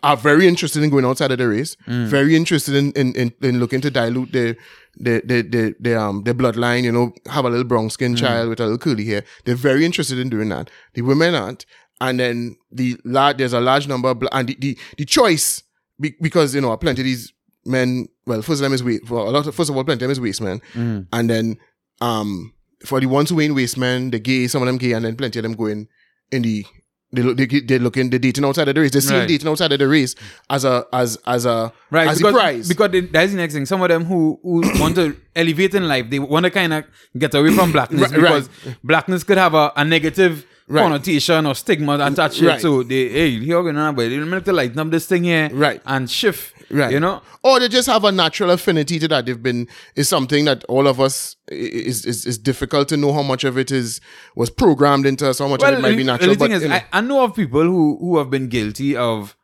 [0.04, 1.76] are very interested in going outside of the race.
[1.86, 2.06] Hmm.
[2.06, 4.56] Very interested in, in, in, in looking to dilute their
[4.96, 6.84] their, their, their, their um their bloodline.
[6.84, 8.18] You know, have a little brown skin Hmm.
[8.24, 9.24] child with a little curly hair.
[9.46, 10.70] They're very interested in doing that.
[10.94, 11.66] The women aren't,
[12.02, 15.64] and then the large there's a large number of bla- and the the, the choice
[16.00, 17.32] be, because you know plenty of these
[17.66, 18.08] men.
[18.26, 19.06] Well, first of them is waste.
[19.08, 21.08] For a lot of, first of all, plenty of them is waste men, Mm.
[21.14, 21.58] and then
[22.02, 22.54] um
[22.86, 25.16] for the ones who ain't waste men, the gay, some of them gay, and then
[25.16, 25.88] plenty of them going
[26.32, 26.66] in the.
[27.14, 28.92] They look, they, they looking, they dating outside of the race.
[28.92, 29.28] They see Right.
[29.28, 30.16] dating outside of the race
[30.50, 32.68] as a, as, as a, Right, as because, a prize.
[32.70, 33.66] because they, that's the next thing.
[33.66, 36.86] Some of them who, who want to elevate in life, they want to kind of
[37.18, 38.14] get away from blackness right.
[38.14, 38.50] because
[38.82, 40.84] blackness could have a, a negative Right.
[40.84, 42.48] connotation or stigma attached to it.
[42.48, 42.62] Right.
[42.62, 45.82] So they, hey, going on, but they make to lighten up this thing here, Right.
[45.86, 46.92] and shift, Right.
[46.94, 49.26] You know, or they just have a natural affinity to that.
[49.26, 49.68] They've been
[49.98, 53.58] is something that all of us is is, is difficult to know how much of
[53.58, 54.00] it is
[54.38, 56.30] was programmed into us, how much of it might be natural.
[56.30, 58.48] the but thing is, you know, I, I know of people who who have been
[58.48, 59.36] guilty of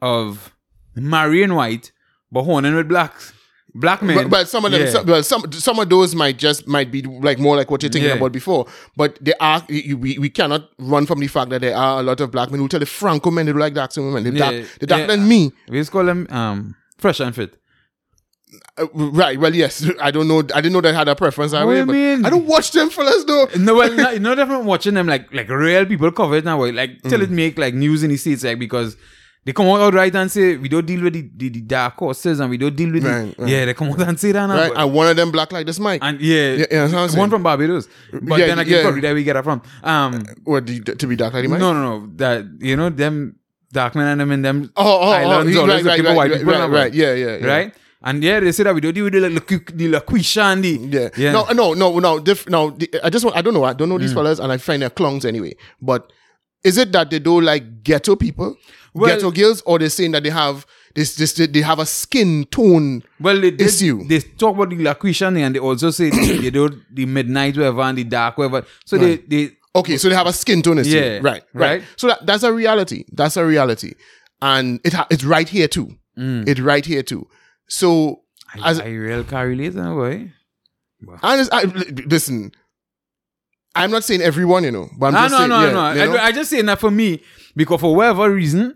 [0.00, 0.54] of
[0.94, 1.90] marrying white
[2.30, 3.32] but honing with blacks,
[3.80, 4.16] black men.
[4.16, 4.90] but, but some of them, Yeah.
[4.90, 7.90] some, well, some some of those might just might be like more like what you're
[7.92, 8.16] thinking Yeah.
[8.16, 8.66] about before.
[8.96, 12.02] But they are you- we, we cannot run from the fact that there are a
[12.02, 14.24] lot of black men who tell the Franco men they like dark women.
[14.24, 15.52] They're Yeah, dark, they're darker than me.
[15.68, 17.54] we just call them um fresh and fit.
[18.78, 19.38] Uh, right.
[19.40, 19.88] Well, yes.
[20.00, 20.38] I don't know.
[20.54, 21.84] I didn't know they had a preference that What way.
[21.84, 22.24] mean?
[22.24, 23.48] I don't watch them for fellas though.
[23.58, 27.02] No, well, not, not different watching them like like real people cover it now, like
[27.02, 27.22] till Mm.
[27.24, 28.96] it make like news in the states, like because
[29.46, 32.40] they come out right and say we don't deal with the, the, the dark horses
[32.40, 33.50] and we don't deal with Right, the right.
[33.52, 33.64] yeah.
[33.64, 34.72] They come out and say that now, Right.
[34.76, 36.00] And one of them black like this Mike.
[36.02, 37.18] and yeah, Yeah, yeah, that's saying.
[37.20, 38.82] one from Barbados, but Yeah, then again, yeah.
[38.82, 39.62] probably there we get it from.
[39.84, 41.60] Um, what the, to be dark like the Mike?
[41.60, 43.36] no, no, no, that you know them
[43.72, 46.16] dark men and them in them Oh, oh, oh, islands, always right, right, looking right,
[46.30, 46.94] right, people right, right.
[46.94, 47.46] Yeah, yeah, yeah.
[47.46, 47.74] right.
[48.02, 49.20] And yeah, they say that we don't deal with the
[49.74, 51.08] the LaQuisha and the Yeah.
[51.16, 51.32] yeah.
[51.32, 52.18] No, no, no, no.
[52.20, 52.70] Diff, no.
[52.70, 53.36] The, I just want.
[53.36, 53.64] I don't know.
[53.64, 54.14] I don't know these Mm.
[54.14, 55.54] fellas, and I find they're clowns anyway.
[55.82, 56.12] But
[56.62, 58.54] is it that they don't like ghetto people,
[58.96, 62.44] Well- ghetto girls, or they're saying that they have this, this, they have a skin
[62.46, 63.02] tone?
[63.20, 64.06] Well, they, they, issue.
[64.08, 67.98] they talk about the LaQuisha and they also say they do the midnight whatever and
[67.98, 68.66] the dark whatever.
[68.84, 70.96] So they they Okay, so they have a skin tone issue.
[70.96, 71.42] Yeah, right, right.
[71.52, 71.82] right.
[71.96, 73.04] So that, that's a reality.
[73.12, 73.92] That's a reality,
[74.40, 75.98] and it ha- it's right here too.
[76.18, 76.48] Mm.
[76.48, 77.28] It's right here too.
[77.68, 78.22] So
[78.54, 80.32] I, as I real can relate in a way.
[81.22, 81.44] I,
[82.06, 82.52] listen.
[83.74, 86.02] I'm not saying everyone, you know, but I'm No, just no, saying, no, yeah, no.
[86.04, 86.16] you know?
[86.16, 87.22] I, I just saying that for me
[87.56, 88.74] because for whatever reason,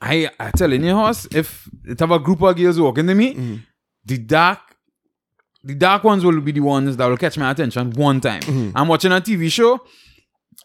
[0.00, 3.34] I I telling you, horse, if it have a group of girls walking to me,
[3.34, 3.56] Mm-hmm.
[4.06, 4.58] the dark.
[5.66, 8.42] The dark ones will be the ones that will catch my attention one time.
[8.42, 8.76] Mm-hmm.
[8.76, 9.80] I'm watching a TV show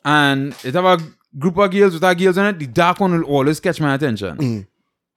[0.03, 0.97] and it have a
[1.37, 2.59] group of girls with our girls on it.
[2.59, 4.35] The dark one will always catch my attention.
[4.37, 4.67] Mm.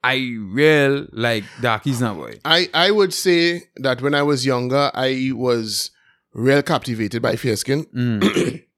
[0.01, 2.39] I real like darkies now, boy.
[2.45, 5.91] I, I would say that when I was younger, I was
[6.33, 7.85] real captivated by fair skin.
[7.93, 8.63] Mm.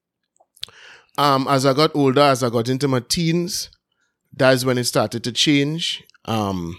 [1.18, 3.70] um, as I got older, as I got into my teens,
[4.34, 6.04] that's when it started to change.
[6.26, 6.78] Um,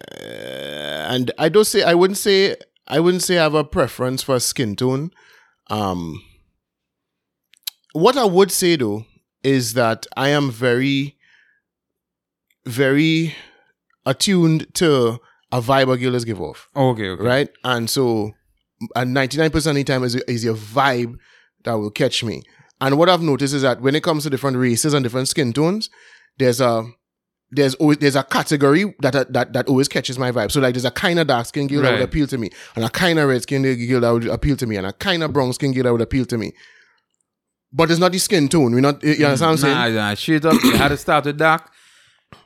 [0.00, 2.56] uh, and I don't say I wouldn't say
[2.86, 5.10] I wouldn't say I have a preference for skin tone.
[5.70, 6.22] Um,
[7.92, 9.04] what I would say though
[9.42, 11.16] is that I am very,
[12.66, 13.34] very
[14.06, 15.18] attuned to
[15.50, 17.22] a vibe a girl is give off Okay, okay.
[17.24, 17.48] right?
[17.64, 18.32] And so,
[18.94, 21.16] and ninety nine percent of the time is is your vibe
[21.64, 22.42] that will catch me.
[22.80, 25.52] And what I've noticed is that when it comes to different races and different skin
[25.52, 25.90] tones,
[26.38, 26.86] there's a
[27.50, 30.52] there's always there's a category that that that always catches my vibe.
[30.52, 32.84] So like there's a kind of dark skin girl that would appeal to me, and
[32.84, 35.32] a kind of red skin girl that would appeal to me, and a kind of
[35.32, 36.52] brown skin girl that would appeal to me.
[37.72, 38.72] But it's not the skin tone.
[38.72, 39.02] We're not.
[39.02, 39.94] You mm, understand what I'm saying?
[39.94, 40.62] Nah, nah, straight up.
[40.62, 41.70] You had to start with dark.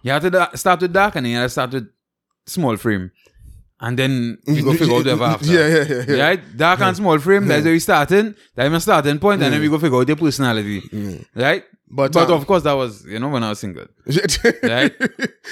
[0.02, 1.88] You had to da- start with dark and then you had to start with
[2.46, 3.10] small frame.
[3.84, 5.46] And then you go figure out whatever after.
[5.52, 6.24] Yeah, yeah, yeah, yeah.
[6.28, 6.56] Right?
[6.56, 8.34] Dark and small frame, that's where we starting.
[8.54, 10.80] That's my starting point, and then we go figure out your personality.
[11.34, 11.64] Right?
[11.94, 13.86] But, But um, of course, that was, you know, when I was single.
[14.62, 14.92] Right?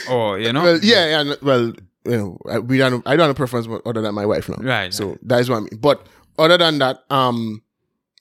[0.08, 0.62] Or, you know?
[0.62, 1.34] Well, yeah, yeah.
[1.42, 1.72] Well,
[2.06, 3.06] you know, I- we don't.
[3.06, 4.56] I don't have a preference other than my wife now.
[4.56, 4.94] Right.
[4.94, 5.78] So that is what I mean.
[5.80, 6.06] But
[6.38, 7.62] other than that, um,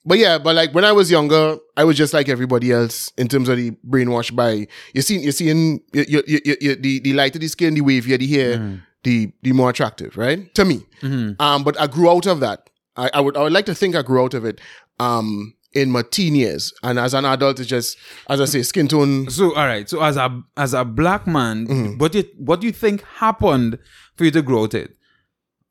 [0.05, 3.27] but yeah, but like when I was younger, I was just like everybody else in
[3.29, 6.99] terms of the brainwashed by you see, you seeing you, you, you, you, you, the
[6.99, 8.81] the lighter the skin, the wavier the hair, Mm.
[9.03, 10.53] The the more attractive, right?
[10.55, 10.81] To me.
[11.01, 11.41] Mm-hmm.
[11.41, 12.69] Um, but I grew out of that.
[12.95, 14.59] I, I would I would like to think I grew out of it.
[14.99, 17.95] Um, in my teen years, and as an adult, it's just
[18.27, 19.29] as I say, skin tone.
[19.29, 19.87] So all right.
[19.87, 21.97] So as a as a black man, Mm-hmm.
[21.99, 23.77] what you what do you think happened
[24.15, 24.95] for you to grow out it?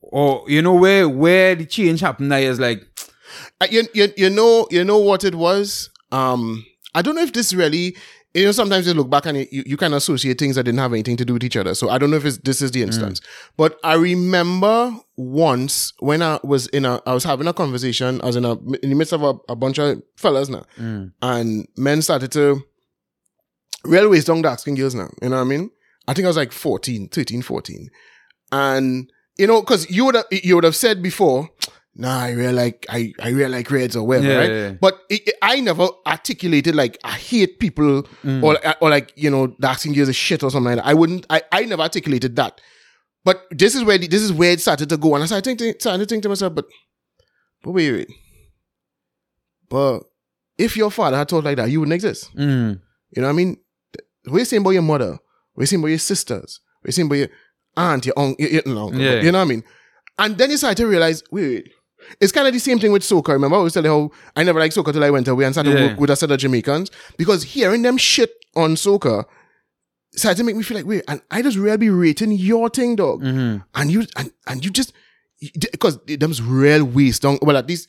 [0.00, 2.86] Or you know where where the change happened that is like
[3.60, 6.64] Uh, you, you, you know you know what it was um
[6.94, 7.94] i don't know if this really
[8.34, 10.92] you know sometimes you look back and you, you of associate things that didn't have
[10.92, 11.74] anything to do with each other.
[11.74, 13.20] So i don't know if it's, this is the instance.
[13.20, 13.24] Mm.
[13.56, 18.26] But i remember once when i was in a i was having a conversation i
[18.26, 21.10] was in a in the midst of a, a bunch of fellas now mm.
[21.22, 22.62] and men started to
[23.84, 25.70] railways down dark skin girls now you know what i mean?
[26.06, 27.88] I think i was like 14 13 14
[28.52, 31.48] and you know because you would have you would have said before
[32.00, 34.72] nah i really like i i really like reds or whatever Yeah, right yeah, yeah.
[34.80, 38.42] but it, it- i never articulated like i hate people Mm.
[38.42, 41.26] or or like you know skin girls is shit or something like that i wouldn't
[41.28, 42.60] i i never articulated that
[43.24, 45.44] but this is where the, this is where it started to go and i started
[45.44, 46.64] thinking started to think to myself but
[47.64, 48.08] but wait wait
[49.68, 50.00] but
[50.56, 52.80] if your father had thought like that you wouldn't exist mm,
[53.10, 53.56] you know what I mean?
[54.26, 55.18] We're saying about your mother.
[55.56, 56.60] We're saying about your sisters.
[56.84, 57.28] We're saying about your
[57.76, 59.00] aunt, your uncle, your, your uncle.
[59.00, 59.22] Yeah.
[59.22, 59.64] You know what I mean?
[60.18, 61.72] And then you start to realize, wait, wait.
[62.20, 63.28] It's kind of the same thing with soca.
[63.32, 65.54] Remember, I was telling you how I never liked soca till I went away and
[65.54, 65.86] started Yeah.
[65.88, 69.24] work with a set of Jamaicans because hearing them shit on soca
[70.14, 72.96] started to make me feel like, wait, and I just really be rating your thing,
[72.96, 73.22] dog.
[73.22, 73.62] mhm.
[73.74, 74.92] And you and, and you just
[75.72, 77.88] because them's real waste on well at least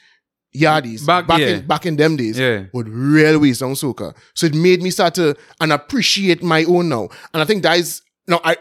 [0.55, 1.47] yardies Back- back yeah.
[1.47, 2.63] in back in them days Yeah.
[2.73, 4.15] would real waste on soca.
[4.35, 7.09] So it made me start to and appreciate my own now.
[7.33, 8.57] And I think that is no, I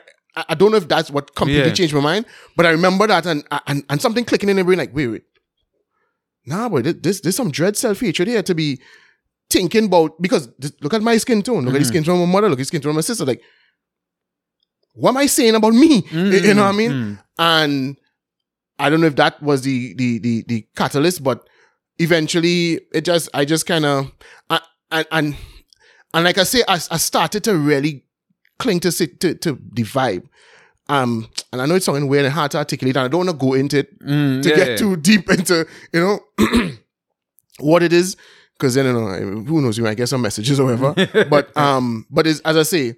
[0.49, 1.75] I don't know if that's what completely Yeah.
[1.75, 2.25] changed my mind,
[2.57, 5.23] but I remember that and and, and something clicking in the brain like, wait, wait.
[6.49, 8.81] Nah, boy, this this there's some dread self hatred here to be
[9.51, 11.89] thinking about because this, look at my skin tone, look at the Mm-hmm.
[11.89, 13.25] skin tone of my mother, look at the skin tone of my sister.
[13.25, 13.43] Like,
[14.95, 16.03] what am I saying about me?
[16.13, 16.91] You know what I mean?
[16.91, 17.19] Mm.
[17.39, 17.97] and
[18.79, 21.49] I don't know if that was the the the, the catalyst, but
[21.99, 24.13] eventually it just I just kind of
[24.51, 25.37] and and
[26.15, 28.05] and like I say, I, I started to really
[28.59, 30.25] cling to to to the vibe.
[30.89, 33.39] Um, and I know it's something weird and hard to articulate, and I don't want
[33.39, 34.77] to go into it Mm, to yeah, get yeah.
[34.77, 36.21] too deep into you know
[37.61, 38.17] what it is
[38.55, 42.07] because then you know who knows you might get some messages or whatever but um
[42.11, 42.95] but as i say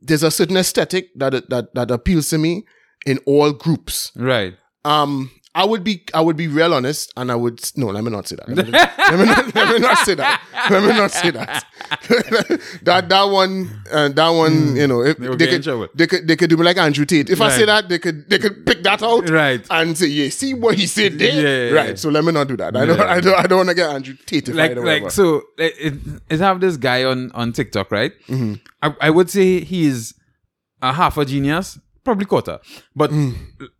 [0.00, 2.64] there's a certain aesthetic that that that appeals to me
[3.06, 4.54] in all groups right.
[4.84, 8.10] um I would be I would be real honest and I would no let me
[8.10, 10.88] not say that let me, let me not, let me not say that let me
[10.88, 11.64] not say that
[12.82, 15.88] that that one uh, that one you know if They they could trouble.
[15.94, 18.28] they could they could do me like Andrew Tate if I say that they could
[18.30, 19.64] they could pick that out Right.
[19.70, 21.94] and say yeah see what he said there Yeah, yeah, right yeah.
[21.96, 23.00] so let me not do that I don't.
[23.00, 25.94] I don't I don't want to get Andrew Tate like like so it, it,
[26.30, 28.12] it have this guy on on TikTok, right?
[28.28, 28.54] Mm-hmm.
[28.82, 30.14] I, I would say he's
[30.80, 32.58] a half a genius, probably quarter,
[32.96, 33.34] but Mm.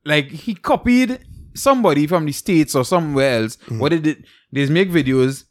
[0.04, 1.18] like he copied
[1.54, 3.56] somebody from the states or somewhere else.
[3.56, 3.78] Mm-hmm.
[3.78, 5.44] What they did they make videos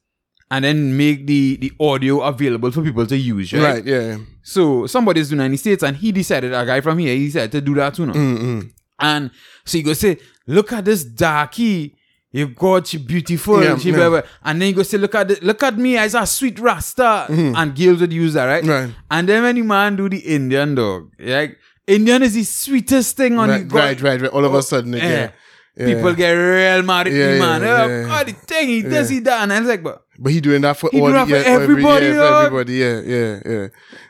[0.49, 3.64] and then make the the audio available for people to use, right?
[3.64, 6.98] right yeah So somebody's doing it in the states, and he decided a guy from
[6.99, 8.06] here he decided to do that too.
[8.06, 8.14] Now.
[8.14, 8.68] Mm-hmm.
[8.99, 9.32] And
[9.65, 10.18] so you go say,
[10.48, 11.95] look at this darky.
[12.32, 13.61] You God, she beautiful.
[13.61, 13.98] Yeah, she yeah.
[13.98, 14.22] blah, blah.
[14.44, 17.26] And then you go say, look at the, look at me as a sweet rasta.
[17.30, 18.64] And girls would use that, right?
[18.64, 18.88] Mm-hmm.
[18.88, 18.95] Right.
[19.10, 21.57] And then when the man do the Indian dog, like
[21.88, 23.78] Indian is the sweetest thing on the right, God.
[23.78, 25.10] right right right all of a sudden Yeah.
[25.10, 25.32] yeah.
[25.76, 25.85] Yeah.
[25.95, 27.61] People get real mad at Yeah, me, man.
[27.61, 28.03] yeah, oh, yeah.
[28.07, 29.43] God, the thing, he does, he that.
[29.43, 32.06] And I was like, but But he doing that for all that yeah, for everybody,
[32.07, 32.73] yeah, for everybody.
[32.73, 33.68] Yeah, yeah, yeah.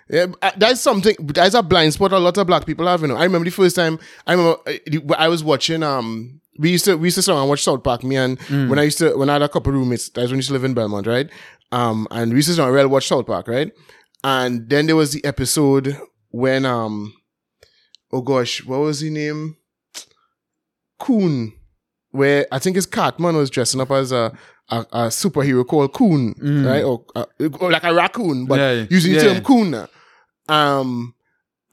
[0.10, 1.16] Yeah, uh, that's something.
[1.20, 2.12] That's a blind spot.
[2.12, 3.02] A lot of black people have.
[3.02, 3.98] You know, I remember the first time.
[4.28, 5.84] I remember uh, I was watching.
[5.84, 8.04] Um, we used to we used to sit and watch South Park.
[8.04, 8.68] Me and Mm.
[8.70, 10.10] when I used to when I had a couple roommates.
[10.10, 11.30] That's when I used to live in Belmont, right?
[11.72, 13.72] Um, and we used to sit and watch South Park, right?
[14.24, 15.98] And then there was the episode
[16.32, 17.14] when um,
[18.12, 19.56] oh gosh, what was the name?
[21.02, 21.52] Coon,
[22.12, 24.32] where I think his Cartman was dressing up as a
[24.70, 26.34] a, a superhero called Coon,
[26.66, 26.84] right?
[26.84, 27.26] Or, uh,
[27.60, 28.80] or like a raccoon, but Mm.
[28.82, 29.34] Yeah, using the yeah.
[29.34, 29.88] term Coon.
[30.48, 31.14] Um,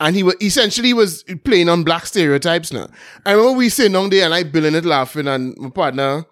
[0.01, 2.89] and he was essentially was playing on black stereotypes now.
[3.27, 6.25] I remember we sitting down there and I billing it laughing, and my partner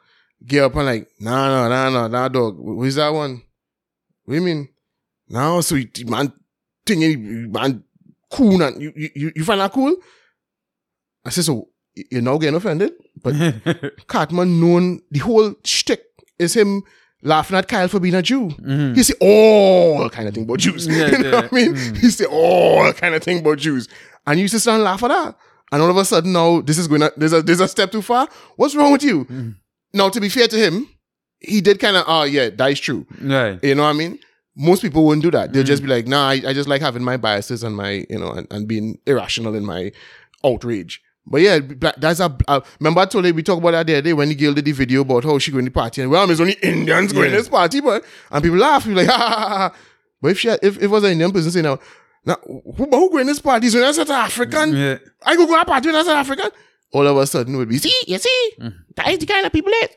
[0.45, 2.57] get up and like, nah, nah, nah, nah, nah, dog.
[2.57, 3.43] Who's that one?
[4.25, 4.69] What do you mean?
[5.29, 6.33] No, so you, man,
[6.85, 7.85] thing, man,
[8.31, 9.95] cool, and you, you, you find that cool?
[11.25, 11.69] I said, so
[12.11, 12.93] you're now getting offended?
[13.23, 13.35] But
[14.07, 16.05] Cartman known the whole shtick
[16.39, 16.83] is him
[17.23, 18.49] laughing at Kyle for being a Jew.
[18.49, 18.95] Mm-hmm.
[18.95, 20.87] He say all kind of thing about Jews.
[20.97, 21.35] Yeah, you know yeah.
[21.37, 21.75] what I mean?
[21.75, 21.97] Mm.
[21.99, 23.89] He say all kind of thing about Jews.
[24.27, 25.37] And you used to stand and laugh at that.
[25.73, 27.91] And all of a sudden now this is going to, there's a, there's a step
[27.91, 28.29] too far.
[28.57, 29.25] What's wrong with you?
[29.25, 29.57] Mm.
[29.93, 30.89] Now to be fair to him,
[31.41, 33.07] he did kind of, oh ah, yeah, that is true.
[33.21, 33.63] right.
[33.63, 34.19] You know what I mean?
[34.55, 35.53] Most people wouldn't do that.
[35.53, 35.87] They'll just mm.
[35.87, 38.47] be like, nah, I, I just like having my biases and my, you know, and,
[38.51, 39.93] and being irrational in my
[40.45, 41.03] outrage.
[41.27, 41.59] But yeah,
[41.99, 42.37] that's a.
[42.47, 44.55] Uh, remember, I told you we talked about that the other day when the girl
[44.55, 47.31] did the video about how she going to party and well, there's only Indians going
[47.31, 48.85] to this party, but and people laugh.
[48.85, 49.75] People like, ha, ha, ha, ha.
[50.23, 51.79] But if she, had, if, if it was an Indian person saying now,
[52.25, 53.69] now who, but who going to this party?
[53.69, 54.77] So that's South African.
[54.77, 54.99] Yeah.
[55.25, 56.51] I go go a party with a South African.
[56.93, 58.53] All of a sudden, it would be see, you see,
[58.95, 59.97] that is the kind of people it.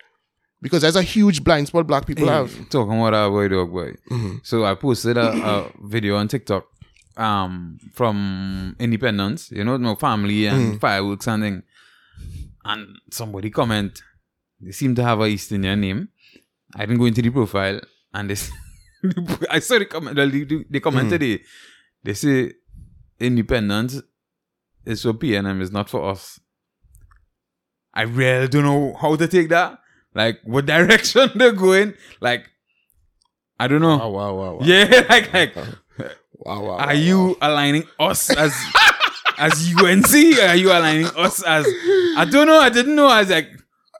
[0.62, 2.52] Because there's a huge blind spot black people have.
[2.70, 3.94] Talking about our boy dog boy.
[4.10, 4.38] Mm-hmm.
[4.44, 6.66] So I posted a, a video on TikTok
[7.20, 10.80] um from Independence, you know, my family and Mm.
[10.82, 11.64] fireworks and thing.
[12.66, 14.02] And somebody comment,
[14.62, 16.10] they seem to have a East Indian name.
[16.76, 17.80] I didn't go into the profile
[18.14, 18.52] and this
[19.50, 21.34] I saw the comment well, they, they commented Mm.
[21.36, 21.42] it.
[22.04, 22.54] They say
[23.20, 24.02] independence
[24.86, 26.40] is for PNM, it's not for us.
[27.94, 29.80] I really don't know how to take that.
[30.16, 31.94] Like what direction they're going.
[32.22, 32.46] Like
[33.60, 33.98] I don't know.
[33.98, 34.60] Wow, wow, wow, wow.
[34.64, 35.56] Yeah, like like
[36.40, 38.54] Wow, wow, are wow, you aligning us as
[39.38, 40.40] as UNC?
[40.40, 41.66] Are you aligning us as
[42.18, 43.08] I don't know, I didn't know.
[43.08, 43.50] I was like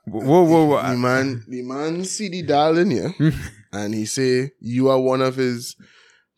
[0.06, 0.96] whoa, whoa, The whoa.
[0.96, 3.30] man, the man see the dial in here, hmm.
[3.72, 5.76] and he say you are one of his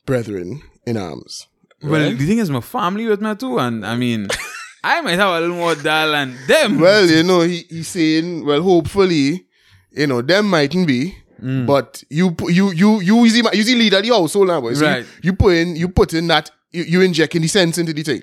[0.05, 1.47] brethren in arms.
[1.83, 2.19] Well, Right?
[2.19, 4.29] the thing is my family with me too, and I mean
[4.85, 6.81] I might have a little more darling than them.
[6.81, 9.47] well, you know, he he's saying, well, hopefully,
[9.93, 11.17] you know, them mightn't be.
[11.43, 11.67] Mm.
[11.67, 14.75] But you you you you you the leader of the household now, boy.
[14.75, 15.05] So Right.
[15.23, 18.03] You, you put in you put in that you, you injecting the sense into the
[18.03, 18.23] thing.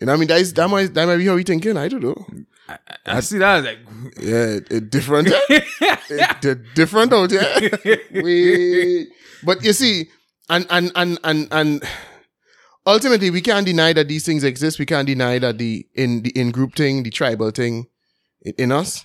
[0.00, 0.28] You know what I mean?
[0.28, 1.76] That is that might that might be how he thinking.
[1.76, 2.26] I don't know.
[2.68, 3.78] I, I see that I like
[4.20, 5.28] Yeah, it, it different.
[5.28, 5.36] eh?
[6.10, 7.70] it, different out here.
[8.22, 9.08] we,
[9.44, 10.08] but you see,
[10.48, 11.82] and and and and and
[12.86, 14.78] ultimately, we can't deny that these things exist.
[14.78, 17.86] We can't deny that the in the in group thing, the tribal thing,
[18.42, 19.04] in, in us.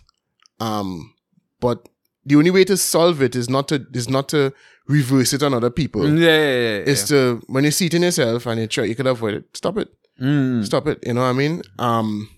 [0.60, 1.14] Um,
[1.60, 1.88] but
[2.26, 4.54] the only way to solve it is not to is not to
[4.88, 6.08] reverse it on other people.
[6.08, 6.84] yeah, yeah, yeah, yeah.
[6.88, 9.46] It's to when you see it in yourself and you try you could avoid it.
[9.56, 9.90] Stop it.
[10.22, 10.66] Mm.
[10.66, 11.00] Stop it.
[11.06, 11.62] You know what I mean?
[11.78, 12.30] Um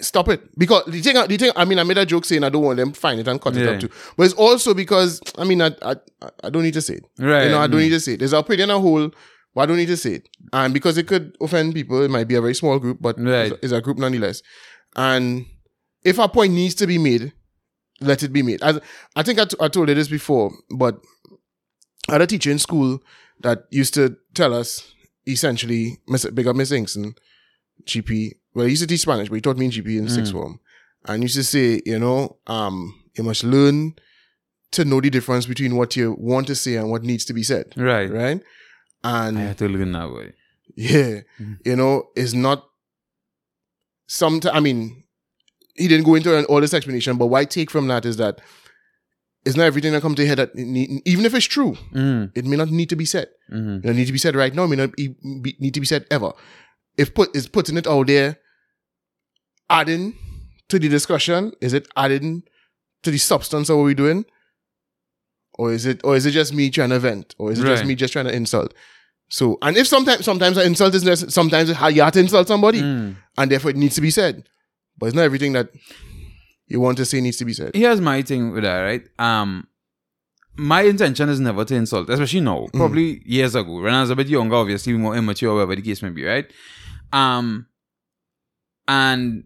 [0.00, 0.42] Stop it.
[0.58, 2.76] Because the thing, the thing, I mean, I made a joke saying I don't want
[2.76, 3.88] them find it and cut it up too.
[4.16, 5.94] But it's also because, I mean, I, I,
[6.42, 7.04] I don't need to say it.
[7.20, 7.44] Right.
[7.44, 7.84] You know, I don't mm.
[7.84, 8.18] need to say it.
[8.18, 9.10] There's an opinion a whole,
[9.54, 10.28] but I don't need to say it.
[10.52, 13.52] And because it could offend people, it might be a very small group, but Right.
[13.52, 14.42] it's, it's a group nonetheless.
[14.96, 15.46] And
[16.04, 17.32] if a point needs to be made,
[18.00, 18.62] let it be made.
[18.62, 18.80] I,
[19.14, 21.00] I think I, t- I told you this before, but
[22.08, 23.00] I had a teacher in school
[23.40, 24.92] that used to tell us
[25.26, 27.16] essentially, Miss, big up Miss Inkson,
[27.84, 28.32] GP.
[28.54, 30.60] Well, he used to teach Spanish, but he taught me in GP in sixth form.
[31.06, 33.94] And used to say, you know, um, you must learn
[34.72, 37.42] to know the difference between what you want to say and what needs to be
[37.42, 37.72] said.
[37.76, 38.10] Right.
[38.10, 38.40] Right?
[39.04, 40.32] And I had to learn that way.
[40.76, 41.20] yeah,
[41.64, 42.64] you know, it's not
[44.06, 44.40] some.
[44.52, 45.01] I mean,
[45.74, 48.16] he didn't go into an, all this explanation, but what I take from that is
[48.18, 48.40] that
[49.44, 52.30] it's not everything that comes to your head that need, even if it's true, Mm.
[52.34, 53.28] it may not need to be said.
[53.48, 54.64] hmm It don't need to be said right now.
[54.64, 55.08] It may not be,
[55.42, 56.32] be, need to be said ever.
[56.96, 58.38] If put is putting it out there,
[59.70, 60.14] adding
[60.68, 62.42] to the discussion, is it adding
[63.02, 64.24] to the substance of what we're doing,
[65.54, 67.84] or is it or is it just me trying to vent, or is it just
[67.88, 68.74] me just trying to insult?
[69.28, 72.80] So, and if sometimes sometimes an insult is necessary, sometimes you have to insult somebody,
[72.82, 73.16] Mm.
[73.38, 74.44] and therefore it needs to be said.
[75.02, 75.68] But it's not everything that
[76.68, 77.72] you want to say needs to be said.
[77.74, 79.02] Here's my thing with that, right?
[79.18, 79.66] Um,
[80.54, 82.66] my intention is never to insult, especially now.
[82.66, 82.72] Mm.
[82.74, 86.02] Probably years ago, when I was a bit younger, obviously more immature, whatever the case
[86.02, 86.48] may be, right?
[87.12, 87.66] Um,
[88.86, 89.42] and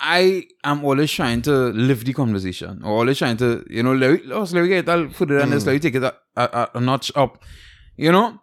[0.00, 4.24] I am always trying to live the conversation, or always trying to, you know, let,
[4.52, 5.66] me get that further and let's Mm.
[5.68, 7.40] let me take it a, a, a notch up,
[7.96, 8.40] you know.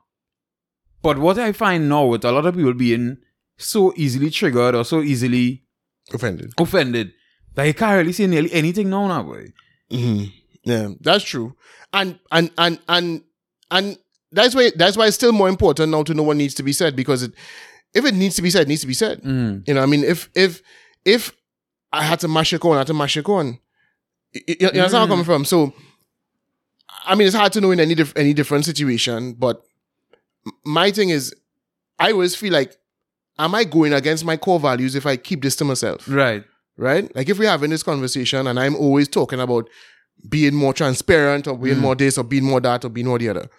[1.02, 3.18] But what I find now with a lot of people being
[3.58, 5.63] so easily triggered or so easily
[6.12, 6.54] Offended.
[6.58, 7.14] offended
[7.56, 9.54] that you can't really say nearly anything now, now, boy.
[9.90, 10.24] hmm
[10.64, 11.56] Yeah, that's true.
[11.92, 13.22] And and and and
[13.72, 13.98] and
[14.32, 16.74] that's why that's why it's still more important now to know what needs to be
[16.74, 17.34] said because it
[17.94, 19.22] if it needs to be said, it needs to be said.
[19.22, 19.68] Mm.
[19.68, 20.62] You know, I mean, if if
[21.06, 21.32] if
[21.92, 23.60] I had to mash it on, I had to mash it on.
[24.34, 25.46] You, you, understand where I'm coming from?
[25.46, 25.74] So,
[27.06, 29.62] I mean, it's hard to know in any dif- any different situation, but
[30.66, 31.36] my thing is,
[32.00, 32.76] I always feel like,
[33.40, 36.08] am I going against my core values if I keep this to myself?
[36.08, 36.44] Right.
[36.78, 37.14] right?
[37.16, 39.70] Like if we're having this conversation and I'm always talking about
[40.30, 41.82] being more transparent or being Mm.
[41.82, 43.50] more this or being more that or being more the other,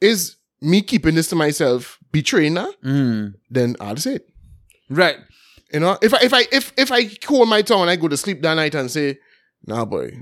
[0.00, 2.74] is me keeping this to myself betraying that?
[2.82, 3.34] Mm.
[3.50, 4.26] Then I'll say it.
[4.90, 5.16] Right.
[5.72, 8.08] You know, if I if I if if I hold my tongue and I go
[8.08, 9.18] to sleep that night and say,
[9.66, 10.12] "Nah, boy,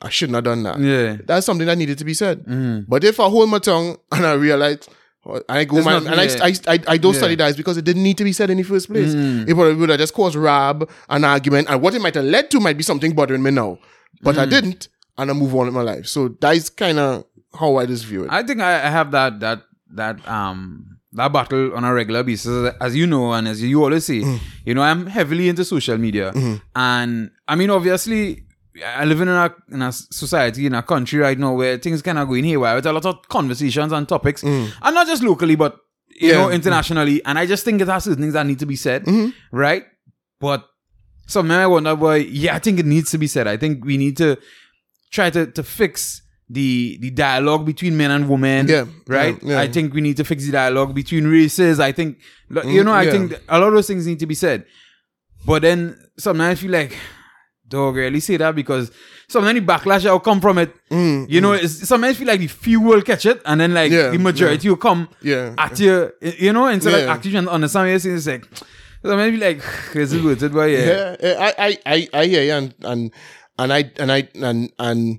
[0.00, 1.18] I shouldn't have done that," Yeah.
[1.24, 2.44] that's something that needed to be said.
[2.46, 2.86] Mm.
[2.88, 4.88] But if I hold my tongue and I realize.
[5.48, 6.44] I go man, and I, yeah.
[6.44, 7.18] I, I, I don't Yeah.
[7.18, 9.14] study that is because it didn't need to be said in the first place.
[9.14, 9.48] Mm.
[9.48, 12.50] It would, would have just caused rab, an argument, and what it might have led
[12.52, 13.78] to might be something bothering me now.
[14.22, 14.38] But Mm.
[14.38, 14.88] I didn't,
[15.18, 16.06] and I move on with my life.
[16.06, 17.24] So that is kind of
[17.58, 18.30] how I just view it.
[18.30, 19.62] I think I I have that that
[19.94, 24.04] that um that battle on a regular basis, as you know, and as you always
[24.04, 24.40] say, Mm.
[24.66, 26.56] you know, I'm heavily into social media, Mm-hmm.
[26.76, 28.44] and I mean, obviously,
[28.84, 32.18] I live in a in a society in a country right now where things kind
[32.18, 35.72] of going haywire with a lot of conversations and topics, and not just locally, but
[35.74, 36.20] you Mm.
[36.20, 36.34] Yeah.
[36.34, 36.40] Mm-hmm.
[36.42, 37.24] know, internationally.
[37.24, 39.06] And I just think it has certain things that need to be said,
[39.52, 39.84] right?
[40.40, 40.64] But
[41.26, 42.16] sometimes I wonder, why.
[42.16, 43.46] yeah, I think it needs to be said.
[43.46, 44.36] I think we need to
[45.12, 48.66] try to to fix the the dialogue between men and women.
[48.68, 49.36] Yeah, Right?
[49.42, 49.60] yeah, yeah.
[49.60, 51.78] I think we need to fix the dialogue between races.
[51.78, 52.18] I think
[52.64, 54.64] you know, I Mm, think a lot of those things need to be said.
[55.46, 56.96] But then sometimes I feel like,
[57.68, 58.90] dog, eh, really say that because
[59.28, 61.26] sometimes the backlash that will come from it, mm, mm.
[61.30, 63.94] you know, it's, sometimes feel like the few will catch it and then like Mm,
[63.96, 65.54] Yeah, the majority will come Yeah.
[65.58, 67.12] at you, you know, instead of Yeah.
[67.12, 68.16] actually trying to understand what you're saying.
[68.16, 68.44] It's like,
[69.02, 69.62] sometimes I feel like,
[69.96, 70.52] is it worth it?
[70.52, 70.78] But yeah.
[70.78, 73.12] yeah, yeah, I, I, I, I hear you, and and
[73.58, 75.18] and I and I and and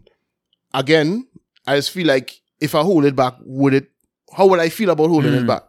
[0.74, 1.28] again,
[1.68, 3.92] I just feel like if I hold it back, would it?
[4.36, 5.48] How would I feel about holding it mm.
[5.48, 5.64] back?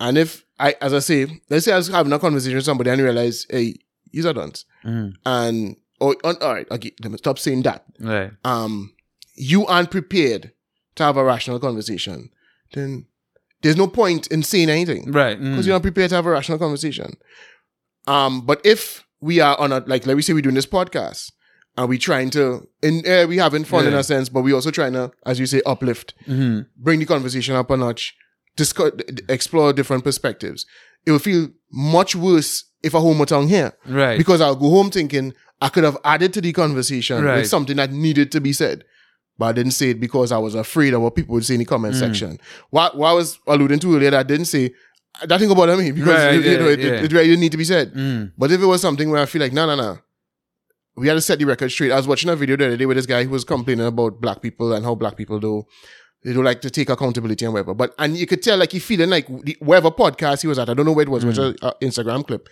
[0.00, 2.90] And if I, as I say, let's say I was having a conversation with somebody
[2.90, 3.74] and realize, hey,
[4.12, 5.14] he's a dunce, Mhm.
[5.26, 7.84] and oh, on, all right, okay, let me stop saying that.
[8.00, 8.30] Right.
[8.44, 8.94] Um,
[9.34, 10.52] you aren't prepared
[10.96, 12.30] to have a rational conversation,
[12.74, 13.06] then
[13.62, 15.38] there's no point in saying anything Right.
[15.40, 15.50] mm.
[15.50, 17.14] because you're not prepared to have a rational conversation.
[18.06, 21.32] Um, but if we are on a like, let me say we're doing this podcast
[21.76, 23.98] and we're trying to, in uh, we having fun in Yeah.
[24.00, 26.66] a sense, but we also trying to, as you say, uplift, Mhm.
[26.76, 28.14] bring the conversation up a notch,
[28.56, 28.92] discuss,
[29.28, 30.66] explore different perspectives.
[31.06, 34.16] It will feel much worse if I hold my tongue here Right.
[34.18, 37.38] because I'll go home thinking I could have added to the conversation Right.
[37.38, 38.84] with something that needed to be said.
[39.38, 41.60] But I didn't say it because I was afraid of what people would say in
[41.60, 41.98] the comment Mm.
[41.98, 42.38] section.
[42.70, 44.72] What, what I was alluding to earlier, that I didn't say
[45.24, 46.86] that thing about me because Right, you, you know, it, yeah.
[46.94, 47.92] it, it really didn't need to be said.
[47.94, 48.32] Mm.
[48.38, 49.98] But if it was something where I feel like, no, no, no,
[50.96, 51.92] we had to set the record straight.
[51.92, 54.20] I was watching a video the other day with this guy who was complaining about
[54.20, 55.64] black people and how black people do
[56.24, 57.74] they don't like to take accountability and whatever.
[57.74, 60.68] But and you could tell like he feeling like the, wherever podcast he was at,
[60.68, 61.56] I don't know where it was, it was Mm.
[61.62, 62.48] a Instagram clip.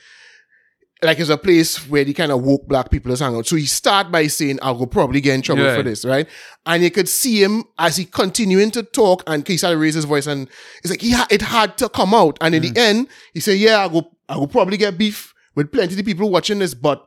[1.03, 3.47] Like it's a place where the kind of woke black people is hang out.
[3.47, 5.77] So he start by saying, I'll go probably get in trouble Right.
[5.77, 6.27] for this, right?
[6.65, 9.95] And you could see him as he continuing to talk and he started to raise
[9.95, 10.49] his voice and
[10.83, 12.39] it's like he ha- it had to come out.
[12.41, 12.75] And in Mm.
[12.75, 16.05] the end, he said, Yeah, I go I will probably get beef with plenty of
[16.07, 17.07] people watching this, but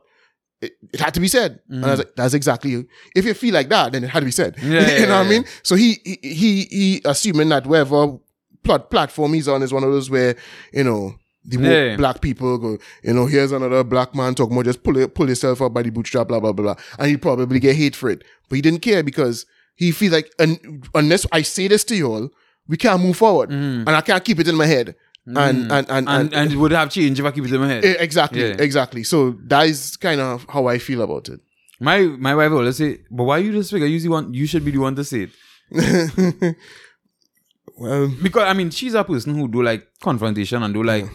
[0.60, 1.60] it, it had to be said.
[1.68, 2.86] And I was like, that's exactly you.
[3.14, 4.56] If you feel like that, then it had to be said.
[4.56, 4.72] Mm.
[4.72, 5.44] Yeah, you yeah, know what I mean?
[5.62, 8.18] So he, he, he, he assuming that wherever
[8.62, 10.36] plot, platform he's on is one of those where,
[10.72, 11.14] you know,
[11.44, 11.96] the Yeah.
[11.96, 15.28] black people go, you know, here's another black man talking about just pull it, pull
[15.28, 16.84] yourself up by the bootstrap, blah, blah, blah, blah.
[16.98, 18.22] And he'd probably get hate for it.
[18.48, 19.46] But he didn't care because
[19.76, 22.28] he feels like, un, unless I say this to you all,
[22.68, 23.50] we can't move forward.
[23.50, 24.94] And I can't keep it in my head.
[25.26, 25.36] And,
[25.70, 26.20] and, and, Mm.
[26.20, 27.84] And, and it would have changed if I keep it in my head.
[27.84, 28.56] Eh, Exactly, Yeah.
[28.58, 29.04] exactly.
[29.04, 31.40] So that is kind of how I feel about it.
[31.78, 34.70] My my wife always say, but why you just figure you one you should be
[34.72, 35.30] the one to say it.
[37.76, 41.06] Well, Because I mean she's a person who do like confrontation and do like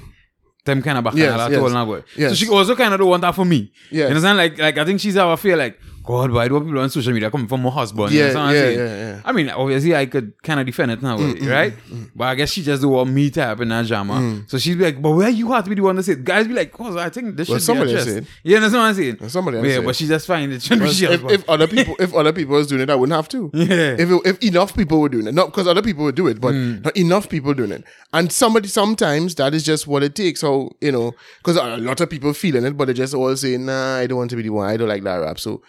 [0.65, 1.59] them kind of back Yes, at yes.
[1.61, 1.99] all boy.
[1.99, 2.37] So Yes.
[2.37, 3.71] she also kind of don't want that for me.
[3.91, 3.99] Yes.
[4.01, 4.37] You understand?
[4.37, 7.31] Like like I think she's a fear like, God, why do people on social media
[7.31, 8.11] coming from my husband?
[8.11, 9.21] Yeah, what I'm yeah, yeah, yeah.
[9.25, 11.73] I mean, obviously I could kind of defend it now, mm, right?
[11.73, 14.43] Mm, mm, but I guess she just don't want me happen in that drama.
[14.47, 16.23] So she's like, but where you have to be the one to say it?
[16.23, 18.27] Guys be like, oh, I think this Well, should somebody be addressed.
[18.43, 19.29] You understand what I'm saying?
[19.29, 22.33] somebody yeah, but she just find it shouldn't be if, if other people if other
[22.33, 23.49] people was doing it, I wouldn't have to.
[23.53, 23.95] Yeah.
[23.97, 26.39] If it, if enough people were doing it, not because other people would do it,
[26.39, 27.83] but not enough people doing it,
[28.13, 30.41] and somebody sometimes that is just what it takes.
[30.41, 33.57] So you know, because a lot of people feeling it, but they just all say,
[33.57, 34.69] "Nah, I don't want to be the one.
[34.69, 35.61] I don't like that rap." So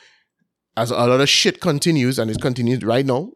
[0.76, 3.30] as a lot of shit continues, and it continues right now,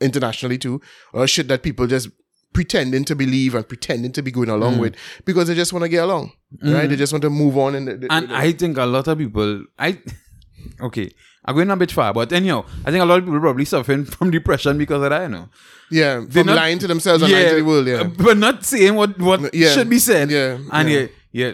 [0.00, 0.80] internationally too,
[1.14, 2.08] of shit that people just
[2.52, 4.80] pretending to believe and pretending to be going along mm.
[4.80, 4.94] with
[5.24, 6.32] because they just want to get along,
[6.62, 6.86] right?
[6.88, 6.98] They mm.
[6.98, 7.88] just want to move on and.
[7.88, 9.98] they- And they- I think a lot of people, I,
[10.82, 11.10] okay,
[11.44, 14.04] I'm going a bit far, but anyhow, I think a lot of people probably suffering
[14.16, 15.48] from depression because of that, you know.
[15.90, 18.04] yeah, from not- lying to themselves and lying to the world, yeah.
[18.04, 20.30] But not saying what, what Yeah, should be said.
[20.30, 20.98] yeah, And yeah.
[21.00, 21.52] yeah, yeah.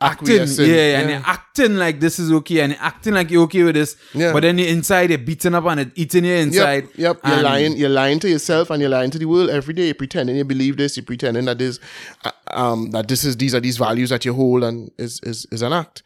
[0.00, 1.16] Acting, Acquiescing, yeah, and yeah.
[1.18, 4.32] you're acting like this is okay, and acting like you're okay with this, Yeah.
[4.32, 6.84] but then you're inside, you're beating up and it eating you inside.
[6.94, 7.20] Yep, yep.
[7.26, 7.76] You're lying.
[7.76, 9.86] You're lying to yourself, and you're lying to the world every day.
[9.86, 10.96] You're pretending you believe this.
[10.96, 11.80] You're pretending that this,
[12.24, 15.46] uh, um, that this is these are these values that you hold, and is is
[15.50, 16.04] is an act.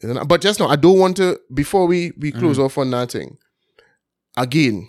[0.00, 0.28] An act.
[0.28, 1.38] But just now, I don't want to.
[1.52, 3.36] Before we we close off on that thing,
[4.38, 4.88] again,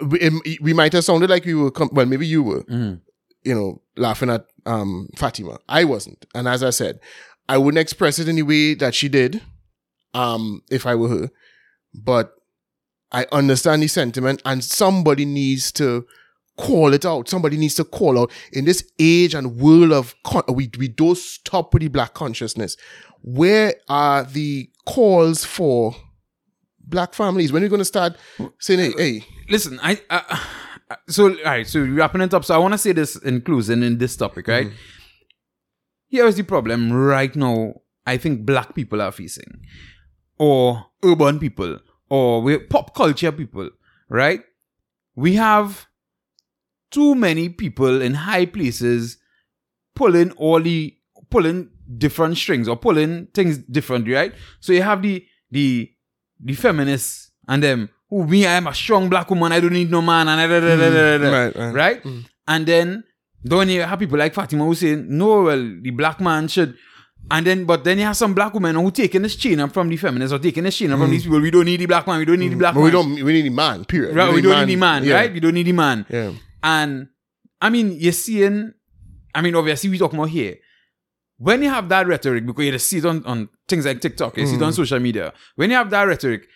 [0.00, 1.70] we, we might have sounded like we were.
[1.70, 2.62] Com- well, maybe you were.
[2.64, 3.00] Mhm.
[3.44, 5.58] You know, laughing at um Fatima.
[5.68, 7.00] I wasn't, and as I said,
[7.48, 9.42] I wouldn't express it the way that she did,
[10.14, 11.30] um, if I were her.
[11.94, 12.34] But
[13.12, 16.06] I understand the sentiment, and somebody needs to
[16.56, 17.28] call it out.
[17.28, 21.18] Somebody needs to call out in this age and world of con- we we don't
[21.18, 22.76] stop with the black consciousness.
[23.22, 25.94] Where are the calls for
[26.80, 27.52] black families?
[27.52, 28.16] When are you going to start
[28.58, 30.42] saying, "Hey, hey, Listen, I, I
[31.08, 32.44] so all right, so wrapping it up.
[32.44, 34.66] So I want to say this in closing in this topic, right?
[34.66, 34.76] Mm-hmm.
[36.08, 37.74] Here is the problem right now.
[38.06, 39.62] I think black people are facing,
[40.38, 41.78] or urban people,
[42.10, 43.70] or we pop culture people,
[44.08, 44.42] right?
[45.16, 45.86] We have
[46.90, 49.18] too many people in high places
[49.94, 50.96] pulling all the
[51.30, 54.34] pulling different strings or pulling things differently, right?
[54.60, 55.90] So you have the the
[56.40, 59.72] the feminists and them who eh, me, I am a strong black woman, I don't
[59.72, 61.74] need no man, and eh, da, da, da, da, da, da, mm, right, right.
[61.74, 62.02] right?
[62.04, 62.24] Mm.
[62.46, 63.04] And then
[63.42, 66.74] then you have people like Fatima who say, no, well, the black man should.
[67.30, 69.88] And then, but then you have some black women who taking this chain up from
[69.88, 71.26] the feminists or taking this chain up from these mm.
[71.26, 71.40] people.
[71.40, 72.18] We don't need the black man.
[72.18, 72.84] We don't need the black But man.
[72.84, 73.14] we don't.
[73.24, 73.84] We need a man.
[73.84, 74.14] Period.
[74.14, 75.14] Right, we don't need the man, Yeah.
[75.14, 75.32] right?
[75.32, 76.06] We don't need the man.
[76.08, 76.32] Yeah.
[76.62, 77.08] And
[77.60, 78.72] I mean, you're seeing,
[79.34, 80.56] I mean, obviously, we talking about here.
[81.38, 84.36] When you have that rhetoric, because you just see it on, on things like TikTok,
[84.38, 84.66] you see it Mm.
[84.66, 85.32] on social media.
[85.56, 86.46] When you have that rhetoric,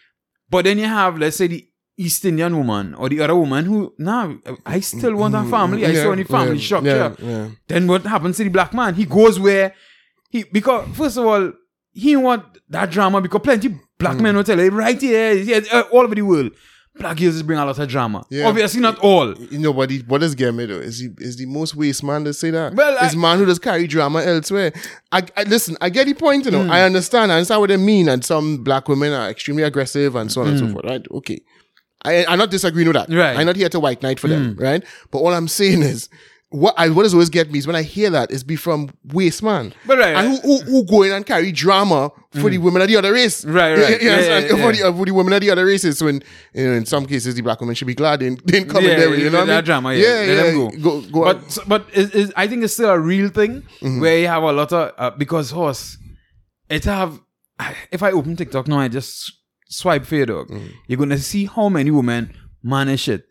[0.51, 1.65] but then you have, let's say, the
[1.97, 4.33] East Indian woman or the other woman who, nah,
[4.65, 5.85] I still want a family.
[5.85, 7.16] I still want a family yeah, structure.
[7.19, 7.49] Yeah, yeah.
[7.66, 8.95] Then what happens to the black man?
[8.95, 9.75] He goes where
[10.31, 11.53] he because first of all,
[11.93, 14.23] he want that drama because plenty black Hmm.
[14.23, 16.53] men will tell you right here, yeah, all over the world.
[16.99, 18.25] Black girls bring a lot of drama.
[18.31, 18.47] Yeah.
[18.49, 19.35] Obviously not all.
[19.39, 22.03] You know, but the, what does get me though is he is the most waste
[22.03, 22.75] man to say that.
[22.75, 24.73] Well, it's I- man who does carry drama elsewhere.
[25.12, 25.77] I, I listen.
[25.81, 26.45] I get the point.
[26.45, 26.70] You know, Hmm.
[26.70, 27.31] I understand.
[27.33, 28.09] I understand what they mean.
[28.09, 30.85] And some black women are extremely aggressive and so on and so forth.
[30.85, 31.07] Right?
[31.11, 31.41] Okay.
[32.05, 33.09] I, I'm not disagreeing with that.
[33.09, 33.16] Hmm.
[33.16, 33.35] Right.
[33.35, 33.41] Hmm.
[33.41, 34.57] I'm not here to white knight for them.
[34.59, 34.85] Right?
[35.11, 36.09] But all I'm saying is.
[36.51, 38.89] What I what does always get me is when I hear that is be from
[39.12, 42.11] waste man, But right, and who, who who go in and carry drama
[42.41, 44.01] for the women of the other race, Right, right.
[44.01, 44.45] you Yeah, understand?
[44.47, 44.91] yeah, For, yeah.
[44.91, 46.03] the, for the women of the other races.
[46.03, 46.23] When in
[46.65, 48.70] you know, in some cases the black women should be glad they didn't, they didn't
[48.70, 49.11] come in there.
[49.11, 49.65] with, You know what I that mean?
[49.65, 50.01] drama, yeah.
[50.23, 50.43] yeah, Let yeah.
[50.53, 51.01] them go.
[51.01, 54.01] Go, go But but is, is, I think it's still a real thing Mm-hmm.
[54.01, 55.99] where you have a lot of uh, because horse,
[56.70, 57.20] it have.
[57.93, 59.33] If I open TikTok now, I just
[59.69, 60.49] swipe for your dog.
[60.49, 60.73] Mm.
[60.87, 63.05] You're gonna see how many women manage.
[63.07, 63.23] Da-da-da.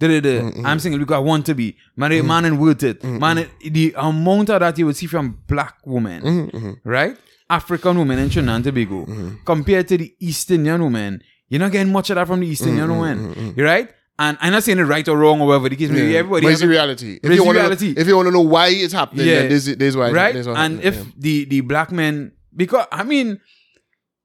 [0.00, 0.66] Mm-hmm.
[0.66, 2.10] I'm single because I want to be man.
[2.12, 3.02] mm Man and worth it.
[3.02, 7.16] Man, the amount of that you would see from black women, Mm-hmm, right?
[7.50, 9.06] African women in Trinidad and Tobago,
[9.44, 12.62] compared to the East Indian women, you're not getting much of that from the East
[12.62, 13.88] Mm-hmm, Indian women, you right?
[14.20, 16.12] And I'm not saying it right or wrong or whatever the case may be.
[16.12, 16.18] Yeah.
[16.18, 17.20] Everybody but it's the reality.
[17.22, 17.94] If you want to, reality.
[17.96, 19.34] if you want to know why it's happening, Yeah.
[19.42, 20.10] then this, this is why.
[20.10, 20.34] right?
[20.34, 23.40] This And if the the black men, because I mean,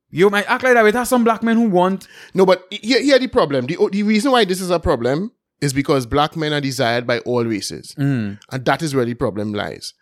[0.10, 0.82] you might act like that.
[0.84, 3.68] But there's some black men who want no, but here, here the problem.
[3.68, 5.32] The the reason why this is a problem
[5.64, 8.38] is because black men are desired by all races, Mm.
[8.52, 9.94] and that is where the problem lies.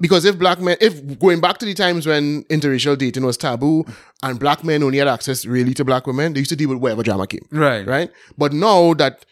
[0.00, 3.84] Because if black men, if going back to the times when interracial dating was taboo
[4.24, 6.78] and black men only had access really to black women, they used to deal with
[6.78, 7.46] whatever drama came.
[7.52, 8.10] right, right?
[8.36, 9.24] But now that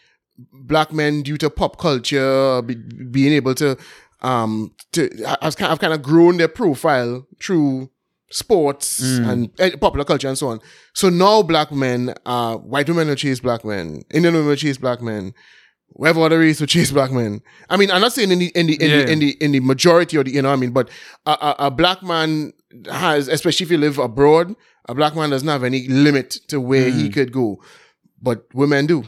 [0.53, 3.77] black men, due to pop culture, be, being able to,
[4.21, 5.09] um, to
[5.41, 7.89] have kind, have kind of grown their profile through
[8.33, 10.59] sports and eh, popular culture and so on.
[10.93, 14.77] So now black men, uh, white women will chase black men, Indian women will chase
[14.77, 15.33] black men.
[15.95, 17.41] Whatever other race will chase black men.
[17.69, 19.05] I mean, I'm not saying in the in the in, Yeah.
[19.05, 20.89] the, in the in the majority or the you know what I mean, but
[21.27, 22.51] a, a, a black man
[22.91, 24.55] has, especially if you live abroad,
[24.89, 27.61] a black man doesn't have any limit to where he could go,
[28.19, 29.03] but women do.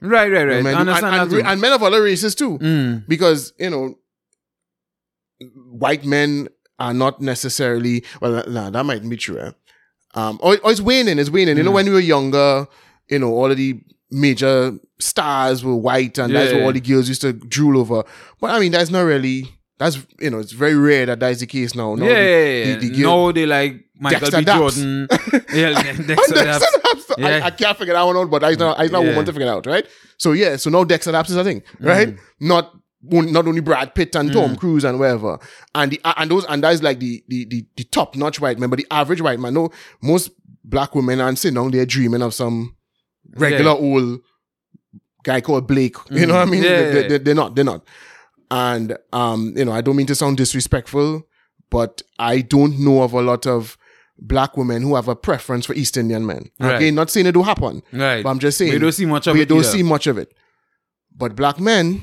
[0.00, 0.56] right, right, right.
[0.64, 0.74] Women.
[0.76, 3.06] Understand and, and, and men of other races too, Mm.
[3.06, 3.96] because you know,
[5.70, 6.48] white men
[6.80, 8.42] are not necessarily well.
[8.48, 9.38] Nah, that might be true.
[9.38, 9.50] Eh?
[10.14, 11.18] Um, or, or it's waning.
[11.18, 11.56] It's waning.
[11.56, 12.66] You know, when we were younger,
[13.08, 13.80] you know, all of the
[14.10, 16.64] major stars were white, and that's what Yeah.
[16.66, 18.02] all the girls used to drool over.
[18.40, 19.44] But I mean, that's not really.
[19.78, 21.94] That's you know, it's very rare that that is the case now.
[21.94, 22.74] No, yeah, the- yeah, yeah.
[22.78, 24.44] the- the no, they like Michael Dexter B.
[24.44, 25.08] Jordan.
[25.54, 26.60] yeah, Dexter Daps.
[26.60, 27.10] Daps.
[27.18, 27.40] I, Yeah.
[27.46, 29.10] I can't figure that one out, but I not I not Yeah.
[29.10, 29.86] woman to figure it out, right?
[30.18, 31.86] So yeah, so now Dexter Daps is a thing, Mm.
[31.86, 32.16] right?
[32.40, 35.38] Not on- not only Brad Pitt and Tom Cruise and whatever,
[35.74, 38.70] and the and those and that's like the the the, the top notch white man,
[38.70, 39.70] but the average white man, no,
[40.02, 40.30] most
[40.64, 42.76] black women aren't sitting down there dreaming of some
[43.36, 44.20] regular old
[45.22, 45.96] guy called Blake.
[46.10, 46.62] You know what I mean?
[46.62, 46.64] Mm.
[46.64, 47.08] Yeah, They, yeah.
[47.08, 47.54] they, they're not.
[47.54, 47.84] They're not.
[48.50, 51.22] And um, you know, I don't mean to sound disrespectful,
[51.70, 53.76] but I don't know of a lot of
[54.18, 56.50] black women who have a preference for East Indian men.
[56.58, 56.76] Right.
[56.76, 58.22] Again, not saying it do happen, Right.
[58.22, 59.48] but I'm just saying we don't see much of we it.
[59.48, 59.68] don't either.
[59.68, 60.34] see much of it.
[61.16, 62.02] But black men,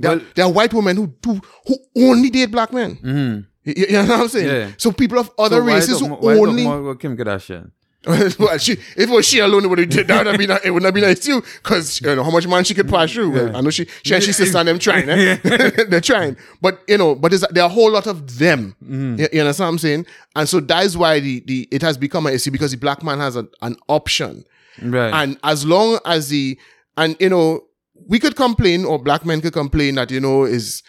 [0.00, 1.76] there, Well- there are white women who do who
[2.08, 2.96] only date black men.
[3.02, 3.46] Mhm.
[3.64, 4.46] You, you know what I'm saying?
[4.48, 4.70] Yeah.
[4.78, 7.70] So people of other So races who mo- why talk only more about Kim Kardashian.
[8.06, 10.24] well, she, if it was she alone, it would have did that.
[10.24, 12.64] Would be not, it would not be nice too, because you know how much man
[12.64, 13.30] she could pass through.
[13.30, 15.06] Well, I know she, she and she sister and them trying.
[15.10, 15.36] Eh?
[15.90, 18.74] They're trying, but you know, but there's, there are a whole lot of them.
[18.82, 19.20] Mm-hmm.
[19.20, 20.06] You, you understand what I'm saying?
[20.34, 23.02] And so that is why the, the it has become an issue because the black
[23.02, 24.44] man has a, an option,
[24.82, 25.12] Right.
[25.12, 26.58] and as long as the
[26.96, 27.64] and you know
[28.10, 30.82] we could complain or black men could complain that you know is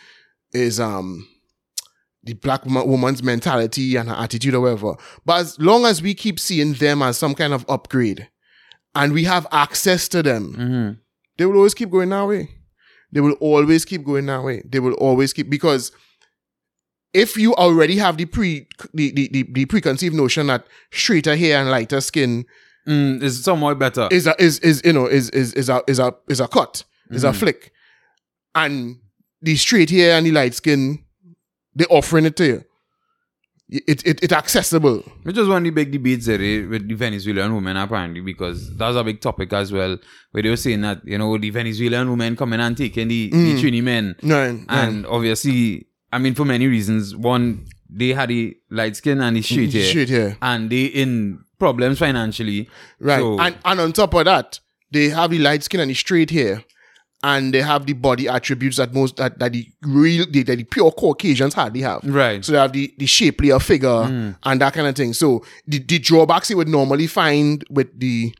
[0.53, 1.25] is um
[2.23, 4.93] the black woman's mentality and her attitude or whatever.
[5.25, 8.27] But as long as we keep seeing them as some kind of upgrade
[8.93, 10.97] and we have access to them, Mhm.
[11.37, 12.49] they will always keep going that way.
[13.11, 14.61] They will always keep going that way.
[14.69, 15.91] They will always keep because
[17.13, 21.59] if you already have the pre the, the, the, the preconceived notion that straighter hair
[21.59, 22.45] and lighter skin
[22.87, 24.07] Mm, it's somewhat better.
[24.11, 26.83] is a is is you know is is is a is a is a cut
[27.11, 27.71] is a flick,
[28.55, 28.97] and
[29.41, 31.03] the straight hair and the light skin,
[31.73, 32.63] they're offering it to you.
[33.69, 35.01] It it it accessible.
[35.23, 38.75] Which was one of the big debates there eh, with the Venezuelan women, apparently, because
[38.75, 39.97] that's a big topic as well,
[40.31, 43.53] where they were saying that, you know, the Venezuelan women coming and taking the, the
[43.61, 44.15] Trini men.
[44.67, 47.15] And obviously, I mean, for many reasons.
[47.15, 49.85] One, they had the light skin and the straight hair.
[49.85, 50.37] Straight hair.
[50.41, 52.69] And they in problems financially.
[52.99, 53.19] Right.
[53.19, 54.59] So, and and on top of that,
[54.91, 56.63] they have the light skin and the straight hair.
[57.23, 60.63] And they have the body attributes that most that, that the real the, that the
[60.63, 62.01] pure Caucasians hardly have.
[62.03, 62.43] Right.
[62.43, 65.13] So they have the, the shapelier figure and that kind of thing.
[65.13, 68.33] So the, the drawbacks you would normally find with the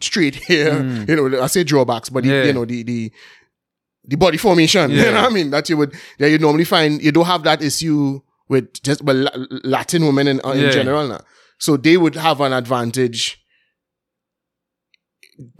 [0.00, 2.44] straight hair, you know, I say drawbacks, but the, Yeah.
[2.44, 3.12] you know, the the
[4.04, 4.90] the body formation.
[4.92, 5.50] You know what I mean?
[5.50, 9.28] That you would that you normally find you don't have that issue with just well
[9.62, 10.70] Latin women in, uh, in Yeah.
[10.70, 11.20] general now.
[11.58, 13.39] So they would have an advantage,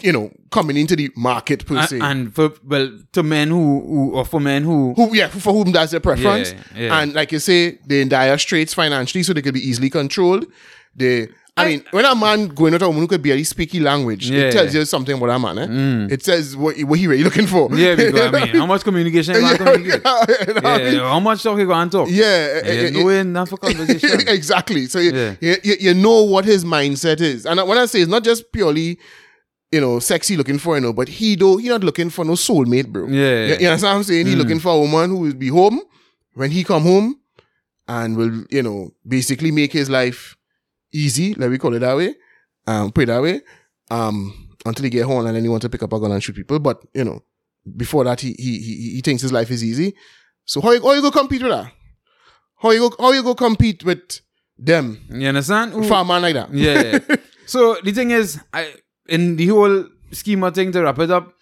[0.02, 1.96] you know, coming into the market per se.
[1.96, 5.52] and, and for, well, to men who, who or for men who, who yeah, for
[5.52, 6.52] whom that's their preference.
[6.52, 7.00] Yeah, yeah.
[7.00, 10.46] And like you say, they're in dire straits financially, so they could be easily controlled.
[10.94, 14.30] They I mean, when a man going out a woman who could barely speak language,
[14.30, 14.44] Yeah.
[14.44, 16.08] it tells you something about a man.
[16.10, 16.14] Eh?
[16.14, 17.68] It says what, what he really looking for.
[17.74, 20.00] yeah, because, I mean, how much communication yeah, communicate?
[20.46, 21.00] you know what I mean?
[21.00, 22.08] how much talk you going to talk?
[22.10, 24.20] Yeah, Yeah, eh, no enough for conversation.
[24.28, 24.86] exactly.
[24.86, 25.34] So you, Yeah.
[25.40, 28.52] you, you you know what his mindset is, and when I say it's not just
[28.52, 28.98] purely,
[29.72, 32.32] you know, sexy looking for you know, but he though he not looking for no
[32.32, 33.06] soulmate, bro.
[33.06, 33.46] Yeah.
[33.46, 34.26] you, you understand what I'm saying?
[34.26, 35.80] He looking for a woman who will be home
[36.34, 37.20] when he come home,
[37.86, 40.36] and will you know basically make his life
[40.92, 41.34] easy.
[41.34, 42.14] Let me call it that way.
[42.66, 43.40] Um, put it that way.
[43.90, 46.22] Um, until he get home and then he want to pick up a gun and
[46.22, 47.22] shoot people, but you know,
[47.76, 49.94] before that he he he, he thinks his life is easy.
[50.44, 51.72] So how you, how you go compete with that?
[52.56, 54.20] How you go how you go compete with
[54.58, 55.72] them You understand?
[55.86, 56.52] For a man like that?
[56.52, 56.98] yeah.
[57.08, 57.16] yeah.
[57.46, 58.74] so the thing is, I
[59.10, 61.32] in the whole scheme of thing to wrap it up,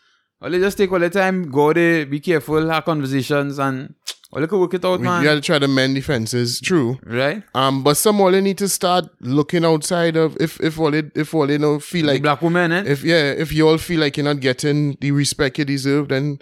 [0.41, 3.95] let's just take all the time, go there, be careful, have conversations, and
[4.31, 5.25] well, look work it out, We man.
[5.25, 6.99] gotta try to mend defenses, true.
[7.05, 7.43] right?
[7.55, 11.05] Um, but some all they need to start looking outside of if if all they
[11.15, 12.83] if all they know feel Like black women, eh?
[12.87, 16.39] if yeah if you all feel like you're not getting the respect you deserve, then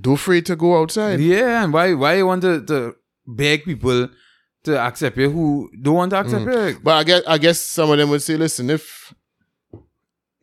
[0.00, 1.18] don't afraid to go outside.
[1.20, 2.94] yeah, and why why you want to, to
[3.26, 4.08] beg people
[4.64, 6.78] to accept you who don't want to accept you?
[6.84, 9.12] But I guess I guess some of them would say, listen, if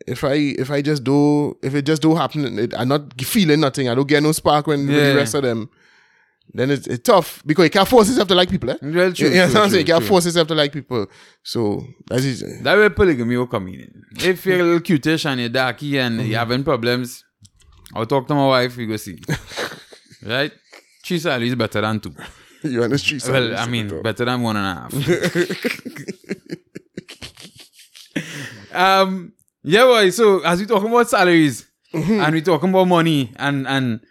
[0.07, 3.59] if I if I just do if it just do happen, it, I'm not feeling
[3.59, 3.89] nothing.
[3.89, 5.69] I don't get no spark when with the rest of them.
[6.53, 8.71] Then it's, it's tough because you can't force yourself to like people.
[8.71, 8.75] Eh?
[8.81, 9.87] Well, true, you know what I'm saying?
[9.87, 10.09] You can't true.
[10.09, 11.07] force yourself to like people.
[11.43, 12.63] So that's it.
[12.63, 14.03] That way polygamy will come in.
[14.17, 16.29] If you're a little cutish and you're darky and Mm-hmm.
[16.29, 17.23] you're having problems,
[17.95, 19.17] I'll talk to my wife, we go see.
[20.25, 20.51] right?
[21.05, 22.13] Three salaries better than two.
[22.63, 23.29] You're on the streets.
[23.29, 24.93] Well, I mean, better than one and a half.
[28.75, 29.33] um,
[29.63, 30.09] yeah, boy.
[30.09, 34.01] So as we talking about salaries and we talking about money and and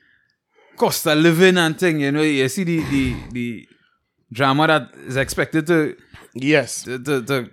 [0.76, 3.68] cost of living and thing, you know, you see the the the
[4.32, 5.96] drama that is expected to
[6.34, 6.84] yes.
[6.84, 7.50] to, to, to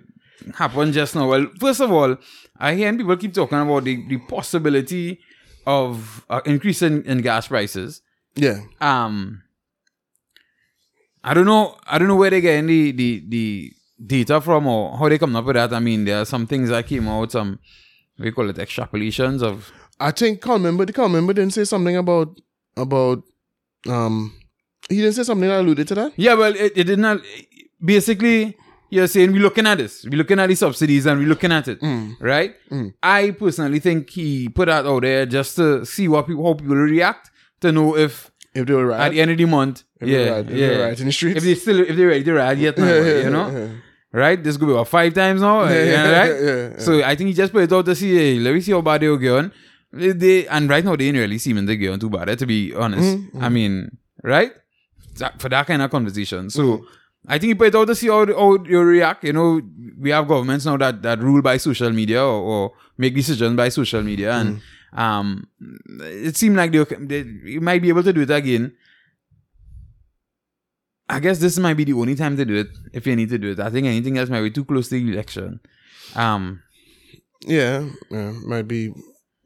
[0.54, 1.28] happen just now.
[1.28, 2.16] Well, first of all,
[2.58, 5.20] I hear people keep talking about the, the possibility
[5.66, 8.02] of uh, increase in, gas prices.
[8.34, 8.60] Yeah.
[8.80, 9.42] Um,
[11.22, 11.76] I don't know.
[11.86, 13.72] I don't know where they get the, the the
[14.04, 15.72] data from or how they come up with that.
[15.72, 17.32] I mean, there are some things that came out.
[17.32, 17.58] Some
[18.18, 20.84] we call it extrapolations of I think can't remember.
[20.86, 22.38] The can't remember didn't say something about
[22.76, 23.22] about
[23.88, 24.34] um.
[24.88, 26.12] He didn't say something that alluded to that.
[26.16, 26.34] yeah.
[26.34, 27.20] Well, it, it did not.
[27.84, 28.56] Basically,
[28.90, 30.04] you're saying we're looking at this.
[30.04, 31.78] We're looking at the subsidies and we're looking at it,
[32.20, 32.54] right?
[33.02, 36.74] I personally think he put that out there just to see what people how people
[36.76, 37.30] react
[37.60, 40.30] to know if If they were at the end of the month, If yeah, they
[40.30, 41.36] ride- if yeah, they ride in the streets.
[41.38, 43.68] if they still if they ready to ride yet, now, Yeah, yeah, you know, yeah,
[44.12, 44.42] right?
[44.42, 46.42] This could be about five times now, Yeah, yeah, right?
[46.42, 46.78] yeah.
[46.78, 48.80] So I think he just put it out to see, hey, let me see how
[48.80, 49.50] bad they're going.
[49.92, 52.46] They, they- and right now they ain't really seeming they're going too bad, eh, to
[52.46, 53.16] be honest.
[53.18, 54.52] Mm-hmm, I mean, right?
[55.18, 56.50] That- for that kind of conversation.
[56.50, 56.84] So Mm-hmm.
[57.30, 59.22] I think he put it out to see how, how you react.
[59.24, 59.60] You know,
[59.98, 63.68] we have governments now that, that rule by social media or, or make decisions by
[63.68, 64.32] social media.
[64.32, 64.56] And
[64.94, 64.98] Mm-hmm.
[64.98, 65.46] um,
[66.00, 68.72] it seemed like they, they you might be able to do it again.
[71.08, 73.38] I guess this might be the only time to do it if you need to
[73.38, 73.60] do it.
[73.60, 75.60] I think anything else might be too close to the election.
[76.14, 76.62] Um,
[77.46, 78.92] Yeah, yeah, might be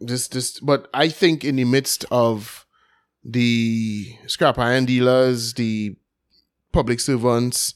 [0.05, 2.67] just just but I think in the midst of
[3.25, 5.97] the scrap iron dealers, the
[6.73, 7.75] public servants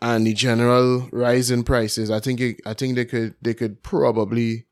[0.00, 3.82] and the general rise in prices, I think it, I think they could they could
[3.82, 4.66] probably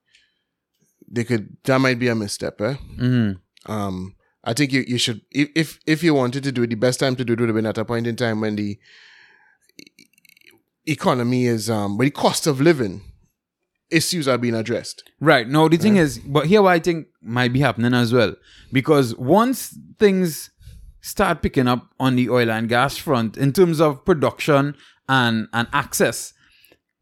[1.11, 2.77] they could that might be a misstep, eh?
[2.99, 3.73] Mm-hmm.
[3.73, 6.77] Um, I think you, you should if, if if you wanted to do it, the
[6.77, 8.79] best time to do it would have been at a point in time when the
[10.87, 13.03] economy is um, when the cost of living
[13.91, 15.03] issues are being addressed.
[15.21, 15.49] Right.
[15.49, 18.35] No, the thing is, but here what I think might be happening as well.
[18.73, 20.51] Because once things
[21.01, 24.77] start picking up on the oil and gas front in terms of production
[25.09, 26.33] and, and access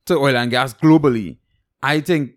[0.06, 1.36] to oil and gas globally,
[1.82, 2.32] I think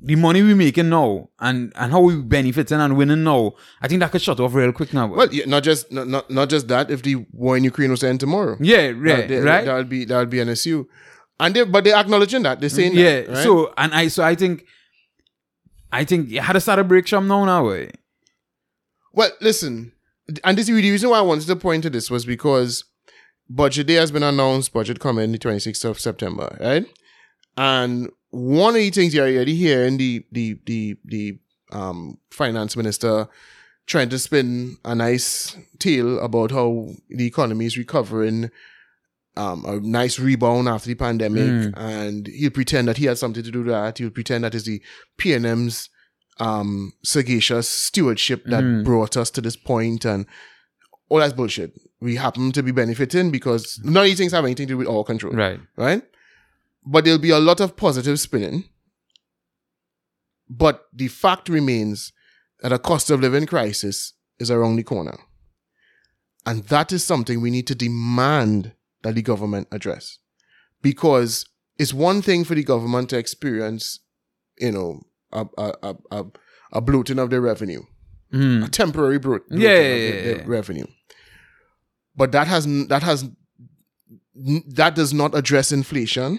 [0.00, 4.00] the money we're making now and, and how we're benefiting and winning now, I think
[4.00, 5.08] that could shut off real quick now.
[5.08, 6.90] Well, yeah, not just not, not not just that.
[6.90, 9.64] If the war in Ukraine was to end tomorrow, yeah, right, that, right.
[9.64, 10.84] that would be that would be an issue.
[11.40, 13.22] And they but they're acknowledging that they're saying yeah.
[13.22, 13.42] that, right?
[13.42, 14.64] So and I so I think
[15.90, 17.68] I think you had to start a break from now now.
[17.70, 17.90] Eh?
[19.12, 19.92] Well, listen,
[20.44, 22.84] and this is the reason why I wanted to point to this was because
[23.48, 26.86] budget day has been announced, budget coming the 26th of September, right?
[27.56, 31.38] And one of the things you're already hearing the the the the
[31.72, 33.28] um finance minister
[33.86, 38.50] trying to spin a nice tale about how the economy is recovering,
[39.34, 41.72] um, a nice rebound after the pandemic, Mm.
[41.74, 43.96] and he'll pretend that he had something to do with that.
[43.96, 44.82] He'll pretend that is the
[45.18, 45.88] PNM's
[46.40, 48.84] um sagacious stewardship that Mm.
[48.84, 50.26] brought us to this point and
[51.08, 51.72] all that's bullshit.
[52.00, 54.86] We happen to be benefiting because none of these things have anything to do with
[54.88, 55.58] our control Right.
[55.76, 56.02] right?
[56.90, 58.64] But there'll be a lot of positive spinning.
[60.48, 62.12] But the fact remains
[62.62, 65.18] that a cost of living crisis is around the corner.
[66.46, 70.18] And that is something we need to demand that the government address.
[70.80, 71.44] Because
[71.78, 74.00] it's one thing for the government to experience,
[74.58, 75.72] you know, a, a,
[76.10, 76.24] a,
[76.72, 77.82] a, bloating of their revenue,
[78.32, 78.66] Mm.
[78.66, 80.44] a temporary bloat, bloating Yeah, of yeah, their- their yeah.
[80.46, 80.86] revenue.
[82.14, 83.28] But that has that has
[84.74, 86.38] that does not address inflation.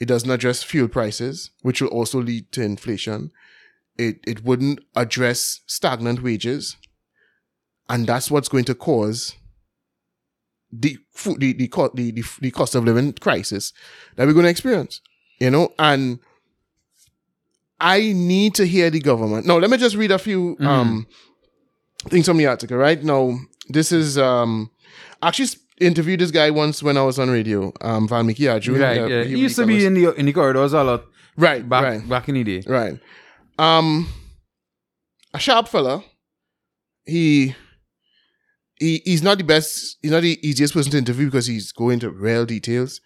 [0.00, 3.30] It doesn't address fuel prices, which will also lead to inflation.
[3.98, 6.76] It it wouldn't address stagnant wages,
[7.88, 9.36] and that's what's going to cause
[10.72, 13.72] the food the the, the, the, the cost of living crisis
[14.16, 15.00] that we're going to experience.
[15.38, 16.20] You know, and
[17.80, 19.44] I need to hear the government.
[19.44, 21.06] Now, let me just read a few um
[22.08, 22.76] things from the article.
[22.76, 23.38] Right now,
[23.68, 24.70] this is um
[25.22, 25.48] actually
[25.82, 27.72] interviewed this guy once when I was on radio.
[27.80, 28.80] Um, Vaalmikki Arjoon.
[28.80, 28.98] Right.
[29.00, 29.24] uh, yeah.
[29.24, 31.04] he used to be in the in the corridors a lot
[31.36, 32.62] right, back right, back in the day.
[32.66, 32.98] right.
[33.58, 34.08] Um,
[35.34, 36.02] a sharp fella.
[37.04, 37.54] He.
[38.78, 39.98] He, he's not the best.
[40.02, 43.00] He's not the easiest person to interview because he's going into real details.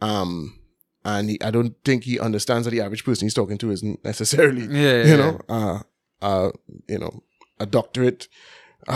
[0.00, 0.58] Um,
[1.04, 4.02] and he, I don't think he understands that the average person he's talking to isn't
[4.04, 5.04] necessarily Yeah.
[5.04, 5.80] you know, uh,
[6.22, 6.50] uh,
[6.88, 7.22] you know,
[7.60, 8.28] a doctorate, uh,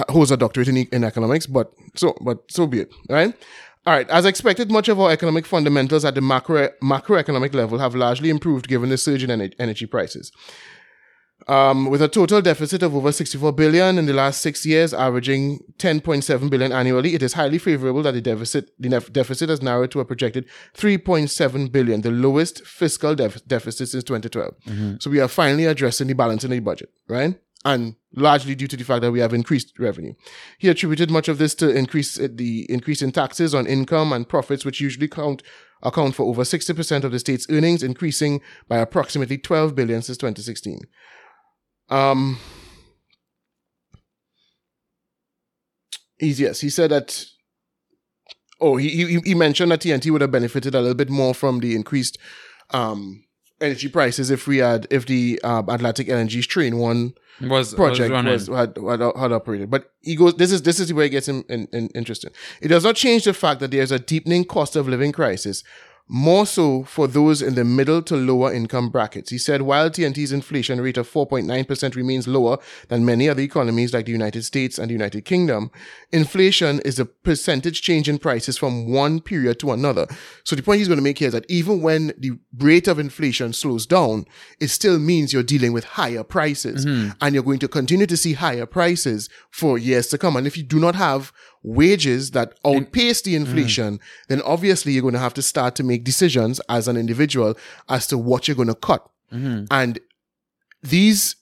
[0.09, 3.35] holds a doctorate in, in economics, but so, but so be it, right?
[3.85, 4.09] All right.
[4.11, 8.69] As expected, much of our economic fundamentals at the macro macroeconomic level have largely improved
[8.69, 10.31] given the surge in ener- energy prices.
[11.49, 15.59] Um, with a total deficit of over 64 billion in the last six years, averaging
[15.79, 19.91] 10.7 billion annually, it is highly favorable that the deficit the nef- deficit has narrowed
[19.91, 20.47] to a projected
[20.79, 24.55] 3.7 billion, the lowest fiscal def- deficit since 2012.
[25.03, 27.35] So we are finally addressing the balance in the budget, right?
[27.65, 30.15] And largely due to the fact that we have increased revenue.
[30.59, 34.65] He attributed much of this to increase the increase in taxes on income and profits,
[34.65, 35.43] which usually count
[35.83, 40.81] account for over 60% of the state's earnings, increasing by approximately 12 billion since 2016.
[41.89, 42.39] Um,
[46.19, 47.27] he's, yes, he said that.
[48.61, 51.59] Oh, he, he he mentioned that TNT would have benefited a little bit more from
[51.59, 52.17] the increased
[52.71, 53.25] um,
[53.63, 58.51] energy prices if we had if the um, Atlantic LNG train one Was project was
[58.51, 59.71] was, had, had had operated.
[59.71, 60.35] But he goes.
[60.37, 62.33] This is this is where it gets in, in, in- interesting.
[62.61, 65.65] It does not change the fact that there is a deepening cost of living crisis,
[66.09, 69.31] more so for those in the middle to lower income brackets.
[69.31, 72.59] He said, while TNT's inflation rate of 4.9% remains lower
[72.89, 75.71] than many other economies like the United States and the United Kingdom,
[76.11, 80.07] inflation is a percentage change in prices from one period to another.
[80.45, 82.99] So the point he's going to make here is that even when the rate of
[82.99, 84.27] inflation slows down,
[84.61, 87.13] it still means you're dealing with higher prices mm-hmm.
[87.21, 90.37] and you're going to continue to see higher prices for years to come.
[90.37, 91.33] And if you do not have
[91.63, 96.03] wages that outpace the inflation, then obviously you're going to have to start to make
[96.05, 97.55] decisions as an individual
[97.89, 99.09] as to what you're going to cut.
[99.71, 99.99] And
[100.83, 101.37] these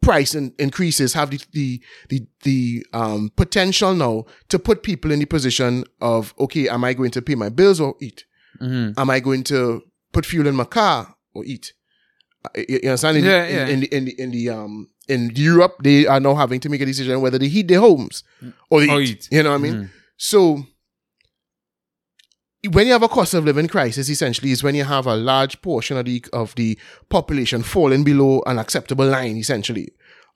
[0.00, 5.18] price in- increases have the, the the the um potential now to put people in
[5.20, 8.24] the position of okay, am I going to pay my bills or eat?
[8.60, 8.94] Mhm.
[8.96, 9.82] Am I going to
[10.12, 11.72] put fuel in my car or eat?
[12.44, 13.18] Uh, You understand?
[13.18, 13.66] In, Yeah, in, yeah.
[13.74, 16.80] in, the, in the in the um in Europe, they are now having to make
[16.80, 18.22] a decision whether they heat their homes
[18.70, 19.08] or they Or eat.
[19.10, 19.28] eat.
[19.30, 19.74] You know what I mean?
[19.74, 19.86] Mm-hmm.
[20.16, 20.64] So
[22.70, 25.60] when you have a cost of living crisis, essentially, is when you have a large
[25.62, 29.88] portion of the of the population falling below an acceptable line, essentially,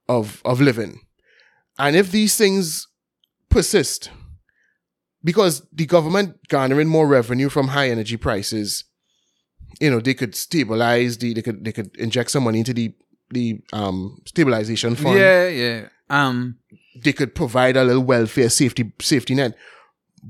[0.09, 1.01] of of living.
[1.79, 2.89] And if these things
[3.49, 4.11] persist,
[5.23, 8.85] because the government garnering more revenue from high energy prices,
[9.81, 12.93] you know, they could stabilize the they could they could inject some money into the
[13.31, 15.19] the um stabilization fund.
[15.19, 15.89] Yeah, yeah.
[16.11, 16.59] Um,
[17.03, 19.55] They could provide a little welfare safety safety net.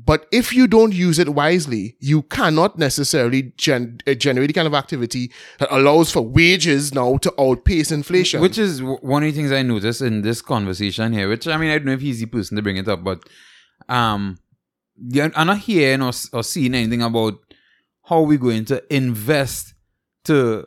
[0.04, 4.66] But if you don't use it wisely, you cannot necessarily gen- uh, generate the kind
[4.66, 8.42] of activity that allows for wages now to outpace inflation.
[8.42, 11.70] Which is one of the things I noticed in this conversation here, which I mean,
[11.70, 13.20] I don't know if he's the person to bring it up, but
[13.88, 14.36] um,
[14.98, 17.34] yeah, I'm not hearing or, or seeing anything about
[18.04, 19.72] how we're going to invest
[20.24, 20.66] to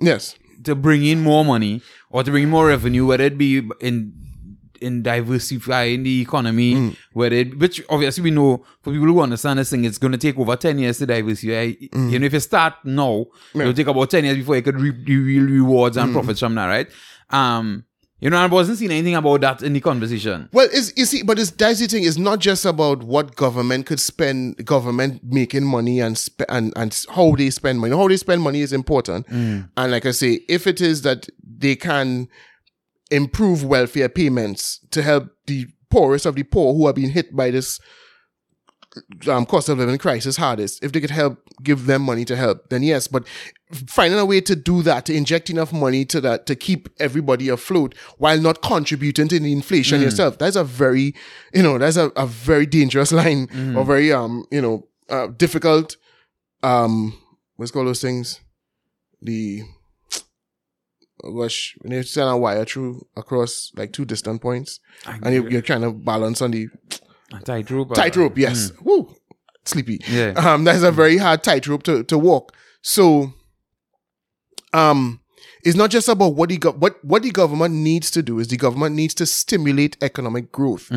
[0.00, 0.34] yes,
[0.64, 1.80] to bring in more money
[2.10, 4.12] or to bring in more revenue, whether it be in
[4.80, 6.96] in diversifying the economy, Mm.
[7.14, 10.18] whether it, which obviously we know for people who understand this thing, it's going to
[10.18, 11.72] take over 10 years to diversify.
[11.72, 12.10] Mm.
[12.12, 15.06] You know, if you start now, it'll take about 10 years before you could reap
[15.06, 16.02] the real rewards Mm.
[16.02, 16.88] and profits from that, right?
[17.30, 17.84] Um,
[18.20, 20.48] you know, I wasn't seeing anything about that in the conversation.
[20.52, 22.04] Well, it's, you see, but it's, that's the thing.
[22.04, 27.06] It's not just about what government could spend, government making money and sp- and and
[27.10, 27.94] how they spend money.
[27.94, 29.26] How they spend money is important.
[29.28, 29.68] Mm.
[29.76, 32.28] And like I say, if it is that they can
[33.10, 37.50] improve welfare payments to help the poorest of the poor who are being hit by
[37.50, 37.78] this
[39.28, 42.68] um, cost of living crisis hardest, if they could help give them money to help,
[42.70, 43.06] then yes.
[43.06, 43.26] But
[43.86, 47.48] finding a way to do that, to inject enough money to that, to keep everybody
[47.48, 51.14] afloat while not contributing to the inflation yourself, that's a very,
[51.52, 55.96] you know, that's a, a very dangerous line or very, um, you know, uh, difficult,
[56.62, 57.18] um,
[57.56, 58.40] what's called those things?
[59.20, 59.62] The,
[61.22, 64.80] oh gosh, when you send a wire through across like two distant points
[65.24, 66.68] and you, you're trying to balance on the
[67.40, 67.90] Tightrope.
[67.92, 68.72] uh, tightrope, yes.
[68.82, 69.14] Woo,
[69.64, 70.00] sleepy.
[70.08, 70.32] Yeah.
[70.36, 72.52] Um, that's a very hard tightrope to, to walk.
[72.82, 73.32] So,
[74.72, 75.20] um,
[75.64, 78.48] it's not just about what the gov- what what the government needs to do is
[78.48, 80.90] the government needs to stimulate economic growth,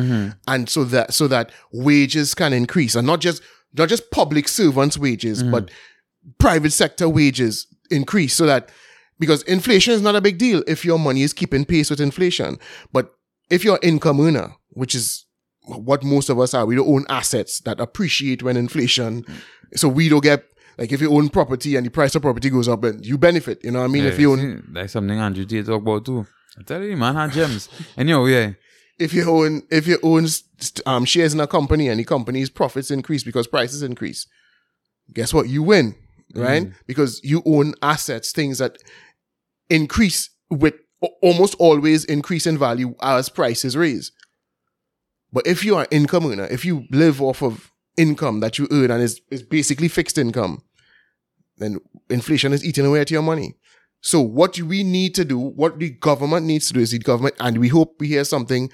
[0.46, 3.40] and so that so that wages can increase, and not just
[3.74, 5.70] not just public servants' wages, but
[6.38, 8.68] private sector wages increase, so that
[9.18, 12.58] because inflation is not a big deal if your money is keeping pace with inflation,
[12.92, 13.10] but
[13.48, 15.24] if you're income earner, which is
[15.76, 16.66] what most of us are.
[16.66, 19.24] We don't own assets that appreciate when inflation.
[19.74, 20.44] So we don't get
[20.78, 23.62] like if you own property and the price of property goes up, and you benefit.
[23.64, 24.04] You know what I mean?
[24.04, 26.26] Yeah, if you own that's something Andrew Tate talk about too.
[26.58, 27.68] I tell you, man, had gems.
[27.96, 28.52] and yo, yeah.
[28.98, 30.26] if you own if you own
[30.86, 34.26] um, shares in a company and the company's profits increase because prices increase,
[35.12, 35.48] guess what?
[35.48, 35.94] You win,
[36.34, 36.68] right?
[36.86, 38.78] Because you own assets, things that
[39.68, 40.74] increase with
[41.22, 44.12] almost always increase in value as prices raise.
[45.32, 48.90] But if you are income earner, if you live off of income that you earn
[48.90, 50.62] and is, is basically fixed income,
[51.58, 51.78] then
[52.08, 53.54] inflation is eating away at your money.
[54.00, 57.34] So what we need to do, what the government needs to do is the government,
[57.40, 58.70] and we hope we hear something.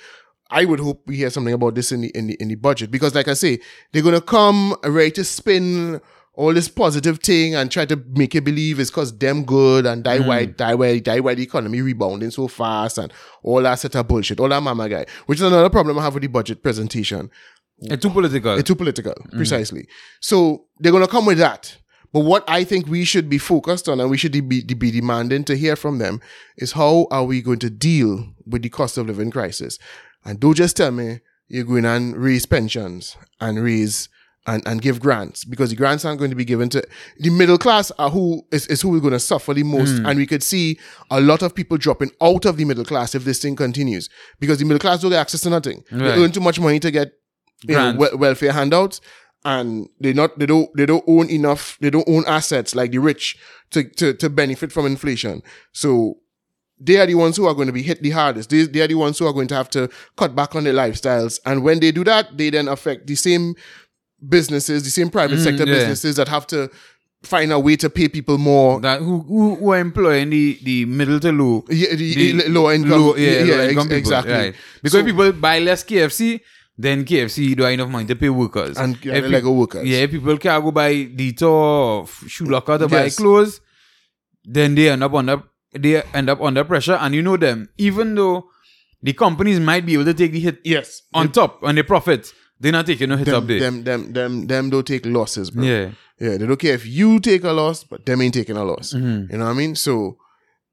[0.50, 2.90] I would hope we hear something about this in the in the in the budget
[2.90, 3.58] because, like I say,
[3.92, 6.00] they're gonna come ready to spin
[6.36, 10.02] all this positive thing and try to make you believe it's cause them good and
[10.02, 10.26] die mm.
[10.26, 13.12] why die why die why the economy rebounding so fast and
[13.42, 16.14] all that set of bullshit, all that mama guy, which is another problem I have
[16.14, 17.30] with the budget presentation.
[17.78, 18.54] It's too political.
[18.54, 19.36] It's too political, mm.
[19.36, 19.88] precisely.
[20.20, 21.76] So they're going to come with that.
[22.12, 25.42] But what I think we should be focused on and we should be, be demanding
[25.44, 26.20] to hear from them
[26.56, 29.80] is how are we going to deal with the cost of living crisis?
[30.24, 34.08] And don't just tell me you're going and raise pensions and raise
[34.46, 36.86] and, and give grants because the grants aren't going to be given to
[37.18, 39.98] the middle class are who is, is who is going to suffer the most.
[39.98, 40.06] Hmm.
[40.06, 40.78] And we could see
[41.10, 44.10] a lot of people dropping out of the middle class if this thing continues
[44.40, 45.82] because the middle class don't get access to nothing.
[45.90, 46.18] They Right.
[46.18, 47.12] earn too much money to get
[47.62, 49.00] you know, wel- welfare handouts
[49.46, 52.98] and they not they don't they don't own enough they don't own assets like the
[52.98, 53.36] rich
[53.70, 55.42] to to, to benefit from inflation
[55.72, 56.14] so
[56.80, 58.88] they are the ones who are going to be hit the hardest they, they are
[58.88, 61.78] the ones who are going to have to cut back on their lifestyles and when
[61.80, 63.54] they do that they then affect the same
[64.28, 65.74] businesses the same private mm, sector yeah.
[65.74, 66.70] businesses that have to
[67.22, 70.84] find a way to pay people more that who, who who are employing the, the
[70.84, 74.54] middle to low Yeah, the, the lower income low, yeah, low income people, exactly right.
[74.82, 76.40] Because So- people buy less KFC,
[76.76, 78.76] then KFC don't have enough money to pay workers.
[78.76, 79.86] And yeah, If the pe- Lego workers.
[79.86, 81.08] Yeah, people can't go buy
[81.42, 83.60] or Shoe Locker to buy clothes,
[84.44, 85.42] then they end up under
[85.72, 86.94] they end up under pressure.
[86.94, 88.50] And you know them, even though
[89.02, 92.32] the companies might be able to take the hit yes on top on the profits,
[92.64, 93.60] they're not taking no hit up them, there.
[93.60, 95.90] them them them them don't take losses bro yeah.
[96.20, 98.92] Yeah, they don't care if you take a loss, but them ain't taking a loss.
[98.94, 99.32] Mm-hmm.
[99.32, 99.74] You know what I mean?
[99.74, 100.16] So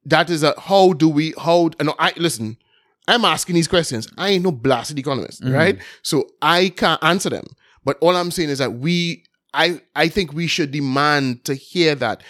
[0.05, 2.57] that is a how do we how and I listen,
[3.07, 4.07] I'm asking these questions.
[4.19, 5.53] I ain't no blasted economist, Mm-hmm.
[5.53, 5.79] right?
[6.03, 7.45] So I can't answer them.
[7.83, 9.23] But all I'm saying is that we
[9.53, 12.21] I I think we should demand to hear that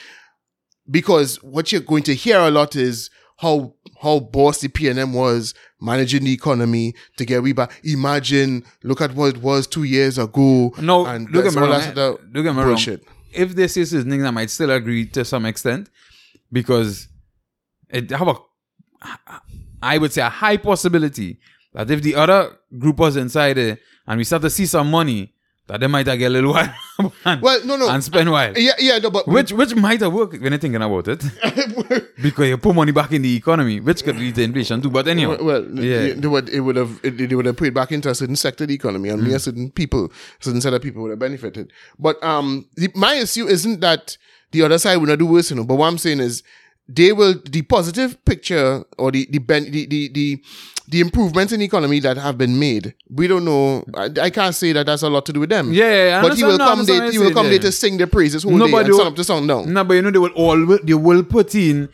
[0.90, 3.10] because what you're going to hear a lot is
[3.40, 7.72] how how bossy PNM was managing the economy to get we back.
[7.84, 10.74] Imagine, look at what it was two years ago.
[10.80, 11.74] No, and look at me wrong.
[11.74, 11.94] eh?
[12.34, 13.04] Look at me bullshit.
[13.06, 13.16] wrong.
[13.34, 15.90] If this is his thing, I might still agree to some extent
[16.52, 17.08] because
[17.90, 18.36] it have a,
[19.82, 21.40] I would say a high possibility
[21.74, 25.34] that if the other group was inside it and we start to see some money,
[25.72, 26.74] that they might have get a little while
[27.26, 27.90] and, Well, no, no.
[27.90, 28.58] and spend while.
[28.58, 31.24] Yeah, yeah, no, but Which which might have worked when you're thinking about it.
[32.22, 34.90] because you put money back in the economy, which could lead to inflation too.
[34.90, 35.38] But anyway.
[35.42, 36.02] Well, Yeah.
[36.08, 36.14] yeah.
[36.16, 38.36] they would, it would have it, they would have put it back into a certain
[38.36, 39.34] sector of the economy, and Mm.
[39.34, 40.12] a certain people,
[40.42, 41.72] certain set of people would have benefited.
[41.98, 44.18] But um, the, my issue isn't that
[44.52, 45.64] the other side would not do worse, you know.
[45.64, 46.44] But what I'm saying is,
[46.88, 50.44] they will the positive picture or the the ben, the, the the
[50.88, 52.94] the improvements in the economy that have been made.
[53.10, 53.84] We don't know.
[53.94, 55.72] I, I can't say that that's a lot to do with them.
[55.72, 57.12] Yeah, yeah, I but you will no, come there.
[57.12, 59.24] You will come there to sing their praises whole No, day and will- up the
[59.24, 59.72] song down.
[59.72, 61.90] No, but you know they will all they will put in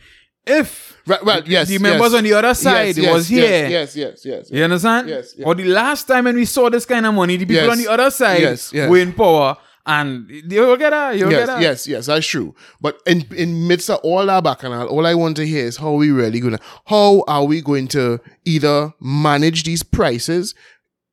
[0.46, 2.18] if Right, well, yes, the members yes.
[2.18, 3.66] on the other side yes, was here.
[3.66, 4.50] Yes, yes, yes.
[4.50, 5.08] You understand?
[5.08, 5.46] Yes, yeah.
[5.46, 7.88] Or the last time when we saw this kind of money, the people on the
[7.88, 8.90] other side Yes, yes.
[8.90, 9.56] were in power
[9.88, 11.16] and you get that.
[11.16, 11.62] You will get yes, that.
[11.62, 12.54] yes, yes, that's true.
[12.80, 15.92] But in in midst of all that bacchanal, all I want to hear is how
[15.92, 20.54] we really gonna how are we going to either manage these prices,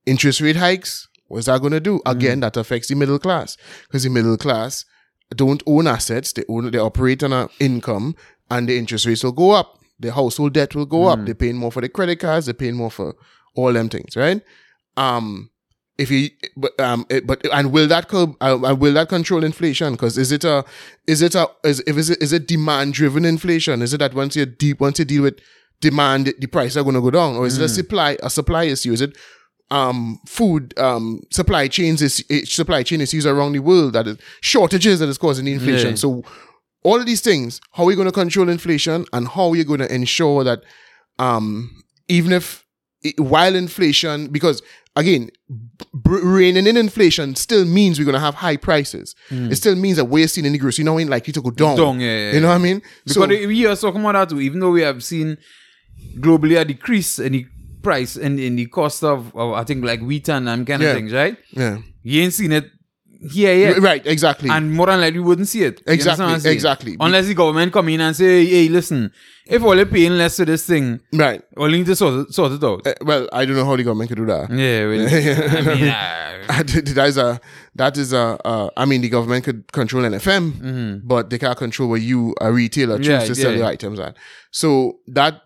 [0.06, 1.08] interest rate hikes?
[1.28, 2.02] What's that gonna do?
[2.06, 3.58] Again, that affects the middle class.
[3.88, 4.84] Because the middle class
[5.34, 8.14] don't own assets, they own they operate on an income
[8.52, 9.80] and the interest rates will go up.
[10.00, 11.24] The household debt will go up.
[11.24, 13.16] They're paying more for the credit cards, they're paying more for
[13.56, 14.42] all them things, right?
[14.98, 15.50] Um
[15.98, 19.94] if you but um it, but and will that curb uh, will that control inflation?
[19.94, 20.66] Because is it a
[21.08, 23.82] is it a is if is it is it demand driven inflation?
[23.82, 25.40] Is it that once you deep once you deal with
[25.82, 27.36] demand the prices are going to go down?
[27.36, 28.94] Or is it a supply a supply issue?
[28.94, 29.16] Is it
[29.72, 34.18] um food um supply chains is eh, supply chain issues around the world that is
[34.42, 35.92] shortages that is causing the inflation?
[35.92, 35.96] Yeah.
[35.96, 36.24] so
[36.84, 39.06] all of these things how are we going to control inflation?
[39.14, 40.62] And how are you going to ensure that
[41.20, 42.64] um even if
[43.06, 44.62] i- while inflation because
[44.96, 45.30] again
[46.04, 49.16] reigning in inflation still means we're going to have high prices.
[49.30, 51.76] It still means that we're seeing in the grocery now ain't likely to go down
[51.78, 52.82] Down, yeah, yeah, you know what i mean?
[53.06, 55.38] Because we are talking about that too, even though we have seen
[56.20, 57.46] globally a decrease in the
[57.82, 60.90] price and in the cost of, of I think like wheat and um, kind Yeah.
[60.90, 61.38] of things, right?
[61.52, 61.78] yeah.
[62.04, 62.66] You ain't seen it
[63.32, 63.78] here yet.
[63.80, 65.82] right exactly And more than likely, we wouldn't see it.
[65.88, 66.54] Exactly, what I'm saying?
[66.54, 66.98] exactly.
[67.00, 69.12] Unless the government come in and say, hey, listen,
[69.48, 72.34] if all you're paying less to this thing, right all you need to sort it,
[72.34, 72.86] sort it out.
[72.88, 75.08] Uh, well i don't know how the government could do that yeah, well,
[75.72, 76.64] I mean, uh,
[76.96, 77.40] that is a
[77.76, 81.08] that is a uh, I mean the government could control NFM, Mm-hmm.
[81.08, 83.58] but they can't control what you a retailer choose Yeah, to sell yeah.
[83.58, 84.16] your items at.
[84.52, 85.42] So that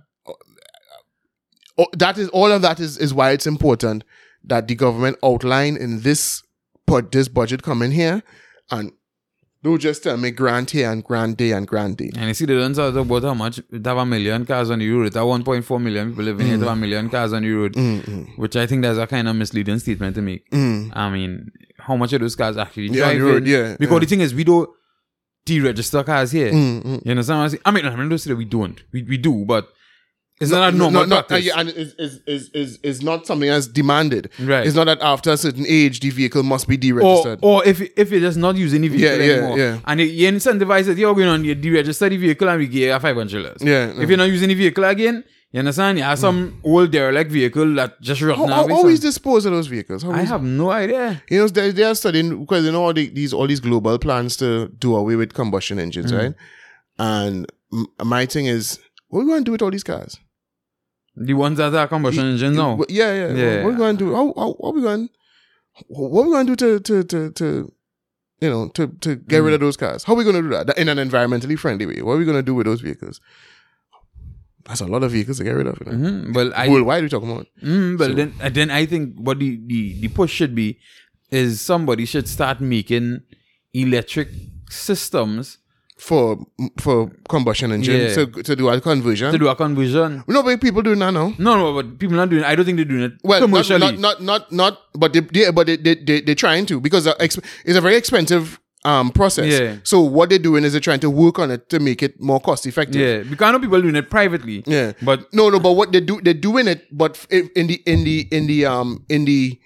[1.98, 4.04] that is all of that is is why it's important
[4.44, 6.44] that the government outline in this
[6.90, 8.24] put this budget coming here
[8.72, 8.92] and
[9.62, 12.10] don't just tell me grant here and grant there and grant there.
[12.16, 14.80] and you see, they don't talk about how much it have a million cars on
[14.80, 15.08] the road.
[15.08, 16.80] It have 1.4 million people living here, it have a mm.
[16.80, 18.38] million cars on the road, mm, mm.
[18.38, 20.46] which I think that's a kind of misleading statement to make.
[20.94, 24.00] I mean, how much of those cars actually Yeah, the road, yeah, Because yeah.
[24.00, 24.70] the thing is, we don't
[25.46, 26.52] deregister cars here.
[26.54, 27.62] Mm, You understand what I'm saying?
[27.66, 28.82] I mean, I'm not saying that we don't.
[28.94, 29.68] We, we do, but
[30.42, 31.48] it's not a No, normal no, no, uh, practice.
[31.48, 34.30] yeah, and is is is is is not something that's demanded.
[34.40, 34.66] Right.
[34.66, 37.40] It's not that after a certain age the vehicle must be deregistered.
[37.42, 39.80] or or if if you're just not using the vehicle Yeah, yeah, anymore, yeah.
[39.86, 42.88] and you, you incentivize it, you're going on you deregister the vehicle and we give
[42.90, 43.62] you five hundred dollars.
[43.62, 45.98] Yeah, If you're not using the vehicle again, you understand?
[45.98, 48.92] You have some old derelict vehicle that just rotten How, how, away, how son.
[48.92, 50.04] is dispose of those vehicles?
[50.04, 51.22] How I have no idea.
[51.30, 53.98] You know, they, they are studying because you know all the, these all these global
[54.00, 56.18] plans to do away with combustion engines, Mm.
[56.18, 56.34] right?
[57.00, 57.48] And
[58.04, 58.80] my thing is,
[59.10, 60.20] what are we going to do with all these cars?
[61.20, 62.80] The ones that are combustion engine now.
[62.90, 63.34] Yeah, yeah.
[63.34, 63.64] Yeah.
[63.64, 64.16] What are we going to do?
[64.16, 65.10] How, how, what are we going?
[65.88, 67.74] What are we going to do to to to to
[68.42, 69.46] you know to to get Mm.
[69.46, 70.04] rid of those cars?
[70.06, 72.02] How are we going to do that in an environmentally friendly way?
[72.02, 73.20] What are we going to do with those vehicles?
[74.66, 75.78] That's a lot of vehicles to get rid of.
[75.86, 76.10] You know?
[76.10, 76.34] Mhm.
[76.36, 77.48] Well, I Worldwide, we talking about.
[77.64, 80.78] Mm, but then, and then I think what the, the, the push should be
[81.32, 83.22] is somebody should start making
[83.74, 84.30] electric
[84.70, 85.58] systems
[86.00, 86.38] for
[86.80, 88.14] for combustion engine Yeah.
[88.16, 89.32] to, to do a conversion.
[89.32, 90.24] to do a conversion.
[90.28, 91.34] no, but people doing that now.
[91.38, 92.44] No, no, but people not doing.
[92.44, 93.80] I don't think they're doing it Well, commercially.
[93.80, 97.06] not not not not, but they, they but they they they they're trying to because
[97.06, 99.52] uh, it's a very expensive um process.
[99.60, 99.76] Yeah.
[99.84, 102.40] So what they're doing is they're trying to work on it to make it more
[102.40, 103.02] cost effective.
[103.02, 104.64] yeah, because I know people doing it privately.
[104.66, 104.94] Yeah.
[105.02, 108.28] but No, no, but what they do, they're doing it, but in the in the
[108.32, 109.60] in the um in the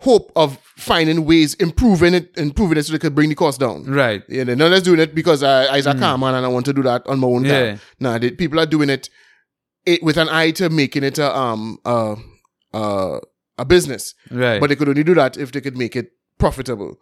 [0.00, 3.84] hope of finding ways improving it, improving it so they could bring the cost down.
[3.84, 4.22] right.
[4.28, 6.66] Yeah, they're not just doing it because i I, a car man and I want
[6.66, 7.48] to do that on my own Mm.
[7.48, 7.76] Yeah.
[7.98, 9.10] Nah, they, people are doing it,
[9.84, 12.14] it with an eye to making it a um uh
[12.72, 13.18] uh
[13.58, 14.14] a business.
[14.30, 14.60] Right.
[14.60, 16.98] But they could only do that if they could make it profitable.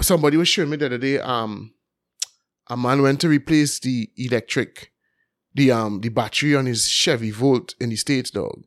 [0.00, 1.18] somebody was showing me the other day.
[1.20, 1.72] Um,
[2.68, 4.90] a man went to replace the electric,
[5.54, 8.64] the um, the battery on his Chevy Volt in the states, dog.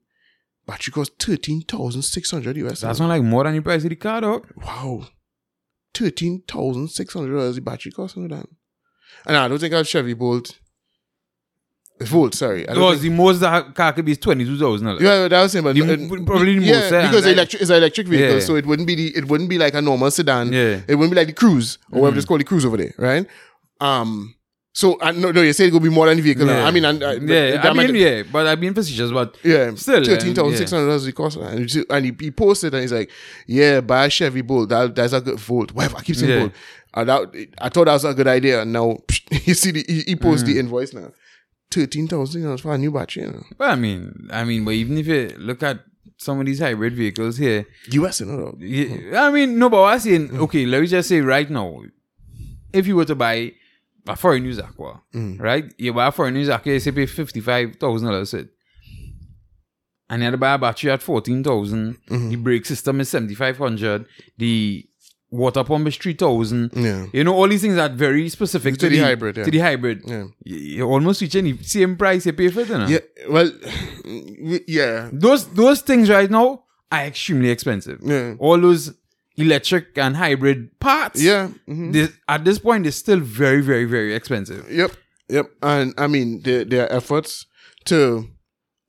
[0.68, 2.82] Battery cost thirteen thousand six hundred US.
[2.82, 4.48] That's not like more than the price of the car, dog.
[4.58, 5.08] wow,
[5.94, 8.46] thirteen thousand six hundred dollars the battery cost on that.
[9.26, 10.60] And I don't think I have Chevy Bolt.
[12.00, 12.62] Volt, sorry.
[12.70, 15.02] I don't Because think- the most that car could be is twenty two thousand dollars.
[15.02, 17.62] Yeah, that was saying, but The- uh, probably the yeah, most, eh, because and- electric
[17.62, 18.40] it's an electric vehicle, Yeah.
[18.42, 20.54] so it wouldn't be the it wouldn't be like a normal sedan.
[20.54, 20.60] Yeah.
[20.76, 20.92] Mm-hmm.
[20.92, 23.26] it wouldn't be like the Cruze or whatever it's called the Cruze over there, right?
[23.82, 24.36] Um,
[24.78, 26.46] so I no, no, you said it would be more than vehicle.
[26.46, 26.66] Yeah.
[26.68, 30.04] I mean, and, uh, yeah, I mean, yeah, but I've been facetious, but yeah, Still,
[30.06, 32.94] thirteen thousand six hundred dollars the cost, and, see- and he, he posted and he's
[32.94, 33.10] like,
[33.48, 34.70] "Yeah, buy a Chevy Bolt.
[34.70, 35.72] That that's a good Volt.
[35.72, 35.98] Whatever.
[35.98, 36.40] I keep saying Yeah.
[36.42, 36.52] Bolt.
[36.94, 38.62] Uh, that, I thought that was a good idea.
[38.62, 38.98] And now
[39.46, 40.54] you see, the, he, he posts Mm.
[40.54, 41.12] the invoice now.
[41.72, 43.24] Thirteen thousand dollars for a new battery.
[43.24, 43.44] You know?
[43.58, 45.80] Well, I mean, I mean, but even if you look at
[46.18, 48.56] some of these hybrid vehicles here, US, you know.
[48.60, 51.82] yeah, I mean, no, but I'm saying, okay, let me just say right now,
[52.74, 53.54] if you were to buy
[54.16, 55.66] foreign news aqua, right?
[55.78, 58.50] You buy a foreign news aqua, you say pay fifty five thousand dollars it.
[60.10, 62.30] And you had to buy a battery at fourteen mm-hmm.
[62.30, 64.06] The brake system is seventy five hundred.
[64.38, 64.86] The
[65.30, 66.72] water pump is three thousand.
[66.74, 67.08] Yeah.
[67.12, 69.44] You know, all these things are very specific To to, the the, hybrid, yeah.
[69.44, 70.02] To the hybrid.
[70.06, 70.26] Yeah.
[70.44, 72.88] You- almost reaching the same price you pay for it, you know?
[72.88, 73.52] Yeah, well,
[74.68, 78.00] yeah, Those those things right now are extremely expensive.
[78.02, 78.36] Yeah.
[78.40, 78.94] All those
[79.38, 81.22] electric and hybrid parts.
[81.22, 81.50] yeah.
[81.68, 81.94] mhm.
[81.94, 84.70] This, at this point, they're still very, very, very expensive.
[84.70, 84.92] Yep,
[85.30, 85.46] yep.
[85.62, 87.46] And I mean, there there are efforts
[87.86, 88.28] to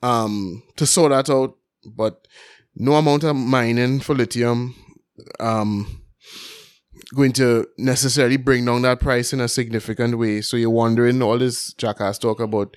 [0.02, 2.26] um to sort that out, but
[2.74, 4.74] no amount of mining for lithium
[5.40, 6.02] um
[7.14, 10.40] going to necessarily bring down that price in a significant way.
[10.42, 12.76] So you're wondering all this jackass talk about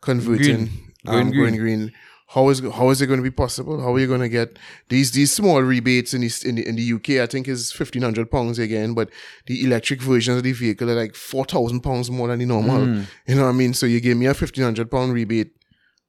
[0.00, 0.70] converting Green.
[1.06, 1.40] Um, green.
[1.42, 1.92] going green.
[2.34, 3.80] How is how is it going to be possible?
[3.80, 6.76] How are you going to get these these small rebates in the in the, in
[6.76, 7.22] the UK?
[7.22, 9.10] I think is fifteen hundred pounds again, but
[9.46, 12.86] the electric versions of the vehicle are like four thousand pounds more than the normal.
[12.86, 13.06] Mm.
[13.26, 13.74] You know what I mean?
[13.74, 15.52] So you give me a fifteen hundred pound rebate.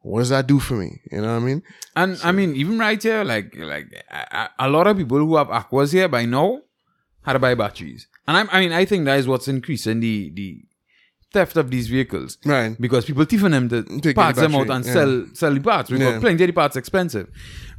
[0.02, 1.02] What does that do for me?
[1.12, 1.64] You know what I mean?
[1.96, 5.50] And I mean, even right here, like like a, a lot of people who have
[5.50, 6.62] aquas here by now
[7.24, 8.08] had to buy batteries.
[8.28, 10.64] And I, I mean, I think that is what's increasing the the
[11.34, 12.38] theft of these vehicles.
[12.46, 12.80] Right.
[12.80, 14.94] because people thieving them to the parts them out and yeah.
[14.94, 16.20] sell sell the parts because Yeah.
[16.20, 17.28] plenty of the parts expensive,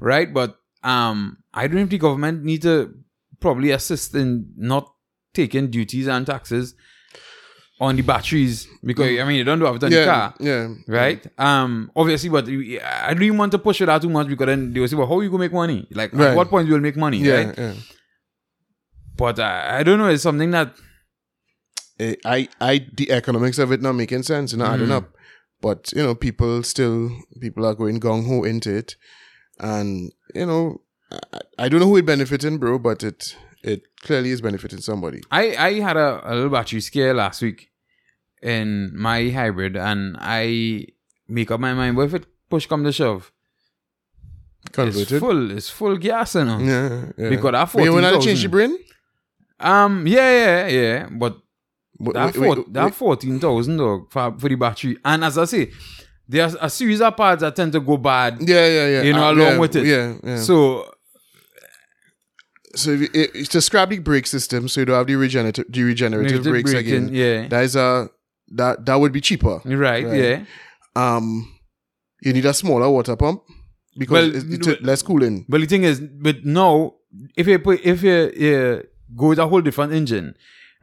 [0.01, 0.33] right?
[0.33, 2.93] But um, I don't think the government need to
[3.41, 4.91] probably assist in not
[5.33, 6.75] taking duties and taxes
[7.81, 10.69] on the batteries because I mean you don't have it on the Yeah, car, yeah.
[10.87, 11.27] right?
[11.39, 14.73] Um, obviously, but I don't even want to push it out too much because then
[14.73, 15.87] they will say, "Well, how you gonna make money?
[15.91, 16.29] Like, Right.
[16.31, 17.77] at what point you will make money?" Yeah, right?
[19.17, 20.09] But uh, I don't know.
[20.09, 20.75] It's something that
[22.01, 24.93] Eh, I, I, the economics of it not making sense, know, adding Mm.
[24.97, 25.15] up.
[25.61, 27.11] But you know, people still,
[27.41, 28.97] people are going gung ho into it,
[29.59, 30.81] and you know,
[31.11, 35.23] I, I don't know who it benefiting, bro, but it, it clearly is benefiting somebody.
[35.31, 37.71] I, I had a, a little battery scare last week
[38.43, 40.87] in my hybrid and I
[41.29, 43.33] make up my mind, what if it push come to shove?
[44.77, 46.59] It's full, it's full gas, you know.
[46.59, 47.29] Yeah, yeah.
[47.31, 48.43] Because that But you want to change 14,000.
[48.43, 48.79] the brain?
[49.61, 51.09] Um, yeah, yeah, yeah.
[51.11, 51.39] But
[51.99, 52.95] Wait, that, wait, four, that wait.
[52.95, 54.97] 14,000 dog for, for the battery.
[55.05, 55.71] And as I say,
[56.29, 58.39] there's a series of parts that tend to go bad.
[58.41, 59.03] Yeah, yeah, yeah.
[59.03, 59.87] You know, Uh, along yeah, with it.
[59.87, 60.37] Yeah, yeah.
[60.39, 60.91] So,
[62.75, 65.67] So if it, it's to scrap the brake system, so you don't have the regenerative,
[65.69, 67.15] the regenerative Regenerative brakes braking, again.
[67.15, 67.49] yeah.
[67.49, 68.09] that is a
[68.49, 69.61] that that would be cheaper.
[69.65, 70.21] right, Right.
[70.21, 70.45] yeah.
[70.97, 71.53] Um,
[72.23, 73.43] you need a smaller water pump
[73.97, 75.45] because Well, it's, it's less cooling.
[75.49, 76.95] But the thing is, but now,
[77.37, 78.83] if you put, if you, you
[79.17, 80.35] go with a whole different engine,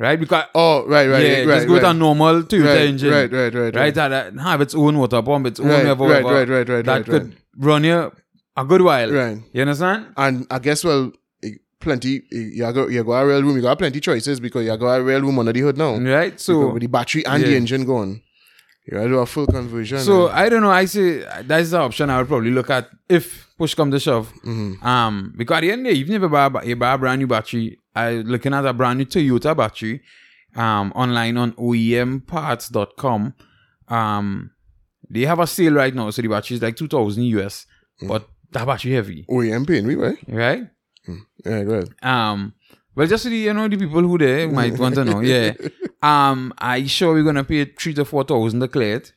[0.01, 0.19] right?
[0.19, 3.31] Because Oh, right, right, yeah, right, just go with a normal Toyota right, engine, right,
[3.31, 3.93] right, right, right?
[3.93, 6.85] That, that have its own water pump, its own Right, whatever, right, right, right, right,
[6.85, 7.37] that right, could right.
[7.57, 8.11] run you
[8.57, 9.11] a good while.
[9.11, 9.37] Right.
[9.53, 10.13] You understand?
[10.17, 11.11] And I guess well,
[11.79, 12.21] plenty.
[12.31, 13.55] You got you got a real room.
[13.55, 15.97] You got plenty choices because you got a real room under the hood now.
[15.97, 16.39] Right.
[16.39, 18.21] So, with the battery and the engine going,
[18.85, 19.99] you gotta do a full conversion.
[19.99, 20.31] so eh.
[20.33, 20.71] I don't know.
[20.71, 24.31] I say that's the option I would probably look at if push come to shove.
[24.45, 24.85] Mm-hmm.
[24.85, 26.93] Um, because at the end of the day, even if you buy, a- you buy
[26.93, 30.01] a brand new battery, I looking at a brand new Toyota battery,
[30.55, 33.33] um, online on OEMparts.com.
[33.87, 34.51] Um,
[35.09, 37.65] they have a sale right now, so the battery is like two thousand US,
[38.01, 38.07] Mm.
[38.07, 40.17] but that battery heavy, OEM paying me right?
[40.27, 40.67] right?
[41.45, 41.89] Yeah, go ahead.
[42.01, 42.53] Um,
[42.95, 45.53] well, just so the you know the people who there might want to know, yeah.
[46.01, 49.13] Um, I sure we're gonna pay three to four thousand to clear it,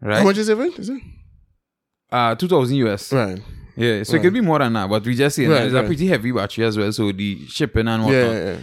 [0.00, 0.18] right?
[0.18, 0.58] How much is it?
[0.78, 1.02] Is it
[2.10, 3.12] Uh, two thousand US.
[3.12, 3.40] right?
[3.80, 5.84] Yeah, so it could be more than that, but we just saying Right, it's right.
[5.84, 6.90] a pretty heavy battery as well.
[6.92, 8.22] So the shipping and whatnot.
[8.32, 8.56] yeah, yeah.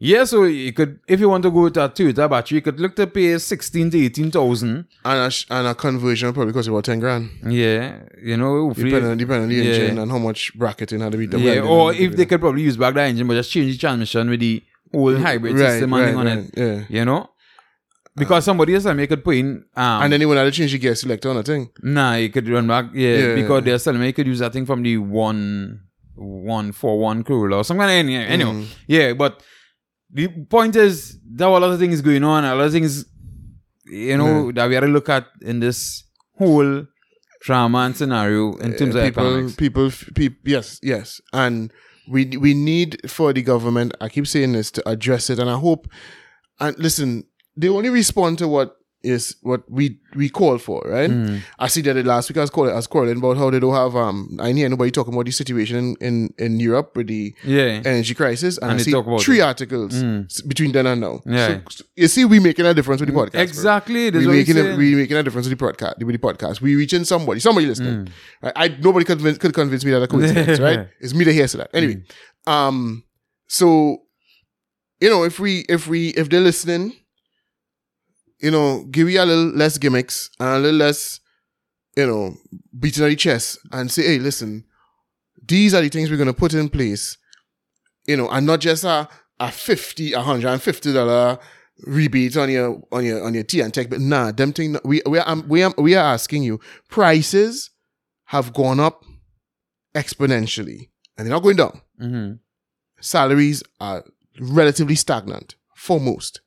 [0.00, 2.78] Yeah, so you could, if you want to go with a Toyota battery, you could
[2.78, 4.86] look to pay sixteen to eighteen thousand.
[5.04, 7.30] And a, sh- and a conversion probably costs about ten grand.
[7.48, 9.72] Yeah, you know, Depending, depending on the Yeah.
[9.74, 11.40] engine and how much bracketing had to be done.
[11.42, 14.30] yeah, or if they could probably use back that engine, but just change the transmission
[14.30, 14.62] with the
[14.94, 16.50] old hybrid system and thing on it.
[16.56, 16.84] Yeah.
[16.88, 17.30] You know?
[18.18, 20.94] Because somebody else I could put in um And then when I change the gear
[20.94, 21.70] selector on a thing.
[21.82, 22.86] Nah, you could run back.
[22.94, 23.34] Yeah, Yeah.
[23.34, 25.80] because they're telling me you could use that thing from the one
[26.14, 28.52] one four one Corolla or some kind of any anyway.
[28.52, 28.66] Mm.
[28.86, 29.42] Yeah, but
[30.12, 33.04] the point is there were a lot of things going on, a lot of things
[33.86, 36.04] you know that we had to look at in this
[36.36, 36.86] whole
[37.40, 39.56] drama and scenario in terms of people, economics.
[39.56, 41.72] people, people, yes, yes, and
[42.10, 43.94] we we need for the government.
[44.00, 45.86] I keep saying this to address it, and I hope.
[46.60, 47.24] And listen,
[47.60, 48.74] they only respond to what
[49.04, 49.84] is what we
[50.16, 51.08] we call for, right?
[51.08, 51.40] Mm.
[51.64, 53.60] I see that it last week I was calling, I was calling about how they
[53.60, 54.36] don't have um.
[54.40, 57.80] I hear nobody talking about the situation in in, in Europe with the Yeah.
[57.84, 58.94] energy crisis, and, And I see
[59.24, 59.42] three it.
[59.50, 60.48] articles Mm.
[60.48, 61.20] between then and now.
[61.26, 61.60] Yeah.
[61.70, 63.40] So, you see, we making a difference with the podcast.
[63.40, 64.10] Exactly.
[64.10, 65.94] We making a, we making a difference with the podcast.
[66.04, 68.06] With the podcast, we reaching somebody, somebody listening.
[68.06, 68.08] Mm.
[68.42, 68.52] Right?
[68.56, 70.88] I nobody could convince, could convince me that a coincidence, right?
[71.00, 71.70] It's me that hears that.
[71.72, 72.02] Anyway,
[72.48, 72.52] Mm.
[72.52, 73.04] um,
[73.46, 73.98] so
[75.00, 76.94] you know, if we if we if they're listening,
[78.40, 81.20] you know, give you a little less gimmicks and a little less,
[81.96, 82.34] you know,
[82.78, 84.64] beating on the chest and say, hey, listen,
[85.46, 87.16] these are the things we're gonna put in place,
[88.06, 89.08] you know, and not just a
[89.40, 91.38] a fifty, a hundred and fifty dollar
[91.86, 95.36] rebate on your on your on your T&TEC, but nah, them thing we we are
[95.46, 96.58] we are we are asking you
[96.88, 97.70] prices
[98.26, 99.04] have gone up
[99.94, 101.80] exponentially and they're not going down.
[102.00, 102.38] Mhm.
[103.00, 104.04] Salaries are
[104.40, 106.40] relatively stagnant for most.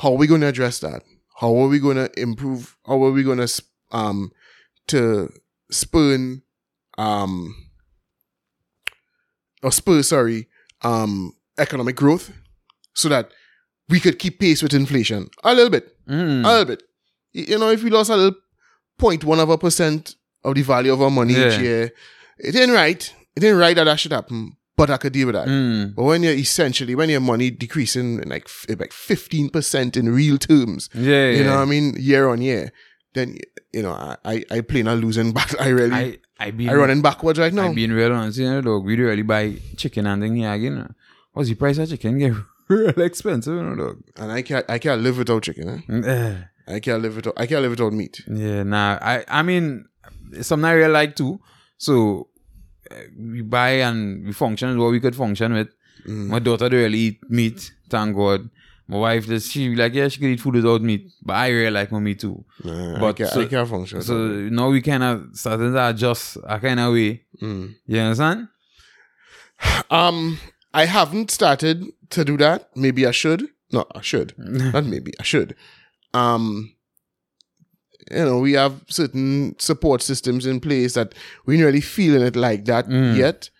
[0.00, 1.02] How are we going to address that?
[1.36, 2.76] How are we going to improve?
[2.86, 3.62] How are we going to
[3.92, 4.30] um
[4.88, 5.28] to
[5.70, 6.42] spurn
[6.98, 7.54] um
[9.62, 10.48] or spur sorry
[10.82, 12.32] um economic growth
[12.94, 13.30] so that
[13.88, 16.44] we could keep pace with inflation a little bit Mm.
[16.44, 16.82] a little bit.
[17.32, 18.38] You know, if we lost a little
[18.98, 21.92] point one of a percent of the value of our money each year,
[22.38, 23.14] it ain't right.
[23.36, 24.56] It ain't right that that should happen.
[24.80, 25.46] But I could deal with that.
[25.46, 25.94] Mm.
[25.94, 28.48] But when you're essentially when your money decreasing in like
[28.78, 32.72] like fifteen percent in real terms, Yeah, you know what I mean, year on year,
[33.12, 33.36] then
[33.74, 33.92] you know
[34.24, 35.60] I I, play a losing battle.
[35.60, 37.68] I really I, I I been running backwards right now.
[37.68, 38.86] I being real honest, you know, dog.
[38.86, 40.94] We do really buy chicken and thing here again.
[41.34, 42.18] What's the price of chicken?
[42.18, 42.32] Get
[42.68, 44.02] real expensive, you know, dog.
[44.16, 45.84] and I can't I can't live without chicken.
[45.90, 46.08] Eh?
[46.08, 46.36] Eh.
[46.76, 48.22] I can't live without I can't live without meat.
[48.26, 48.98] Yeah, nah.
[49.02, 49.84] I I mean,
[50.40, 51.38] something I really like too.
[51.76, 52.29] So
[53.18, 55.68] we buy and we function what we could function with.
[56.06, 56.28] Mm.
[56.28, 58.48] My daughter really eat meat, thank God.
[58.88, 61.70] My wife, does she like, yeah, she can eat food without meat, but I really
[61.70, 62.44] like my meat too.
[62.64, 64.02] Nah, I But can't, so- I can't function.
[64.02, 67.22] So now we kind of starting to adjust a kind of way.
[67.40, 67.74] Mm.
[67.86, 68.48] You understand?
[69.90, 70.38] Um,
[70.72, 72.70] I haven't started to do that.
[72.74, 73.46] Maybe I should.
[73.72, 74.34] No, I should.
[74.38, 75.12] Not maybe.
[75.20, 75.54] I should.
[76.14, 76.74] Um,
[78.10, 81.14] you know, we have certain support systems in place that
[81.46, 83.16] we ain't really feeling it like that Mm.
[83.16, 83.50] yet.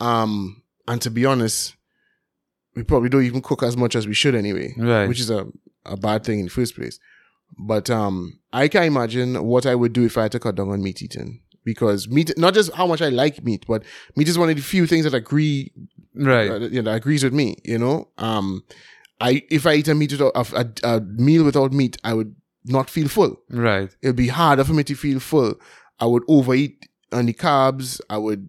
[0.00, 1.74] Um, and to be honest,
[2.74, 5.08] we probably don't even cook as much as we should anyway, Right.
[5.08, 5.46] which is a,
[5.84, 6.98] a bad thing in the first place.
[7.58, 10.68] But um, I can imagine what I would do if I had to cut down
[10.68, 11.40] on meat eating.
[11.64, 13.82] Because meat, not just how much I like meat, but
[14.14, 15.72] meat is one of the few things that agree
[16.14, 16.50] right.
[16.50, 17.56] uh, you know, that agrees with me.
[17.64, 18.62] You know, um,
[19.20, 20.44] I if I eat a meat without a,
[20.84, 22.36] a, a meal without meat, I would
[22.66, 23.36] not feel full.
[23.50, 23.94] right.
[24.02, 25.54] It'll be harder for me to feel full.
[26.00, 28.00] I would overeat on the carbs.
[28.10, 28.48] I would,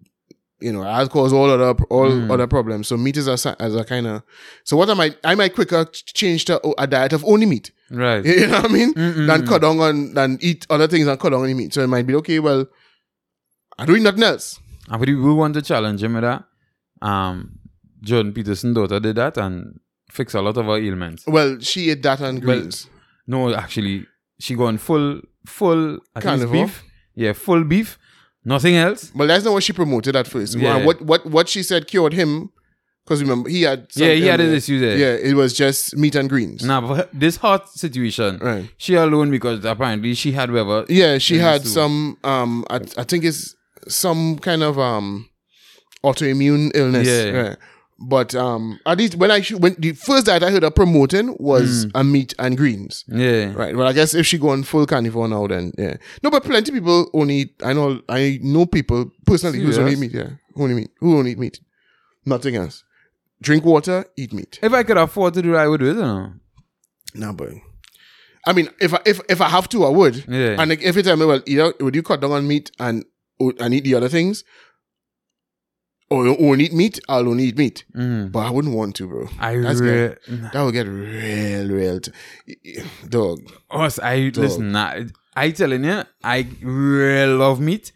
[0.60, 2.30] you know, I'll cause all other all Mm.
[2.30, 2.88] other problems.
[2.88, 4.22] So meat is a as a kind of.
[4.64, 7.70] So what am I I might quicker change to a diet of only meat.
[7.90, 8.24] Right.
[8.40, 8.92] You know what I mean?
[8.94, 9.26] Mm-mm.
[9.26, 11.72] Than cut down on than eat other things and cut down on meat.
[11.74, 12.38] So it might be okay.
[12.40, 12.66] Well,
[13.78, 14.58] I'm doing nothing else.
[14.90, 16.44] And we we want to challenge him with that.
[17.00, 17.58] Um,
[18.02, 19.78] Jordan Peterson daughter did that and
[20.10, 21.26] fix a lot of her ailments.
[21.26, 22.88] Well, she ate that and Well, greens.
[23.28, 24.06] No, actually,
[24.40, 26.64] she gone full, full, I think Carnivore?
[26.66, 26.82] beef.
[27.14, 27.98] Yeah, full beef.
[28.44, 29.12] Nothing else.
[29.14, 30.56] Well, that's not what she promoted at first.
[30.56, 30.84] Yeah.
[30.84, 32.50] What what what she said cured him
[33.04, 34.66] because remember he had some yeah, he had illness.
[34.66, 34.96] his issue there.
[34.96, 36.62] Yeah, it was just meat and greens.
[36.64, 38.70] Nah, but this hot situation, Right.
[38.78, 40.84] she alone because apparently she had whatever.
[40.88, 41.68] Yeah, she had too.
[41.68, 43.54] some um I, I think it's
[43.88, 45.28] some kind of um
[46.04, 47.06] autoimmune illness.
[47.08, 47.30] Yeah.
[47.30, 47.56] Right.
[48.00, 51.36] But um at least when I sh- when the first diet I heard her promoting
[51.40, 51.90] was Mm.
[51.96, 53.04] a meat and greens.
[53.08, 53.52] Yeah.
[53.54, 53.74] Right.
[53.76, 55.96] Well, I guess if she go on full carnivore now, then yeah.
[56.22, 57.34] No, but plenty people only.
[57.38, 58.00] Eat, I know.
[58.08, 60.12] I know people personally who's only eat meat.
[60.12, 60.30] Serious?
[60.30, 60.90] Yeah, only meat.
[61.00, 61.60] Who only eat meat?
[62.24, 62.84] Nothing else.
[63.42, 64.58] Drink water, eat meat.
[64.62, 66.32] If I could afford to do that, I would do it, you know.
[67.14, 67.48] Nah, but
[68.46, 70.24] I mean, if I if if I have to, I would.
[70.28, 70.54] Yeah.
[70.60, 73.04] And like, if you tell me, well, either would you cut down on meat and
[73.60, 74.44] and eat the other things,
[76.10, 77.84] or you only eat meat, I don't eat meat.
[77.94, 78.32] Mm.
[78.32, 79.28] But I wouldn't want to, bro.
[79.38, 80.14] I That's re-
[80.52, 82.12] That would get real, real, t-
[83.08, 83.40] dog.
[83.70, 84.74] Us, I listen.
[84.74, 85.06] I,
[85.36, 87.92] I telling you, I really love meat,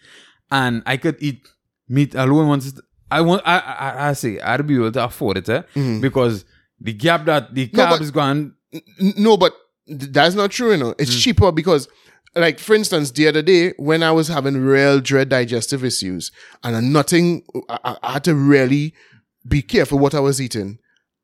[0.50, 1.48] and I could eat
[1.88, 2.72] meat alone once
[3.10, 3.42] I want.
[3.44, 5.62] I I, I say I'd be able to afford it, eh?
[6.00, 6.44] Because
[6.80, 7.76] the gap that the Mm-hmm.
[7.76, 8.52] No, but- is going.
[9.00, 9.52] N- no, but
[9.86, 10.94] that's not true, you know.
[10.98, 11.88] It's cheaper because,
[12.34, 16.32] like, for instance, the other day when I was having real dread digestive issues
[16.64, 18.94] and nothing, I, I- I had to really
[19.46, 20.78] be careful what I was eating.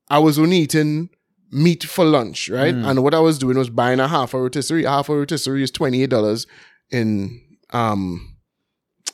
[0.09, 1.09] I was only eating
[1.51, 2.73] meat for lunch, right?
[2.73, 4.83] And what I was doing was buying a half a rotisserie.
[4.83, 6.45] A half a rotisserie is twenty eight dollars
[6.91, 7.39] in
[7.71, 8.35] um,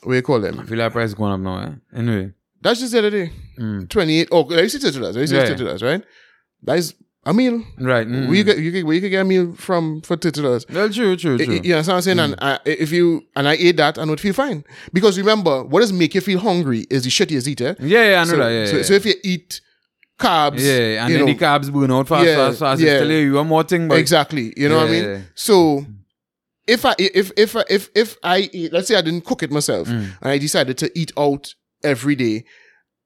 [0.02, 0.66] what do you call I them?
[0.66, 1.58] feel like price going up now.
[1.62, 1.98] Eh?
[1.98, 2.32] Anyway,
[2.62, 3.32] That's just the other day.
[3.58, 3.88] Mm.
[3.88, 4.28] Twenty eight.
[4.32, 5.16] Oh, let me see thirty dollars.
[5.16, 5.46] Let me see Yeah.
[5.46, 6.02] thirty dollars, right?
[6.62, 6.94] That is
[7.26, 7.62] a meal.
[7.78, 8.06] right.
[8.06, 8.28] Mm.
[8.28, 10.64] Where you get you can where you can get a meal from for thirty dollars.
[10.70, 11.54] well, true, true, true.
[11.56, 12.18] I- You know what I'm saying?
[12.20, 15.80] And I, if you and I ate that, I would feel fine because remember, what
[15.80, 17.60] does make you feel hungry is the shit you eat.
[17.60, 17.74] Eh?
[17.80, 18.48] Yeah, yeah, I know so, that.
[18.50, 18.82] Yeah, so, yeah.
[18.84, 19.60] so if you eat
[20.18, 22.80] carbs, yeah, and then know, the carbs burn out fast, Yeah, fast, fast.
[22.80, 22.98] yeah.
[23.00, 24.52] Telling you one more thing, but exactly.
[24.56, 25.04] You know what I mean?
[25.04, 25.20] yeah.
[25.34, 25.84] So
[26.66, 29.88] if I if if if if I eat, let's say I didn't cook it myself
[29.88, 30.16] Mm.
[30.22, 31.54] and I decided to eat out
[31.84, 32.44] every day,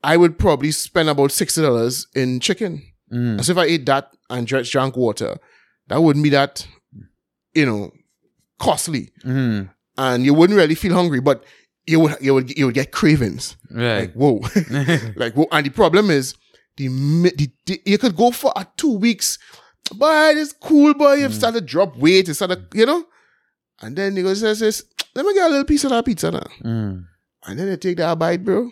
[0.04, 2.82] I would probably spend about sixty dollars in chicken.
[3.12, 3.42] Mm.
[3.44, 5.36] So if I ate that and drank, drank water,
[5.88, 6.66] that wouldn't be that,
[7.54, 7.90] you know,
[8.58, 9.70] costly, Mm.
[9.98, 11.44] and you wouldn't really feel hungry, but
[11.86, 13.56] you would you would you would get cravings.
[13.70, 14.00] right.
[14.02, 14.40] Like whoa,
[15.16, 15.46] like whoa.
[15.50, 16.34] And the problem is
[16.76, 19.38] the, the, the you could go for uh, two weeks,
[19.96, 21.14] but it's cool, boy.
[21.14, 23.04] You've started to drop weight, you started, you know,
[23.80, 24.84] and then he goes, says, says,
[25.14, 27.06] let me get a little piece of that pizza now, Mm.
[27.46, 28.70] and then they take that bite, bro.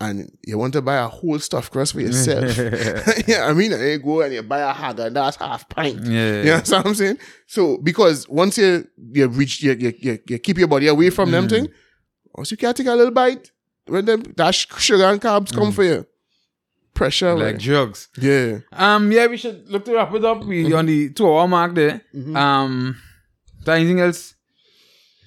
[0.00, 2.56] And you want to buy a whole stuffed crust for yourself.
[3.26, 6.04] yeah, I mean, and you go and you buy a hag and that's half pint.
[6.04, 6.38] Yeah.
[6.38, 7.18] You know what I'm saying?
[7.48, 11.30] So because once you you reach you you, you, you keep your body away from
[11.30, 11.32] Mm.
[11.32, 11.68] them thing,
[12.32, 13.50] once you can take a little bite
[13.86, 16.06] when them that sugar and carbs come for you.
[16.94, 17.34] Pressure.
[17.34, 17.40] Mm.
[17.42, 18.08] like drugs.
[18.20, 18.58] yeah.
[18.72, 20.44] Um, yeah, we should look to wrap it up.
[20.44, 22.02] We on the two hour mark there.
[22.14, 22.36] Mm-hmm.
[22.36, 22.96] Um,
[23.58, 24.34] is there anything else?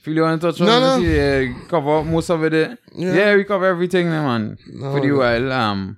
[0.01, 0.67] Feel you want to touch on?
[0.67, 1.03] No, no.
[1.03, 2.53] Yeah, cover most of it.
[2.53, 3.13] Yeah.
[3.13, 3.35] Yeah.
[3.35, 4.57] we cover everything, man.
[4.67, 5.97] No, For the while, um,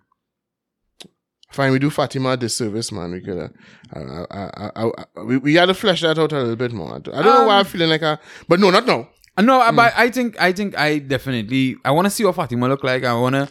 [1.52, 3.12] Fine, we do Fatima a disservice, man.
[3.12, 3.48] We could, uh,
[3.96, 6.96] uh, uh, uh, uh, we, we had to flesh that out a little bit more.
[6.96, 9.08] I don't know why Um, I'm feeling like a, but no, not now.
[9.38, 9.76] uh, no, Mm.
[9.76, 13.04] but I think, I think, I definitely, I want to see what Fatima look like.
[13.04, 13.48] I want to.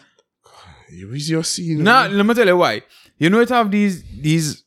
[0.90, 1.84] You is your scene.
[1.84, 2.82] Nah, let me tell you why.
[3.18, 4.64] You know, it have these, these,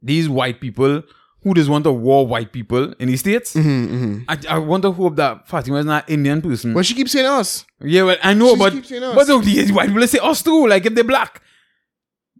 [0.00, 1.02] these white people
[1.42, 3.54] who just want to war white people in the states.
[3.54, 6.74] Mm-hmm, I, I want to hope that Fatima is not Indian person.
[6.74, 7.64] But she keeps saying us.
[7.80, 9.14] Yeah, well, I know, She but keeps saying us.
[9.14, 11.40] but the these white people say us too, like if they're black.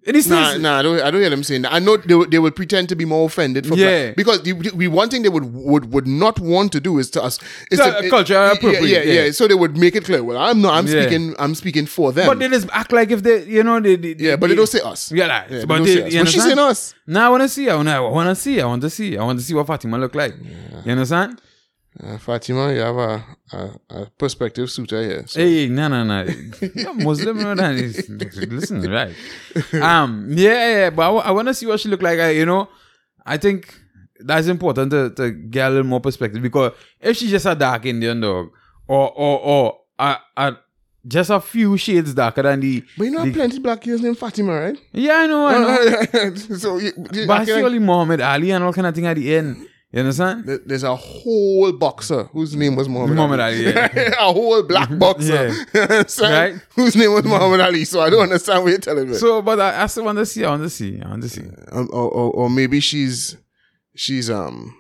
[0.02, 1.74] It is Nah, nah, I don't, I don't hear them saying that.
[1.74, 4.06] I know they, would- they would pretend to be more offended for Yeah.
[4.06, 7.10] black, because the, the, one thing they would, would would not want to do is
[7.10, 7.38] to us
[7.70, 9.30] is So, to, culture yeah, appropriate, Yeah, yeah, yeah.
[9.32, 10.24] So they would make it clear.
[10.24, 10.72] Well, I'm not.
[10.72, 11.02] I'm Yeah.
[11.02, 11.34] speaking.
[11.38, 12.26] I'm speaking for them.
[12.28, 14.66] But they just act like if they, you know, they, they yeah, but they don't
[14.68, 15.12] say us.
[15.12, 16.94] Yeah, like, Yeah, but don't they, say But she's saying us.
[17.06, 17.68] Now I want to see.
[17.68, 17.92] I want to.
[17.94, 18.60] I want to see.
[18.60, 19.18] I want to see.
[19.18, 20.34] I want to see what Fatima look like.
[20.86, 21.40] You understand?
[21.98, 25.24] Uh, Fatima, you have a, a, a prospective suitor here.
[25.26, 25.40] So.
[25.40, 26.22] Hey, no, no, no.
[26.74, 27.74] You're Muslim, you know that.
[27.74, 29.14] Is- Listen, right?
[29.74, 30.90] Um, yeah, yeah.
[30.90, 32.18] But I, want to see what she look like.
[32.20, 32.68] I, you know,
[33.26, 33.74] I think
[34.20, 37.84] that's important to, to get a little more perspective because if she's just a dark
[37.86, 38.50] Indian dog,
[38.86, 40.56] or or or a, a,
[41.08, 44.16] just a few shades darker than the, But you know, the plenty black girls named
[44.18, 44.78] Fatima, right?
[44.92, 45.58] yeah, I know, I
[46.28, 46.34] know.
[46.34, 48.94] so you, you- but I I see like only Muhammad Ali and all kind of
[48.94, 49.66] thing at the end.
[49.92, 50.44] You understand?
[50.46, 53.64] there- there's a whole boxer whose name was Muhammad, Muhammad Ali.
[53.64, 54.14] Yeah.
[54.20, 55.48] a whole black boxer.
[55.74, 56.54] Understand?
[56.54, 56.62] Right.
[56.76, 57.84] Whose name was Muhammad Ali.
[57.84, 59.16] So I don't understand what you're telling me.
[59.16, 60.44] So, but I, I still want to see.
[60.44, 61.00] I want to see.
[61.02, 61.42] I want to see.
[61.72, 63.36] um, or, or, or maybe she's
[63.96, 64.72] she's um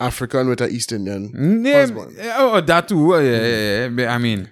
[0.00, 1.62] African with an East Indian.
[1.64, 2.16] Yeah, Husband.
[2.36, 3.14] oh, that too.
[3.14, 3.88] Oh, yeah, yeah, yeah.
[3.88, 4.50] But, I mean,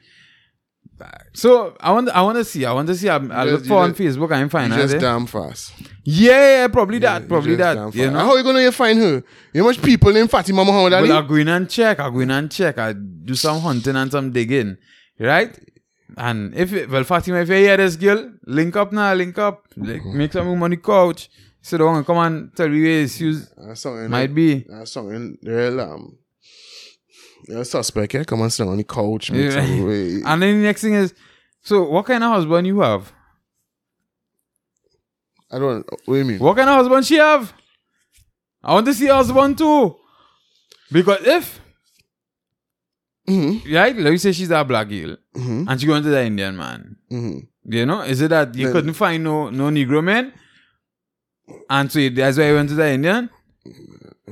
[1.32, 2.66] so I want, I want to see.
[2.66, 3.08] I want to see.
[3.08, 4.32] I, I You look just- for you on just- Facebook.
[4.32, 4.70] I'm fine.
[4.70, 5.72] You just damn fast.
[6.04, 7.28] Yeah, yeah, probably that.
[7.28, 7.96] Probably You just damn that.
[7.96, 8.20] You know.
[8.20, 9.22] How you gonna find her?
[9.52, 11.08] You know much people named Fatima Muhammad Ali?
[11.08, 12.00] But I go in and check.
[12.00, 12.78] I go in and check.
[12.78, 14.76] I do some hunting and some digging.
[15.18, 15.58] Right?
[16.16, 19.66] And if it, well, Fatima, if you hear this girl, link up now, link up.
[19.76, 21.30] Like, make some money couch.
[21.62, 23.48] Sit down and come and tell me where issues
[24.08, 24.64] might be.
[24.68, 26.16] That's something real um.
[27.48, 28.24] Real suspect, yeah.
[28.24, 29.30] Come on, sit on the couch.
[29.30, 29.60] Yeah.
[30.26, 31.14] And then the next thing is,
[31.62, 33.12] so what kind of husband you have?
[35.52, 35.84] I don't.
[36.06, 36.38] What do you mean?
[36.38, 37.52] What kind of husband she have?
[38.62, 39.96] I want to see her husband too.
[40.92, 41.60] Because if,
[43.28, 43.74] Mm-hmm.
[43.74, 45.68] right, let me say she's a black girl Mm-hmm.
[45.68, 46.96] and she going to the Indian man.
[47.12, 47.72] Mm-hmm.
[47.72, 50.32] You know, is it that you Then- couldn't find no no Negro man?
[51.68, 53.28] And so that's why you went to the Indian?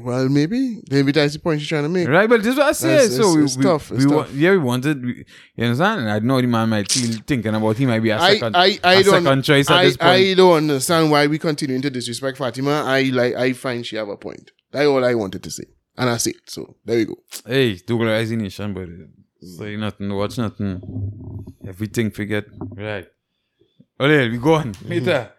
[0.01, 0.81] Well, maybe.
[0.91, 2.09] Maybe that's the point she's trying to make.
[2.09, 3.01] Right, but this is what I said.
[3.05, 4.33] It's- so it's- we, tough, we tough.
[4.35, 5.25] yeah, we wanted, we,
[5.57, 6.01] you understand?
[6.03, 8.57] And I know the man might feel thinking about he might be a I, second,
[8.57, 9.05] I, don't.
[9.25, 10.11] second choice at I, this point.
[10.11, 12.83] I don't understand why we continue to disrespect Fatima.
[12.87, 13.35] I like.
[13.35, 14.51] I find she have a point.
[14.73, 15.65] That's all I wanted to say,
[15.97, 16.49] and I see it.
[16.49, 17.17] So there you go.
[17.47, 19.07] hey, glorize the nation, but uh,
[19.41, 20.81] Say nothing, watch nothing.
[21.67, 22.45] Everything forget.
[22.77, 23.07] Right.
[24.01, 24.75] Okay, we go on.
[24.85, 25.33] Later.